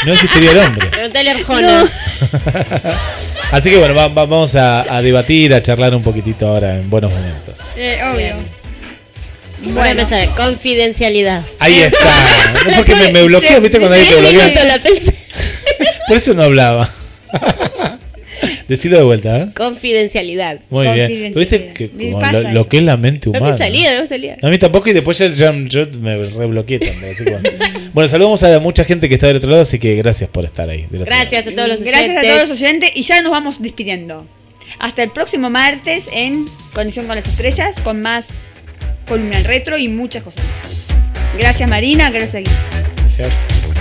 no 0.05 0.13
existiría 0.13 0.51
el 0.51 0.57
hombre. 0.59 0.87
Pregúntale 0.87 1.29
a 1.29 1.33
Arjona. 1.33 1.91
Así 3.51 3.69
que 3.69 3.77
bueno, 3.77 3.93
va- 3.93 4.07
va- 4.07 4.25
vamos 4.25 4.55
a, 4.55 4.81
a 4.95 5.01
debatir, 5.01 5.53
a 5.53 5.61
charlar 5.61 5.93
un 5.93 6.01
poquitito 6.03 6.47
ahora 6.47 6.77
en 6.77 6.89
buenos 6.89 7.11
momentos. 7.11 7.59
Eh, 7.75 7.99
obvio. 8.03 8.35
Bueno, 9.63 9.75
Bueno, 9.75 10.01
empezar. 10.01 10.29
Confidencialidad. 10.35 11.43
Ahí 11.59 11.81
está. 11.81 12.53
No 12.65 12.71
porque 12.77 12.95
me, 12.95 13.11
me 13.11 13.23
bloqueo, 13.23 13.59
¿viste? 13.61 13.77
Cuando 13.79 13.95
alguien 13.95 14.15
te 14.53 14.63
bloquea. 14.65 15.13
Por 16.07 16.17
eso 16.17 16.33
no 16.33 16.43
hablaba. 16.43 16.89
Decirlo 18.67 18.97
de 18.97 19.03
vuelta, 19.03 19.37
¿eh? 19.37 19.47
Confidencialidad. 19.55 20.59
Muy 20.69 20.87
bien. 20.87 21.07
Confidencialidad. 21.33 21.39
¿Viste 21.39 21.73
que 21.73 21.89
Me 21.95 22.11
como 22.11 22.21
pasa 22.21 22.41
lo, 22.53 22.67
que 22.67 22.77
es 22.77 22.83
la 22.83 22.97
mente 22.97 23.29
No 23.29 23.37
humana? 23.39 23.51
me 23.53 23.57
salía, 23.57 23.93
no 23.95 24.01
me 24.01 24.07
salía. 24.07 24.37
A 24.41 24.47
mí 24.49 24.57
tampoco 24.57 24.89
y 24.89 24.93
después 24.93 25.17
ya, 25.17 25.27
ya- 25.27 25.53
yo 25.65 25.87
me 25.99 26.17
rebloqueé 26.23 26.79
también. 26.79 27.13
así 27.13 27.23
bueno. 27.23 27.41
Bueno, 27.93 28.07
saludamos 28.07 28.41
a 28.43 28.59
mucha 28.61 28.85
gente 28.85 29.09
que 29.09 29.15
está 29.15 29.27
del 29.27 29.35
otro 29.35 29.49
lado, 29.49 29.63
así 29.63 29.77
que 29.77 29.95
gracias 29.95 30.29
por 30.29 30.45
estar 30.45 30.69
ahí. 30.69 30.85
Gracias 30.89 31.45
a 31.45 31.51
todos 31.51 31.67
los 31.67 31.81
gracias 31.83 31.99
a 32.09 32.11
oyentes. 32.21 32.27
todos 32.29 32.49
los 32.49 32.57
oyentes 32.61 32.91
y 32.95 33.01
ya 33.01 33.21
nos 33.21 33.31
vamos 33.33 33.61
despidiendo. 33.61 34.25
Hasta 34.79 35.03
el 35.03 35.09
próximo 35.11 35.49
martes 35.49 36.05
en 36.13 36.45
Conexión 36.73 37.05
con 37.07 37.17
las 37.17 37.27
Estrellas 37.27 37.75
con 37.83 38.01
más 38.01 38.27
columna 39.09 39.43
retro 39.43 39.77
y 39.77 39.89
muchas 39.89 40.23
cosas 40.23 40.41
más. 40.45 41.37
Gracias 41.37 41.69
Marina, 41.69 42.09
gracias. 42.11 42.43
Gracias. 43.17 43.80